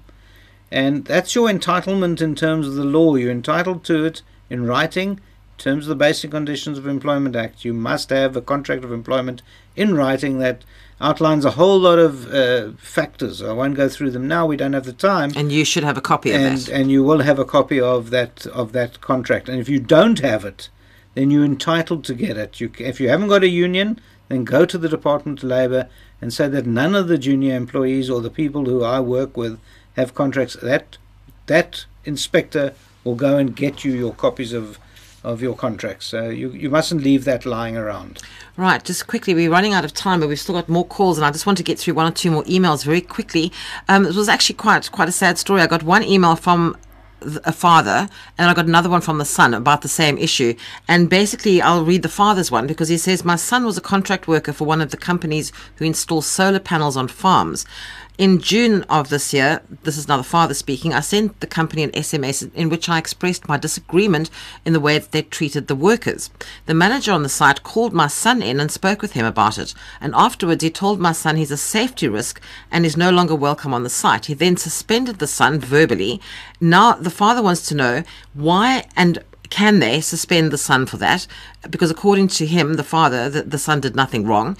And 0.70 1.04
that's 1.06 1.34
your 1.34 1.48
entitlement 1.48 2.22
in 2.22 2.36
terms 2.36 2.68
of 2.68 2.74
the 2.74 2.84
law. 2.84 3.16
You're 3.16 3.32
entitled 3.32 3.82
to 3.86 4.04
it 4.04 4.22
in 4.48 4.64
writing. 4.64 5.20
In 5.58 5.62
terms 5.62 5.86
of 5.86 5.88
the 5.88 6.04
Basic 6.04 6.30
Conditions 6.30 6.76
of 6.76 6.86
Employment 6.86 7.34
Act, 7.34 7.64
you 7.64 7.72
must 7.72 8.10
have 8.10 8.36
a 8.36 8.42
contract 8.42 8.84
of 8.84 8.92
employment 8.92 9.40
in 9.74 9.94
writing 9.94 10.38
that 10.38 10.64
outlines 11.00 11.46
a 11.46 11.52
whole 11.52 11.78
lot 11.78 11.98
of 11.98 12.30
uh, 12.30 12.72
factors. 12.76 13.40
I 13.40 13.52
won't 13.52 13.74
go 13.74 13.88
through 13.88 14.10
them 14.10 14.28
now. 14.28 14.44
We 14.44 14.58
don't 14.58 14.74
have 14.74 14.84
the 14.84 14.92
time. 14.92 15.32
And 15.34 15.50
you 15.50 15.64
should 15.64 15.82
have 15.82 15.96
a 15.96 16.02
copy 16.02 16.30
of 16.32 16.40
and 16.42 16.58
that. 16.58 16.68
and 16.68 16.90
you 16.90 17.02
will 17.02 17.20
have 17.20 17.38
a 17.38 17.44
copy 17.46 17.80
of 17.80 18.10
that 18.10 18.46
of 18.48 18.72
that 18.72 19.00
contract. 19.00 19.48
And 19.48 19.58
if 19.58 19.68
you 19.68 19.80
don't 19.80 20.18
have 20.20 20.44
it, 20.44 20.68
then 21.14 21.30
you're 21.30 21.44
entitled 21.44 22.04
to 22.04 22.14
get 22.14 22.36
it. 22.36 22.60
You, 22.60 22.70
if 22.78 23.00
you 23.00 23.08
haven't 23.08 23.28
got 23.28 23.42
a 23.42 23.48
union, 23.48 23.98
then 24.28 24.44
go 24.44 24.66
to 24.66 24.76
the 24.76 24.90
Department 24.90 25.42
of 25.42 25.48
Labour 25.48 25.88
and 26.20 26.34
say 26.34 26.48
that 26.48 26.66
none 26.66 26.94
of 26.94 27.08
the 27.08 27.18
junior 27.18 27.56
employees 27.56 28.10
or 28.10 28.20
the 28.20 28.30
people 28.30 28.66
who 28.66 28.84
I 28.84 29.00
work 29.00 29.38
with 29.38 29.58
have 29.96 30.14
contracts. 30.14 30.54
That 30.60 30.98
that 31.46 31.86
inspector 32.04 32.74
will 33.04 33.14
go 33.14 33.38
and 33.38 33.56
get 33.56 33.84
you 33.84 33.92
your 33.92 34.12
copies 34.12 34.52
of 34.52 34.78
of 35.26 35.42
your 35.42 35.56
contracts. 35.56 36.06
So 36.06 36.30
you, 36.30 36.50
you 36.52 36.70
mustn't 36.70 37.02
leave 37.02 37.24
that 37.24 37.44
lying 37.44 37.76
around. 37.76 38.22
Right, 38.56 38.82
just 38.82 39.06
quickly, 39.08 39.34
we're 39.34 39.50
running 39.50 39.74
out 39.74 39.84
of 39.84 39.92
time, 39.92 40.20
but 40.20 40.28
we've 40.28 40.40
still 40.40 40.54
got 40.54 40.68
more 40.68 40.86
calls, 40.86 41.18
and 41.18 41.26
I 41.26 41.32
just 41.32 41.44
want 41.44 41.58
to 41.58 41.64
get 41.64 41.78
through 41.78 41.94
one 41.94 42.06
or 42.06 42.14
two 42.14 42.30
more 42.30 42.44
emails 42.44 42.84
very 42.84 43.00
quickly. 43.00 43.52
Um, 43.88 44.06
it 44.06 44.14
was 44.14 44.28
actually 44.28 44.54
quite 44.54 44.90
quite 44.92 45.08
a 45.08 45.12
sad 45.12 45.36
story. 45.36 45.60
I 45.60 45.66
got 45.66 45.82
one 45.82 46.04
email 46.04 46.36
from 46.36 46.76
a 47.44 47.52
father, 47.52 48.08
and 48.38 48.48
I 48.48 48.54
got 48.54 48.66
another 48.66 48.88
one 48.88 49.00
from 49.00 49.18
the 49.18 49.24
son 49.24 49.52
about 49.52 49.82
the 49.82 49.88
same 49.88 50.16
issue. 50.16 50.54
And 50.86 51.10
basically, 51.10 51.60
I'll 51.60 51.84
read 51.84 52.02
the 52.02 52.08
father's 52.08 52.50
one 52.50 52.66
because 52.66 52.88
he 52.88 52.96
says, 52.96 53.24
My 53.24 53.36
son 53.36 53.64
was 53.64 53.76
a 53.76 53.80
contract 53.80 54.28
worker 54.28 54.52
for 54.52 54.64
one 54.64 54.80
of 54.80 54.90
the 54.90 54.96
companies 54.96 55.50
who 55.76 55.84
install 55.84 56.22
solar 56.22 56.60
panels 56.60 56.96
on 56.96 57.08
farms. 57.08 57.66
In 58.18 58.40
June 58.40 58.82
of 58.84 59.10
this 59.10 59.34
year, 59.34 59.60
this 59.82 59.98
is 59.98 60.08
now 60.08 60.16
the 60.16 60.22
father 60.22 60.54
speaking, 60.54 60.94
I 60.94 61.00
sent 61.00 61.40
the 61.40 61.46
company 61.46 61.82
an 61.82 61.90
SMS 61.90 62.50
in 62.54 62.70
which 62.70 62.88
I 62.88 62.96
expressed 62.96 63.46
my 63.46 63.58
disagreement 63.58 64.30
in 64.64 64.72
the 64.72 64.80
way 64.80 64.98
that 64.98 65.12
they 65.12 65.20
treated 65.20 65.66
the 65.66 65.74
workers. 65.74 66.30
The 66.64 66.72
manager 66.72 67.12
on 67.12 67.22
the 67.22 67.28
site 67.28 67.62
called 67.62 67.92
my 67.92 68.06
son 68.06 68.40
in 68.40 68.58
and 68.58 68.70
spoke 68.70 69.02
with 69.02 69.12
him 69.12 69.26
about 69.26 69.58
it. 69.58 69.74
And 70.00 70.14
afterwards, 70.14 70.64
he 70.64 70.70
told 70.70 70.98
my 70.98 71.12
son 71.12 71.36
he's 71.36 71.50
a 71.50 71.58
safety 71.58 72.08
risk 72.08 72.40
and 72.70 72.86
is 72.86 72.96
no 72.96 73.10
longer 73.10 73.34
welcome 73.34 73.74
on 73.74 73.82
the 73.82 73.90
site. 73.90 74.26
He 74.26 74.34
then 74.34 74.56
suspended 74.56 75.18
the 75.18 75.26
son 75.26 75.60
verbally. 75.60 76.18
Now, 76.58 76.94
the 76.94 77.10
father 77.10 77.42
wants 77.42 77.66
to 77.66 77.74
know 77.74 78.02
why 78.32 78.86
and 78.96 79.22
can 79.50 79.78
they 79.78 80.00
suspend 80.00 80.50
the 80.50 80.58
son 80.58 80.86
for 80.86 80.96
that? 80.98 81.26
Because 81.68 81.90
according 81.90 82.28
to 82.28 82.46
him, 82.46 82.74
the 82.74 82.84
father, 82.84 83.28
the, 83.28 83.42
the 83.42 83.58
son 83.58 83.80
did 83.80 83.94
nothing 83.94 84.26
wrong. 84.26 84.56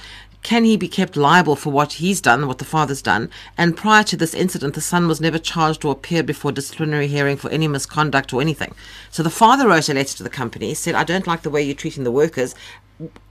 Can 0.46 0.62
he 0.62 0.76
be 0.76 0.86
kept 0.86 1.16
liable 1.16 1.56
for 1.56 1.70
what 1.70 1.94
he's 1.94 2.20
done, 2.20 2.46
what 2.46 2.58
the 2.58 2.64
father's 2.64 3.02
done? 3.02 3.30
And 3.58 3.76
prior 3.76 4.04
to 4.04 4.16
this 4.16 4.32
incident, 4.32 4.74
the 4.74 4.80
son 4.80 5.08
was 5.08 5.20
never 5.20 5.40
charged 5.40 5.84
or 5.84 5.90
appeared 5.90 6.24
before 6.24 6.52
disciplinary 6.52 7.08
hearing 7.08 7.36
for 7.36 7.50
any 7.50 7.66
misconduct 7.66 8.32
or 8.32 8.40
anything. 8.40 8.72
So 9.10 9.24
the 9.24 9.28
father 9.28 9.66
wrote 9.66 9.88
a 9.88 9.94
letter 9.94 10.16
to 10.18 10.22
the 10.22 10.30
company, 10.30 10.72
said, 10.74 10.94
I 10.94 11.02
don't 11.02 11.26
like 11.26 11.42
the 11.42 11.50
way 11.50 11.64
you're 11.64 11.74
treating 11.74 12.04
the 12.04 12.12
workers. 12.12 12.54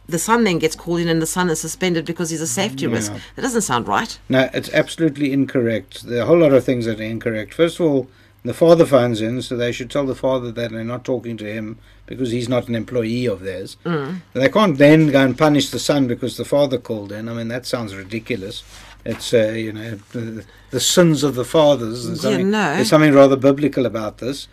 The 0.08 0.20
son 0.20 0.44
then 0.44 0.60
gets 0.60 0.76
called 0.76 1.00
in 1.00 1.08
and 1.08 1.22
the 1.22 1.26
son 1.26 1.50
is 1.50 1.62
suspended 1.62 2.04
because 2.04 2.32
he's 2.32 2.42
a 2.42 2.48
safety 2.48 2.86
risk. 2.86 3.14
Yeah. 3.14 3.20
That 3.38 3.44
doesn't 3.44 3.62
sound 3.62 3.88
right. 3.88 4.20
No, 4.28 4.50
it's 4.54 4.74
absolutely 4.74 5.32
incorrect. 5.32 6.04
There 6.04 6.20
are 6.20 6.24
a 6.24 6.26
whole 6.26 6.40
lot 6.40 6.52
of 6.52 6.66
things 6.66 6.84
that 6.84 7.00
are 7.00 7.04
incorrect. 7.04 7.54
First 7.54 7.80
of 7.80 7.86
all, 7.86 8.10
the 8.46 8.54
father 8.54 8.86
phones 8.86 9.22
in, 9.22 9.42
so 9.42 9.58
they 9.58 9.72
should 9.72 9.90
tell 9.90 10.06
the 10.06 10.16
father 10.16 10.52
that 10.52 10.72
they're 10.72 10.84
not 10.84 11.04
talking 11.04 11.36
to 11.38 11.52
him 11.52 11.80
because 12.06 12.32
he's 12.32 12.48
not 12.48 12.68
an 12.68 12.76
employee 12.76 13.26
of 13.26 13.42
theirs. 13.42 13.78
Mm. 13.84 14.22
They 14.34 14.50
can't 14.50 14.78
then 14.78 15.12
go 15.12 15.22
and 15.22 15.38
punish 15.38 15.70
the 15.72 15.80
son 15.80 16.08
because 16.08 16.38
the 16.38 16.46
father 16.46 16.78
called 16.78 17.12
in. 17.12 17.28
I 17.28 17.34
mean, 17.34 17.48
that 17.50 17.66
sounds 17.66 17.96
ridiculous. 17.96 18.64
It's 19.04 19.34
uh, 19.34 19.54
you 19.56 19.74
know 19.74 19.96
the, 20.12 20.46
the 20.72 20.80
sins 20.80 21.24
of 21.24 21.36
the 21.36 21.46
fathers. 21.46 22.06
There's 22.08 22.24
Yeah, 22.24 22.44
no. 22.44 22.76
there's 22.76 22.90
something 22.90 23.14
rather 23.14 23.36
biblical 23.36 23.86
about 23.86 24.20
this. 24.20 24.48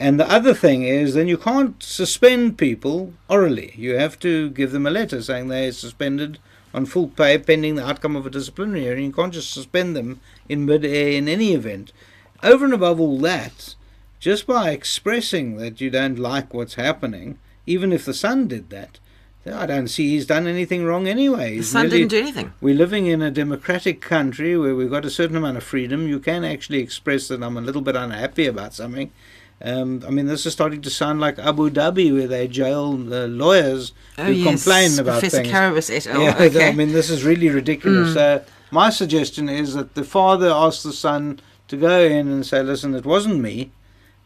And 0.00 0.20
the 0.20 0.30
other 0.30 0.54
thing 0.54 0.84
is, 0.84 1.14
then 1.14 1.26
you 1.26 1.36
can't 1.36 1.82
suspend 1.82 2.56
people 2.56 3.12
orally. 3.28 3.74
You 3.76 3.96
have 3.96 4.18
to 4.20 4.50
give 4.50 4.70
them 4.70 4.86
a 4.86 4.90
letter 4.90 5.20
saying 5.20 5.48
they're 5.48 5.72
suspended 5.72 6.38
on 6.72 6.86
full 6.86 7.08
pay 7.08 7.36
pending 7.38 7.74
the 7.74 7.86
outcome 7.86 8.14
of 8.14 8.24
a 8.24 8.30
disciplinary 8.30 8.82
hearing. 8.82 9.06
You 9.06 9.12
can't 9.12 9.34
just 9.34 9.50
suspend 9.50 9.96
them 9.96 10.20
in 10.48 10.64
mid-air 10.64 11.08
in 11.12 11.28
any 11.28 11.52
event. 11.52 11.92
Over 12.42 12.64
and 12.64 12.74
above 12.74 13.00
all 13.00 13.18
that, 13.18 13.74
just 14.20 14.46
by 14.46 14.70
expressing 14.70 15.56
that 15.56 15.80
you 15.80 15.90
don't 15.90 16.18
like 16.18 16.54
what's 16.54 16.74
happening, 16.74 17.38
even 17.66 17.92
if 17.92 18.04
the 18.04 18.14
son 18.14 18.46
did 18.48 18.70
that, 18.70 18.98
I 19.50 19.64
don't 19.66 19.88
see 19.88 20.10
he's 20.10 20.26
done 20.26 20.46
anything 20.46 20.84
wrong 20.84 21.08
anyway. 21.08 21.50
The 21.50 21.56
He's 21.56 21.70
son 21.70 21.82
merely- 21.88 21.98
didn't 22.00 22.10
do 22.10 22.18
anything. 22.18 22.52
we're 22.60 22.74
living 22.74 23.06
in 23.06 23.22
a 23.22 23.30
democratic 23.30 24.00
country 24.00 24.58
where 24.58 24.74
we've 24.74 24.90
got 24.90 25.04
a 25.06 25.10
certain 25.10 25.36
amount 25.36 25.56
of 25.56 25.62
freedom. 25.64 26.06
You 26.06 26.18
can 26.18 26.44
actually 26.44 26.78
express 26.80 27.28
that 27.28 27.42
I'm 27.42 27.56
a 27.56 27.60
little 27.62 27.80
bit 27.80 27.96
unhappy 27.96 28.46
about 28.46 28.74
something. 28.74 29.10
Um, 29.62 30.04
I 30.06 30.10
mean, 30.10 30.26
this 30.26 30.44
is 30.46 30.52
starting 30.52 30.82
to 30.82 30.90
sound 30.90 31.20
like 31.20 31.38
Abu 31.38 31.70
Dhabi, 31.70 32.12
where 32.12 32.28
they 32.28 32.46
jail 32.46 32.92
uh, 33.12 33.26
lawyers 33.26 33.92
Oh, 34.18 34.24
who 34.24 34.32
yes, 34.32 34.46
complain 34.64 34.98
about 35.00 35.20
Professor 35.20 35.38
things. 35.42 35.48
Carabas 35.52 35.90
et 35.90 36.06
al. 36.06 36.20
Yeah, 36.22 36.36
okay. 36.42 36.68
I 36.68 36.72
mean, 36.72 36.92
this 36.92 37.08
is 37.10 37.24
really 37.24 37.48
ridiculous. 37.48 38.10
Mm. 38.10 38.14
So, 38.14 38.44
my 38.70 38.90
suggestion 38.90 39.48
is 39.48 39.74
that 39.74 39.94
the 39.94 40.04
father 40.04 40.50
asks 40.50 40.82
the 40.84 40.92
son 40.92 41.40
to 41.68 41.76
go 41.76 42.00
in 42.00 42.28
and 42.28 42.44
say, 42.44 42.62
"Listen, 42.62 42.94
it 42.94 43.04
wasn't 43.04 43.40
me 43.40 43.70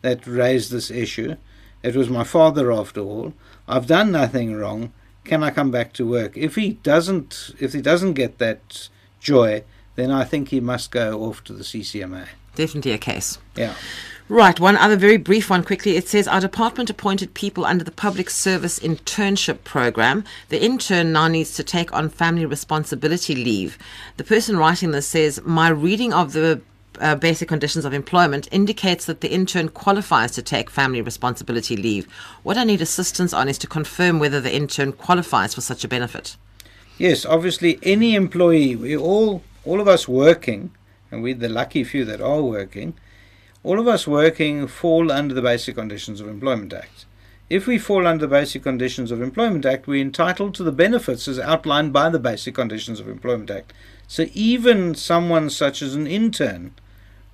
that 0.03 0.27
raised 0.27 0.71
this 0.71 0.91
issue. 0.91 1.37
It 1.83 1.97
was 1.97 2.09
my 2.09 2.25
father, 2.25 2.73
after 2.73 3.01
all. 3.01 3.35
I've 3.69 3.87
done 3.87 4.13
nothing 4.13 4.55
wrong. 4.55 4.93
Can 5.25 5.43
I 5.43 5.51
come 5.51 5.71
back 5.71 5.93
to 5.95 6.07
work?" 6.07 6.37
If 6.37 6.55
he 6.57 6.75
doesn't, 6.83 7.55
if 7.59 7.73
he 7.73 7.81
doesn't 7.81 8.15
get 8.15 8.39
that 8.39 8.89
joy, 9.21 9.63
then 9.97 10.11
I 10.11 10.25
think 10.25 10.49
he 10.49 10.61
must 10.61 10.91
go 10.91 11.23
off 11.25 11.45
to 11.45 11.53
the 11.53 11.65
CCMA. 11.65 12.27
Definitely 12.55 12.93
a 12.93 12.99
case. 12.99 13.39
Yeah. 13.57 13.75
Right, 14.29 14.59
one 14.59 14.77
other 14.77 14.97
very 14.97 15.19
brief 15.19 15.51
one 15.51 15.63
quickly. 15.63 15.97
It 15.97 16.09
says 16.09 16.27
our 16.27 16.41
department 16.41 16.89
appointed 16.89 17.35
people 17.35 17.67
under 17.67 17.85
the 17.85 17.91
public 17.91 18.31
service 18.31 18.79
internship 18.79 19.63
program. 19.65 20.25
The 20.49 20.63
intern 20.63 21.13
now 21.13 21.29
needs 21.29 21.55
to 21.57 21.63
take 21.63 21.93
on 21.93 22.09
family 22.09 22.47
responsibility 22.47 23.35
leave. 23.35 23.77
The 24.17 24.25
person 24.25 24.57
writing 24.57 24.93
this 24.93 25.07
says, 25.07 25.43
My 25.45 25.69
reading 25.69 26.15
of 26.15 26.33
the 26.33 26.63
uh, 27.01 27.15
basic 27.15 27.49
conditions 27.49 27.85
of 27.85 27.93
employment 27.93 28.49
indicates 28.51 29.07
that 29.07 29.21
the 29.21 29.33
intern 29.33 29.69
qualifies 29.69 30.33
to 30.33 30.43
take 30.43 30.71
family 30.71 31.03
responsibility 31.03 31.77
leave. 31.77 32.07
What 32.43 32.57
I 32.57 32.65
need 32.65 32.81
assistance 32.81 33.33
on 33.33 33.49
is 33.49 33.59
to 33.59 33.67
confirm 33.67 34.19
whether 34.19 34.41
the 34.41 34.55
intern 34.55 34.93
qualifies 34.93 35.55
for 35.55 35.61
such 35.61 35.85
a 35.85 35.89
benefit. 35.89 36.37
Yes, 36.99 37.25
obviously, 37.25 37.79
any 37.83 38.15
employee, 38.15 38.77
we 38.77 38.97
all, 38.97 39.43
all 39.65 39.81
of 39.81 39.89
us 39.89 40.07
working, 40.07 40.71
and 41.11 41.23
we're 41.23 41.35
the 41.35 41.49
lucky 41.49 41.85
few 41.85 42.05
that 42.05 42.21
are 42.21 42.43
working, 42.43 42.95
all 43.65 43.79
of 43.79 43.89
us 43.89 44.07
working 44.07 44.67
fall 44.67 45.11
under 45.13 45.35
the 45.35 45.43
Basic 45.43 45.75
Conditions 45.75 46.21
of 46.21 46.29
Employment 46.29 46.73
Act. 46.73 47.07
If 47.49 47.67
we 47.67 47.79
fall 47.79 48.07
under 48.07 48.27
the 48.27 48.31
Basic 48.31 48.63
Conditions 48.63 49.11
of 49.11 49.21
Employment 49.21 49.67
Act, 49.67 49.87
we're 49.87 50.01
entitled 50.01 50.55
to 50.55 50.63
the 50.63 50.73
benefits 50.73 51.29
as 51.29 51.39
outlined 51.39 51.93
by 51.93 52.09
the 52.09 52.19
Basic 52.19 52.55
Conditions 52.55 52.99
of 52.99 53.09
Employment 53.09 53.51
Act. 53.51 53.73
So 54.09 54.27
even 54.33 54.95
someone 54.95 55.51
such 55.51 55.83
as 55.83 55.95
an 55.95 56.07
intern 56.07 56.73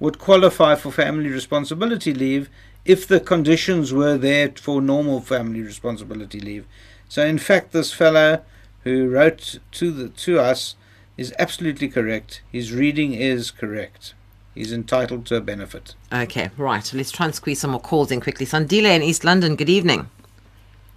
would 0.01 0.19
qualify 0.19 0.75
for 0.75 0.93
family 0.93 1.29
responsibility 1.29 2.15
leave 2.15 2.49
if 2.85 3.07
the 3.07 3.21
conditions 3.21 3.93
were 3.93 4.17
there 4.17 4.51
for 4.57 4.81
normal 4.81 5.21
family 5.21 5.61
responsibility 5.61 6.41
leave. 6.41 6.67
So 7.09 7.25
in 7.25 7.39
fact, 7.39 7.73
this 7.73 7.93
fellow 7.93 8.43
who 8.85 9.09
wrote 9.09 9.59
to 9.73 9.91
the 9.91 10.09
to 10.09 10.41
us 10.41 10.77
is 11.17 11.35
absolutely 11.39 11.89
correct. 11.89 12.43
His 12.51 12.73
reading 12.73 13.13
is 13.13 13.51
correct. 13.51 14.15
He's 14.55 14.73
entitled 14.73 15.27
to 15.27 15.37
a 15.37 15.41
benefit. 15.41 15.95
Okay, 16.13 16.51
right. 16.57 16.93
Let's 16.95 17.11
try 17.11 17.27
and 17.27 17.35
squeeze 17.35 17.61
some 17.61 17.73
more 17.73 17.81
calls 17.81 18.11
in 18.11 18.21
quickly. 18.21 18.47
Sandile 18.47 18.97
in 18.97 19.03
East 19.03 19.25
London, 19.25 19.57
good 19.57 19.69
evening. 19.69 20.09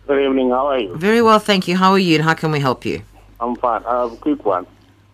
Good 0.08 0.26
evening. 0.26 0.50
How 0.50 0.68
are 0.68 0.80
you? 0.80 0.96
Very 0.96 1.22
well, 1.22 1.40
thank 1.40 1.68
you. 1.68 1.76
How 1.78 1.92
are 1.92 2.00
you 2.00 2.16
and 2.16 2.24
how 2.24 2.34
can 2.34 2.52
we 2.52 2.60
help 2.60 2.86
you? 2.86 3.02
I'm 3.40 3.56
fine. 3.56 3.84
I 3.86 4.02
have 4.04 4.14
a 4.14 4.18
quick 4.18 4.46
one. 4.46 4.66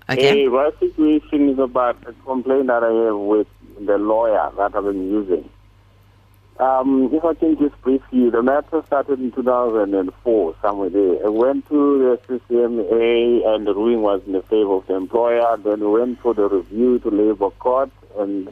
Okay. 0.10 0.46
A 0.46 0.50
my 0.50 0.72
situation 0.80 1.50
is 1.50 1.60
about 1.60 1.98
a 2.06 2.14
complaint 2.26 2.68
that 2.68 2.84
I 2.84 2.92
have 3.06 3.18
with 3.18 3.48
the 3.86 3.98
lawyer 3.98 4.52
that 4.58 4.76
I've 4.76 4.84
been 4.84 5.10
using. 5.10 5.50
Um, 6.60 7.12
if 7.14 7.24
I 7.24 7.36
can 7.36 7.56
just 7.60 7.80
brief 7.82 8.02
you, 8.12 8.32
the 8.32 8.42
matter 8.42 8.82
started 8.88 9.20
in 9.20 9.32
2004, 9.32 10.56
somewhere 10.60 10.90
there. 10.90 11.26
I 11.26 11.30
went 11.30 11.68
to 11.70 12.18
the 12.28 12.40
CCMA 12.40 13.48
and 13.48 13.68
the 13.68 13.76
ruling 13.76 14.02
was 14.02 14.24
in 14.26 14.34
the 14.34 14.42
favor 14.42 14.74
of 14.74 14.88
the 14.88 14.96
employer. 14.96 15.58
Then 15.58 15.82
we 15.82 16.00
went 16.00 16.20
for 16.20 16.34
the 16.34 16.50
review 16.50 16.98
to 17.00 17.10
labor 17.10 17.52
court 17.52 17.92
and 18.18 18.52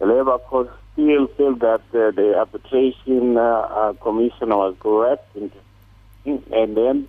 the 0.00 0.06
labor 0.06 0.38
court 0.38 0.70
still 0.92 1.28
felt 1.28 1.60
that 1.60 1.82
uh, 1.94 2.10
the 2.10 2.34
arbitration 2.36 3.36
uh, 3.36 3.40
uh, 3.40 3.92
commissioner 3.94 4.56
was 4.56 4.74
correct. 4.80 5.36
And, 5.36 5.52
and 6.24 6.76
then, 6.76 7.08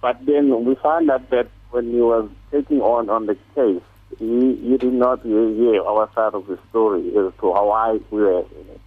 but 0.00 0.24
then 0.26 0.64
we 0.64 0.76
found 0.76 1.10
out 1.10 1.28
that 1.30 1.48
when 1.70 1.90
he 1.90 2.00
was 2.00 2.30
taking 2.52 2.80
on 2.80 3.10
on 3.10 3.26
the 3.26 3.36
case, 3.56 3.82
he, 4.18 4.56
he 4.56 4.76
did 4.76 4.92
not 4.92 5.22
hear 5.22 5.82
our 5.82 6.10
side 6.14 6.34
of 6.34 6.46
the 6.46 6.58
story 6.68 7.08
as 7.08 7.32
to 7.40 7.54
how 7.54 7.70
I 7.70 7.98
we 8.10 8.22
were 8.22 8.44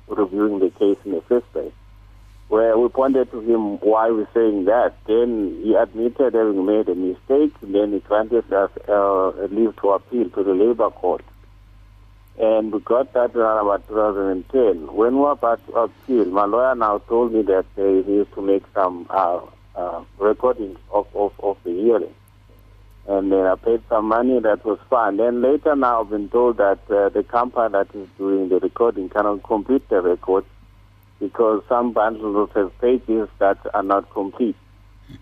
reviewing 0.07 0.59
the 0.59 0.69
case 0.71 0.97
in 1.05 1.11
the 1.11 1.21
first 1.21 1.51
place. 1.53 1.71
Where 2.49 2.77
we 2.77 2.87
pointed 2.89 3.31
to 3.31 3.39
him 3.39 3.79
why 3.79 4.11
we're 4.11 4.27
saying 4.33 4.65
that. 4.65 4.93
Then 5.07 5.61
he 5.63 5.73
admitted 5.73 6.33
having 6.33 6.65
made 6.65 6.87
a 6.89 6.95
mistake. 6.95 7.53
Then 7.61 7.93
he 7.93 7.99
granted 7.99 8.51
us 8.53 8.69
uh, 8.87 9.29
leave 9.47 9.75
to 9.77 9.89
appeal 9.91 10.29
to 10.29 10.43
the 10.43 10.53
labor 10.53 10.89
court. 10.91 11.23
And 12.37 12.71
we 12.71 12.79
got 12.79 13.13
that 13.13 13.35
around 13.35 13.65
about 13.65 13.87
2010. 13.87 14.93
When 14.93 15.15
we 15.15 15.19
were 15.21 15.31
about 15.31 15.65
to 15.67 15.73
appeal, 15.73 16.25
my 16.25 16.45
lawyer 16.45 16.75
now 16.75 16.97
told 16.99 17.33
me 17.33 17.43
that 17.43 17.65
he 17.75 17.81
used 17.81 18.33
to 18.33 18.41
make 18.41 18.63
some 18.73 19.07
uh, 19.09 19.39
uh, 19.75 20.03
recordings 20.19 20.77
of, 20.91 21.07
of, 21.15 21.33
of 21.41 21.57
the 21.63 21.71
hearing. 21.71 22.13
And 23.05 23.31
then 23.31 23.45
I 23.45 23.55
paid 23.55 23.81
some 23.89 24.07
money, 24.07 24.39
that 24.39 24.63
was 24.63 24.79
fine. 24.89 25.17
Then 25.17 25.41
later 25.41 25.75
now 25.75 26.01
I've 26.01 26.09
been 26.09 26.29
told 26.29 26.57
that 26.57 26.79
uh, 26.89 27.09
the 27.09 27.23
company 27.23 27.71
that 27.73 27.93
is 27.93 28.07
doing 28.17 28.47
the 28.47 28.59
recording 28.59 29.09
cannot 29.09 29.43
complete 29.43 29.87
the 29.89 30.01
record 30.01 30.45
because 31.19 31.63
some 31.67 31.91
bundles 31.91 32.49
have 32.55 32.77
pages 32.79 33.27
that 33.39 33.57
are 33.73 33.83
not 33.83 34.09
complete. 34.11 34.55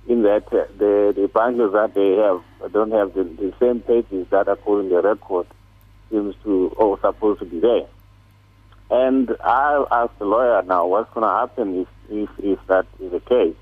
In 0.07 0.21
that, 0.23 0.45
uh, 0.53 0.65
the, 0.77 1.13
the 1.15 1.27
bundles 1.27 1.73
that 1.73 1.95
they 1.95 2.11
have 2.17 2.71
don't 2.71 2.91
have 2.91 3.13
the, 3.15 3.23
the 3.23 3.53
same 3.59 3.81
pages 3.81 4.27
that 4.29 4.47
are 4.47 4.79
in 4.79 4.89
the 4.89 5.01
record 5.01 5.47
seems 6.11 6.35
to 6.43 6.73
or 6.77 6.99
supposed 6.99 7.39
to 7.39 7.45
be 7.45 7.59
there. 7.59 7.87
And 8.91 9.35
I 9.43 9.83
asked 9.91 10.19
the 10.19 10.25
lawyer 10.25 10.61
now 10.63 10.85
what's 10.85 11.11
going 11.13 11.23
to 11.23 11.33
happen 11.33 11.81
if, 11.81 11.87
if, 12.09 12.29
if 12.39 12.67
that 12.67 12.85
is 12.99 13.11
the 13.11 13.21
case, 13.21 13.55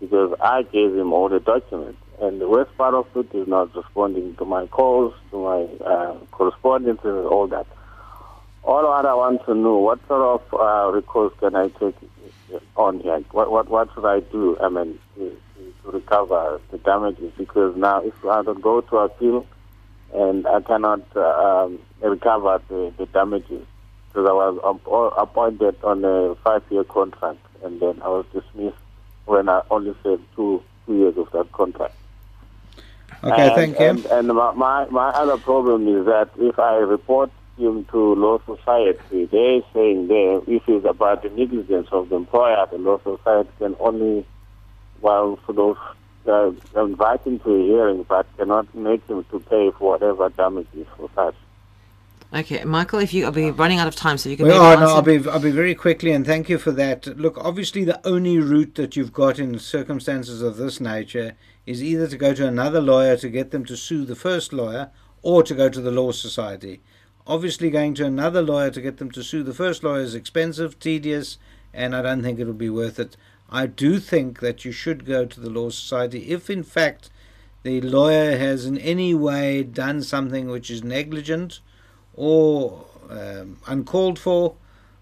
because 0.00 0.34
I 0.40 0.62
gave 0.62 0.94
him 0.94 1.12
all 1.12 1.28
the 1.28 1.40
documents, 1.40 1.99
and 2.20 2.40
the 2.40 2.48
worst 2.48 2.76
part 2.76 2.94
of 2.94 3.06
it 3.16 3.34
is 3.34 3.48
not 3.48 3.74
responding 3.74 4.34
to 4.36 4.44
my 4.44 4.66
calls, 4.66 5.14
to 5.30 5.42
my 5.42 5.86
uh, 5.86 6.14
correspondence, 6.30 7.00
and 7.04 7.26
all 7.26 7.46
that. 7.48 7.66
All 8.62 8.86
I 8.86 9.14
want 9.14 9.44
to 9.46 9.54
know, 9.54 9.78
what 9.78 10.06
sort 10.06 10.42
of 10.42 10.54
uh, 10.54 10.92
recourse 10.92 11.32
can 11.40 11.56
I 11.56 11.68
take 11.68 11.96
on 12.76 13.00
here? 13.00 13.20
What, 13.32 13.50
what, 13.50 13.68
what 13.70 13.88
should 13.94 14.04
I 14.04 14.20
do? 14.20 14.58
I 14.60 14.68
mean, 14.68 14.98
to, 15.16 15.36
to 15.84 15.90
recover 15.90 16.60
the 16.70 16.78
damages, 16.78 17.32
because 17.38 17.74
now 17.76 18.02
if 18.02 18.24
I 18.24 18.42
don't 18.42 18.60
go 18.60 18.82
to 18.82 18.96
appeal, 18.98 19.46
and 20.12 20.46
I 20.46 20.60
cannot 20.60 21.02
uh, 21.16 21.64
um, 21.64 21.78
recover 22.02 22.60
the, 22.68 22.92
the 22.98 23.06
damages 23.06 23.64
because 24.08 24.28
I 24.28 24.32
was 24.32 25.12
appointed 25.16 25.76
on 25.84 26.04
a 26.04 26.34
five-year 26.44 26.84
contract, 26.84 27.38
and 27.64 27.80
then 27.80 28.02
I 28.02 28.08
was 28.08 28.26
dismissed 28.32 28.76
when 29.24 29.48
I 29.48 29.62
only 29.70 29.94
served 30.02 30.24
two 30.34 30.62
two 30.86 30.96
years 30.96 31.16
of 31.16 31.30
that 31.30 31.52
contract. 31.52 31.94
Okay, 33.22 33.48
and, 33.48 33.54
thank 33.54 33.78
you. 33.78 33.86
And, 33.86 34.06
and 34.06 34.28
my, 34.28 34.52
my 34.54 34.86
my 34.86 35.08
other 35.10 35.36
problem 35.36 35.86
is 35.88 36.06
that 36.06 36.30
if 36.38 36.58
I 36.58 36.76
report 36.76 37.30
him 37.58 37.84
to 37.86 38.14
law 38.14 38.40
society, 38.46 39.26
they're 39.26 39.60
saying 39.74 40.08
there 40.08 40.40
if 40.46 40.62
it's 40.66 40.86
about 40.86 41.22
the 41.22 41.30
negligence 41.30 41.88
of 41.92 42.08
the 42.08 42.16
employer, 42.16 42.66
the 42.70 42.78
law 42.78 42.98
society 43.02 43.50
can 43.58 43.76
only 43.78 44.26
well 45.02 45.38
sort 45.46 45.58
of 45.58 45.76
uh, 46.26 46.80
invite 46.80 47.22
him 47.24 47.38
to 47.40 47.54
a 47.54 47.62
hearing, 47.62 48.04
but 48.04 48.26
cannot 48.38 48.74
make 48.74 49.06
him 49.06 49.24
to 49.30 49.40
pay 49.40 49.70
for 49.72 49.92
whatever 49.92 50.28
damages 50.30 50.86
for 50.96 51.10
such. 51.14 51.34
Okay, 52.32 52.62
Michael, 52.62 53.00
if 53.00 53.12
you, 53.12 53.24
I'll 53.24 53.32
be 53.32 53.50
running 53.50 53.80
out 53.80 53.88
of 53.88 53.96
time, 53.96 54.16
so 54.16 54.28
you 54.28 54.36
can. 54.36 54.46
Well, 54.46 54.70
maybe 54.70 54.82
oh, 54.82 54.86
no, 54.86 54.94
I'll 54.94 55.02
be 55.02 55.28
I'll 55.28 55.40
be 55.40 55.50
very 55.50 55.74
quickly, 55.74 56.12
and 56.12 56.24
thank 56.24 56.48
you 56.48 56.58
for 56.58 56.70
that. 56.72 57.06
Look, 57.18 57.36
obviously, 57.38 57.84
the 57.84 58.00
only 58.06 58.38
route 58.38 58.76
that 58.76 58.94
you've 58.94 59.12
got 59.12 59.38
in 59.38 59.58
circumstances 59.58 60.40
of 60.40 60.56
this 60.56 60.80
nature 60.80 61.36
is 61.66 61.82
either 61.82 62.06
to 62.08 62.16
go 62.16 62.34
to 62.34 62.46
another 62.46 62.80
lawyer 62.80 63.16
to 63.16 63.28
get 63.28 63.50
them 63.50 63.64
to 63.66 63.76
sue 63.76 64.04
the 64.04 64.16
first 64.16 64.52
lawyer, 64.52 64.90
or 65.22 65.42
to 65.42 65.54
go 65.54 65.68
to 65.68 65.80
the 65.80 65.90
law 65.90 66.12
society. 66.12 66.80
Obviously, 67.26 67.70
going 67.70 67.94
to 67.94 68.06
another 68.06 68.42
lawyer 68.42 68.70
to 68.70 68.80
get 68.80 68.96
them 68.96 69.10
to 69.10 69.22
sue 69.22 69.42
the 69.42 69.54
first 69.54 69.84
lawyer 69.84 70.00
is 70.00 70.14
expensive, 70.14 70.78
tedious, 70.80 71.38
and 71.72 71.94
I 71.94 72.02
don't 72.02 72.22
think 72.22 72.40
it'll 72.40 72.54
be 72.54 72.70
worth 72.70 72.98
it. 72.98 73.16
I 73.50 73.66
do 73.66 73.98
think 73.98 74.40
that 74.40 74.64
you 74.64 74.72
should 74.72 75.04
go 75.04 75.26
to 75.26 75.40
the 75.40 75.50
law 75.50 75.70
society 75.70 76.30
if, 76.30 76.48
in 76.48 76.62
fact, 76.62 77.10
the 77.62 77.80
lawyer 77.80 78.38
has 78.38 78.64
in 78.64 78.78
any 78.78 79.14
way 79.14 79.62
done 79.62 80.02
something 80.02 80.48
which 80.48 80.70
is 80.70 80.82
negligent 80.82 81.60
or 82.14 82.86
um, 83.10 83.58
uncalled 83.66 84.18
for, 84.18 84.54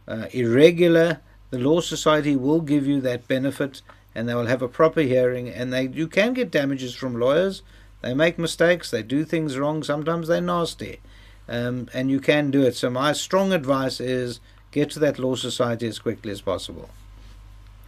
uh, 0.08 0.26
irregular, 0.32 1.20
the 1.50 1.58
Law 1.58 1.80
Society 1.80 2.36
will 2.36 2.60
give 2.60 2.86
you 2.86 3.00
that 3.00 3.28
benefit 3.28 3.82
and 4.18 4.28
they 4.28 4.34
will 4.34 4.46
have 4.46 4.62
a 4.62 4.68
proper 4.68 5.02
hearing. 5.02 5.48
And 5.48 5.72
they 5.72 5.86
you 5.86 6.08
can 6.08 6.34
get 6.34 6.50
damages 6.50 6.92
from 6.94 7.14
lawyers. 7.18 7.62
They 8.02 8.14
make 8.14 8.38
mistakes, 8.38 8.90
they 8.90 9.02
do 9.02 9.24
things 9.24 9.56
wrong, 9.56 9.82
sometimes 9.82 10.26
they're 10.26 10.40
nasty. 10.40 11.00
Um, 11.48 11.88
and 11.94 12.10
you 12.10 12.20
can 12.20 12.50
do 12.50 12.62
it. 12.62 12.74
So, 12.76 12.90
my 12.90 13.12
strong 13.12 13.52
advice 13.52 14.00
is 14.00 14.40
get 14.70 14.90
to 14.90 14.98
that 14.98 15.18
Law 15.18 15.34
Society 15.34 15.86
as 15.86 15.98
quickly 15.98 16.30
as 16.30 16.40
possible. 16.40 16.90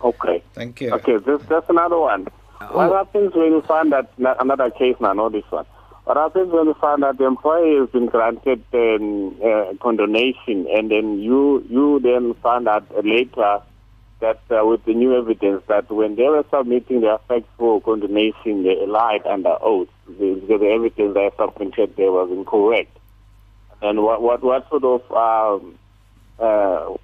Okay. 0.03 0.43
Thank 0.55 0.81
you. 0.81 0.93
Okay, 0.95 1.18
this, 1.18 1.43
that's 1.49 1.68
another 1.68 1.99
one. 1.99 2.26
What 2.70 2.93
happens 2.93 3.35
when 3.35 3.53
you 3.53 3.62
find 3.62 3.93
that 3.93 4.11
another 4.18 4.70
case 4.70 4.97
now, 5.01 5.12
not 5.12 5.33
this 5.33 5.45
one? 5.51 5.66
What 6.05 6.16
happens 6.16 6.53
when 6.53 6.66
you 6.66 6.74
find 6.74 7.03
that 7.03 7.18
the 7.18 7.24
employee 7.24 7.76
has 7.78 7.91
been 7.91 8.07
granted 8.07 8.62
um, 8.72 9.37
uh, 9.45 9.74
condonation, 9.81 10.66
and 10.74 10.91
then 10.91 11.18
you 11.18 11.64
you 11.68 12.01
then 12.01 12.35
find 12.35 12.66
out 12.68 12.85
later 13.05 13.61
that 14.21 14.41
uh, 14.51 14.64
with 14.64 14.85
the 14.85 14.95
new 14.95 15.16
evidence 15.16 15.62
that 15.68 15.91
when 15.91 16.16
they 16.16 16.25
were 16.29 16.45
submitting 16.51 17.01
their 17.01 17.18
facts 17.29 17.49
for 17.57 17.81
condonation, 17.81 18.62
they 18.62 18.87
lied 18.87 19.27
under 19.27 19.57
oath 19.62 19.89
because 20.07 20.49
the 20.49 20.66
evidence 20.66 21.14
they 21.14 21.31
submitted 21.39 21.97
there 21.97 22.12
was 22.12 22.31
incorrect. 22.31 22.97
And 23.83 24.03
what 24.03 24.21
what 24.23 24.43
what 24.43 24.68
sort 24.68 24.85
of 24.85 25.11
um, 25.12 25.79
uh, 26.39 26.95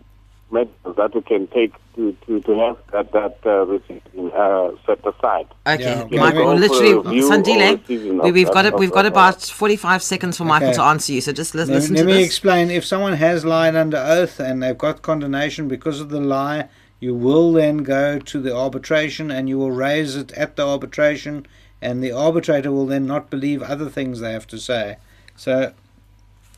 measures 0.51 0.97
that 0.97 1.15
we 1.15 1.23
can 1.23 1.47
take 1.49 1.73
to, 1.95 2.15
to, 2.27 2.41
to 2.43 2.59
have 2.59 2.77
that 2.93 3.13
that 3.13 3.39
uh, 3.47 4.37
uh, 4.37 4.77
set 4.87 5.01
aside? 5.07 5.47
Okay, 5.67 6.07
Yeah. 6.11 6.21
Michael. 6.21 6.45
Go 6.45 6.53
Literally, 6.53 6.93
for 6.93 6.99
a 6.99 7.03
review 7.03 7.27
or 7.27 7.31
Sandile, 7.33 8.23
we, 8.25 8.33
we've, 8.33 8.51
got 8.53 8.67
it. 8.67 8.75
of 8.75 8.81
We've 8.81 8.93
got 8.93 9.07
about 9.07 9.43
forty-five 9.43 10.03
seconds 10.03 10.37
for 10.37 10.45
Michael 10.45 10.69
Okay. 10.69 10.77
to 10.77 10.83
answer 10.83 11.13
you. 11.15 11.23
So 11.23 11.33
just 11.33 11.55
li- 11.55 11.61
Let, 11.61 11.69
listen 11.69 11.95
let 11.95 12.01
to 12.03 12.07
me 12.07 12.13
this. 12.13 12.27
explain. 12.27 12.71
If 12.71 12.85
someone 12.85 13.15
has 13.15 13.45
lied 13.47 13.75
under 13.75 13.97
oath 13.97 14.39
and 14.39 14.63
they've 14.63 14.77
got 14.77 15.01
condonation 15.01 15.67
because 15.69 16.01
of 16.01 16.11
the 16.11 16.21
lie, 16.21 16.69
you 17.01 17.15
will 17.15 17.53
then 17.53 17.79
go 17.79 18.19
to 18.19 18.41
the 18.41 18.55
arbitration 18.55 19.31
and 19.31 19.49
you 19.49 19.59
will 19.59 19.71
raise 19.71 20.17
it 20.17 20.33
at 20.33 20.57
the 20.57 20.67
arbitration, 20.67 21.47
and 21.83 22.03
the 22.03 22.13
arbitrator 22.13 22.73
will 22.73 22.87
then 22.87 23.07
not 23.07 23.31
believe 23.31 23.63
other 23.63 23.91
things 23.91 24.21
they 24.21 24.33
have 24.33 24.47
to 24.49 24.59
say. 24.59 24.97
So, 25.37 25.73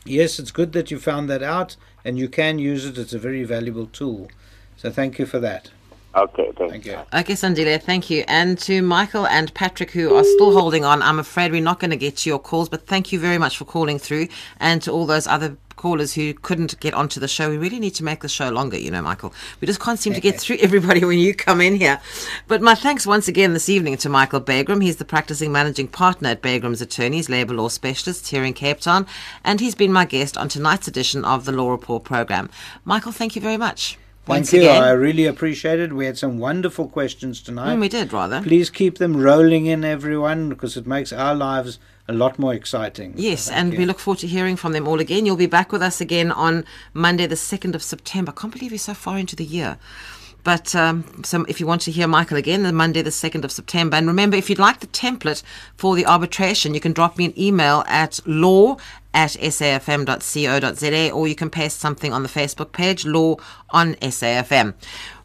yes, 0.05 0.39
it's 0.39 0.51
good 0.51 0.71
that 0.73 0.91
you 0.91 0.99
found 0.99 1.29
that 1.29 1.43
out 1.43 1.75
and 2.05 2.17
you 2.17 2.29
can 2.29 2.57
use 2.59 2.85
it. 2.85 2.97
It's 2.97 3.13
a 3.13 3.19
very 3.19 3.43
valuable 3.43 3.87
tool. 3.87 4.29
So, 4.77 4.89
thank 4.89 5.19
you 5.19 5.25
for 5.25 5.39
that. 5.39 5.71
Okay, 6.15 6.51
thanks. 6.57 6.71
Thank 6.71 6.85
you. 6.85 6.97
Okay, 7.13 7.33
Sandile, 7.33 7.81
thank 7.81 8.09
you. 8.09 8.23
And 8.27 8.57
to 8.59 8.81
Michael 8.81 9.27
and 9.27 9.53
Patrick, 9.53 9.91
who 9.91 10.15
are 10.15 10.23
still 10.23 10.53
holding 10.53 10.83
on, 10.83 11.01
I'm 11.03 11.19
afraid 11.19 11.51
we're 11.51 11.61
not 11.61 11.79
going 11.79 11.91
to 11.91 11.97
get 11.97 12.17
to 12.17 12.29
your 12.29 12.39
calls, 12.39 12.67
but 12.67 12.87
thank 12.87 13.11
you 13.11 13.19
very 13.19 13.37
much 13.37 13.57
for 13.57 13.65
calling 13.65 13.99
through. 13.99 14.27
And 14.59 14.81
to 14.81 14.91
all 14.91 15.05
those 15.05 15.27
other 15.27 15.57
callers 15.75 16.13
who 16.13 16.33
couldn't 16.33 16.79
get 16.79 16.95
onto 16.95 17.19
the 17.19 17.27
show, 17.27 17.49
we 17.49 17.57
really 17.57 17.79
need 17.79 17.93
to 17.95 18.03
make 18.03 18.21
the 18.21 18.27
show 18.27 18.49
longer, 18.49 18.77
you 18.77 18.89
know, 18.89 19.03
Michael. 19.03 19.33
We 19.61 19.67
just 19.67 19.79
can't 19.79 19.99
seem 19.99 20.13
to 20.13 20.19
get 20.19 20.39
through 20.39 20.57
everybody 20.61 21.05
when 21.05 21.19
you 21.19 21.35
come 21.35 21.61
in 21.61 21.75
here. 21.75 22.01
But 22.47 22.61
my 22.61 22.73
thanks 22.73 23.05
once 23.05 23.27
again 23.27 23.53
this 23.53 23.69
evening 23.69 23.95
to 23.97 24.09
Michael 24.09 24.41
Bagraim. 24.41 24.83
He's 24.83 24.97
the 24.97 25.05
practicing 25.05 25.51
managing 25.51 25.89
partner 25.89 26.29
at 26.29 26.41
Bagraim's 26.41 26.81
Attorneys, 26.81 27.29
labour 27.29 27.53
law 27.53 27.69
specialist 27.69 28.27
here 28.27 28.43
in 28.43 28.53
Cape 28.53 28.79
Town. 28.79 29.05
And 29.43 29.59
he's 29.59 29.75
been 29.75 29.93
my 29.93 30.05
guest 30.05 30.37
on 30.37 30.49
tonight's 30.49 30.87
edition 30.87 31.23
of 31.23 31.45
the 31.45 31.51
Law 31.51 31.69
Report 31.69 32.03
program. 32.03 32.49
Michael, 32.83 33.11
thank 33.11 33.35
you 33.35 33.41
very 33.41 33.57
much. 33.57 33.97
Thank 34.29 34.41
Once 34.41 34.53
you. 34.53 34.61
again. 34.61 34.83
I 34.83 34.91
really 34.91 35.25
appreciate 35.25 35.79
it. 35.79 35.91
We 35.91 36.05
had 36.05 36.15
some 36.17 36.37
wonderful 36.37 36.87
questions 36.87 37.41
tonight. 37.41 37.75
Mm, 37.75 37.79
we 37.81 37.89
did, 37.89 38.13
rather. 38.13 38.41
Please 38.43 38.69
keep 38.69 38.99
them 38.99 39.17
rolling 39.17 39.65
in, 39.65 39.83
everyone, 39.83 40.49
because 40.49 40.77
it 40.77 40.85
makes 40.85 41.11
our 41.11 41.33
lives 41.33 41.79
a 42.07 42.13
lot 42.13 42.37
more 42.37 42.53
exciting. 42.53 43.15
Yes, 43.17 43.47
Thank 43.47 43.57
and 43.59 43.73
you. 43.73 43.79
we 43.79 43.85
look 43.85 43.97
forward 43.97 44.19
to 44.19 44.27
hearing 44.27 44.55
from 44.55 44.73
them 44.73 44.87
all 44.87 44.99
again. 44.99 45.25
You'll 45.25 45.35
be 45.35 45.47
back 45.47 45.71
with 45.71 45.81
us 45.81 45.99
again 45.99 46.31
on 46.31 46.63
Monday, 46.93 47.25
the 47.25 47.35
2nd 47.35 47.73
of 47.73 47.81
September. 47.81 48.31
I 48.35 48.39
can't 48.39 48.53
believe 48.53 48.71
we're 48.71 48.77
so 48.77 48.93
far 48.93 49.17
into 49.17 49.35
the 49.35 49.43
year. 49.45 49.79
But 50.43 50.75
um, 50.75 51.23
so 51.23 51.45
if 51.47 51.59
you 51.59 51.67
want 51.67 51.81
to 51.81 51.91
hear 51.91 52.07
Michael 52.07 52.37
again, 52.37 52.63
the 52.63 52.73
Monday, 52.73 53.01
the 53.01 53.09
2nd 53.09 53.43
of 53.43 53.51
September. 53.51 53.97
And 53.97 54.07
remember, 54.07 54.37
if 54.37 54.49
you'd 54.49 54.59
like 54.59 54.79
the 54.79 54.87
template 54.87 55.43
for 55.75 55.95
the 55.95 56.05
arbitration, 56.05 56.73
you 56.73 56.79
can 56.79 56.93
drop 56.93 57.17
me 57.17 57.25
an 57.25 57.39
email 57.39 57.83
at 57.87 58.19
law 58.25 58.77
at 59.13 59.31
safm.co.za 59.31 61.11
or 61.11 61.27
you 61.27 61.35
can 61.35 61.49
paste 61.49 61.79
something 61.79 62.13
on 62.13 62.23
the 62.23 62.29
Facebook 62.29 62.71
page, 62.71 63.05
Law 63.05 63.37
on 63.71 63.95
SAFM. 63.95 64.75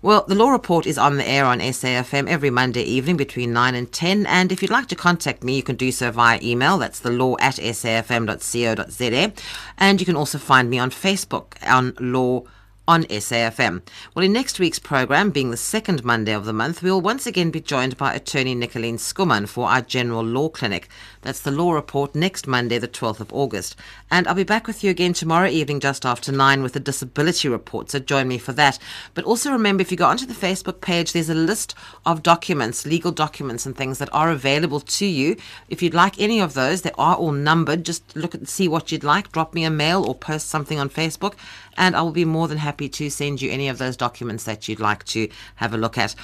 Well, 0.01 0.25
the 0.27 0.35
Law 0.35 0.51
Report 0.51 0.87
is 0.87 0.99
on 0.99 1.17
the 1.17 1.29
air 1.29 1.45
on 1.45 1.61
SAFM 1.61 2.29
every 2.29 2.51
Monday 2.51 2.83
evening 2.83 3.17
between 3.17 3.53
9 3.53 3.75
and 3.75 3.91
10. 3.93 4.27
And 4.27 4.53
if 4.53 4.63
you'd 4.63 4.71
like 4.71 4.89
to 4.89 4.97
contact 4.97 5.45
me, 5.45 5.57
you 5.57 5.63
can 5.63 5.77
do 5.77 5.93
so 5.93 6.11
via 6.11 6.39
email. 6.43 6.79
That's 6.79 7.01
the 7.01 7.11
law 7.11 7.37
at 7.41 7.57
safm.co.za. 7.57 9.33
And 9.79 10.01
you 10.01 10.07
can 10.07 10.17
also 10.17 10.39
find 10.39 10.71
me 10.71 10.79
on 10.79 10.91
Facebook 10.91 11.55
on 11.67 11.95
Law 12.01 12.45
on 12.87 13.05
SAFM. 13.05 13.83
Well, 14.15 14.25
in 14.25 14.33
next 14.33 14.59
week's 14.59 14.79
program, 14.79 15.31
being 15.31 15.51
the 15.51 15.57
second 15.57 16.05
Monday 16.05 16.33
of 16.33 16.45
the 16.45 16.53
month, 16.53 16.83
we 16.83 16.91
will 16.91 17.01
once 17.01 17.27
again 17.27 17.51
be 17.51 17.61
joined 17.61 17.97
by 17.97 18.15
attorney 18.15 18.55
Nicolene 18.55 18.99
Schoeman 18.99 19.49
for 19.49 19.69
our 19.69 19.81
general 19.81 20.23
law 20.23 20.49
clinic. 20.49 20.89
That's 21.23 21.41
the 21.41 21.51
law 21.51 21.73
report 21.73 22.15
next 22.15 22.47
Monday, 22.47 22.79
the 22.79 22.87
12th 22.87 23.21
of 23.21 23.33
August. 23.33 23.77
And 24.11 24.29
I'll 24.29 24.35
be 24.35 24.45
back 24.45 24.67
with 24.67 24.85
you 24.85 24.91
again 24.91 25.15
tomorrow 25.15 25.49
evening 25.49 25.81
just 25.81 26.05
after 26.05 26.31
nine 26.31 26.63
with 26.63 26.75
the 26.75 26.81
disability 26.81 27.49
report. 27.49 27.91
So 27.91 27.99
join 27.99 28.29
me 28.29 28.39
for 28.39 28.53
that. 28.53 28.79
But 29.15 29.25
also 29.25 29.51
remember, 29.51 29.81
if 29.81 29.91
you 29.91 29.97
go 29.97 30.07
onto 30.07 30.27
the 30.27 30.35
Facebook 30.35 30.81
page, 30.81 31.13
there's 31.13 31.31
a 31.31 31.35
list 31.35 31.75
of 32.05 32.23
documents, 32.23 32.85
legal 32.85 33.13
documents 33.13 33.65
and 33.65 33.75
things 33.75 33.99
that 33.99 34.13
are 34.13 34.31
available 34.31 34.81
to 34.81 35.07
you. 35.07 35.37
If 35.69 35.83
you'd 35.83 35.95
like 35.95 36.21
any 36.21 36.41
of 36.41 36.55
those, 36.55 36.83
they 36.83 36.93
are 36.99 37.17
all 37.17 37.33
numbered. 37.33 37.85
Just 37.85 38.15
look 38.15 38.35
at 38.35 38.47
see 38.47 38.69
what 38.69 38.93
you'd 38.93 39.05
like. 39.05 39.33
Drop 39.33 39.55
me 39.55 39.65
a 39.65 39.71
mail 39.71 40.05
or 40.05 40.15
post 40.15 40.49
something 40.49 40.79
on 40.79 40.91
Facebook, 40.91 41.35
and 41.77 41.97
I 41.97 42.03
will 42.03 42.13
be 42.13 42.25
more 42.25 42.49
than 42.49 42.59
happy 42.59 42.89
to 42.89 43.11
send 43.11 43.43
you 43.43 43.51
any 43.51 43.69
of 43.69 43.79
those 43.79 43.97
documents 43.97 44.45
that 44.45 44.69
you'd 44.69 44.81
like 44.81 45.05
to 45.07 45.29
have 45.57 45.75
a 45.75 45.79
look 45.79 45.99
at. 45.99 46.15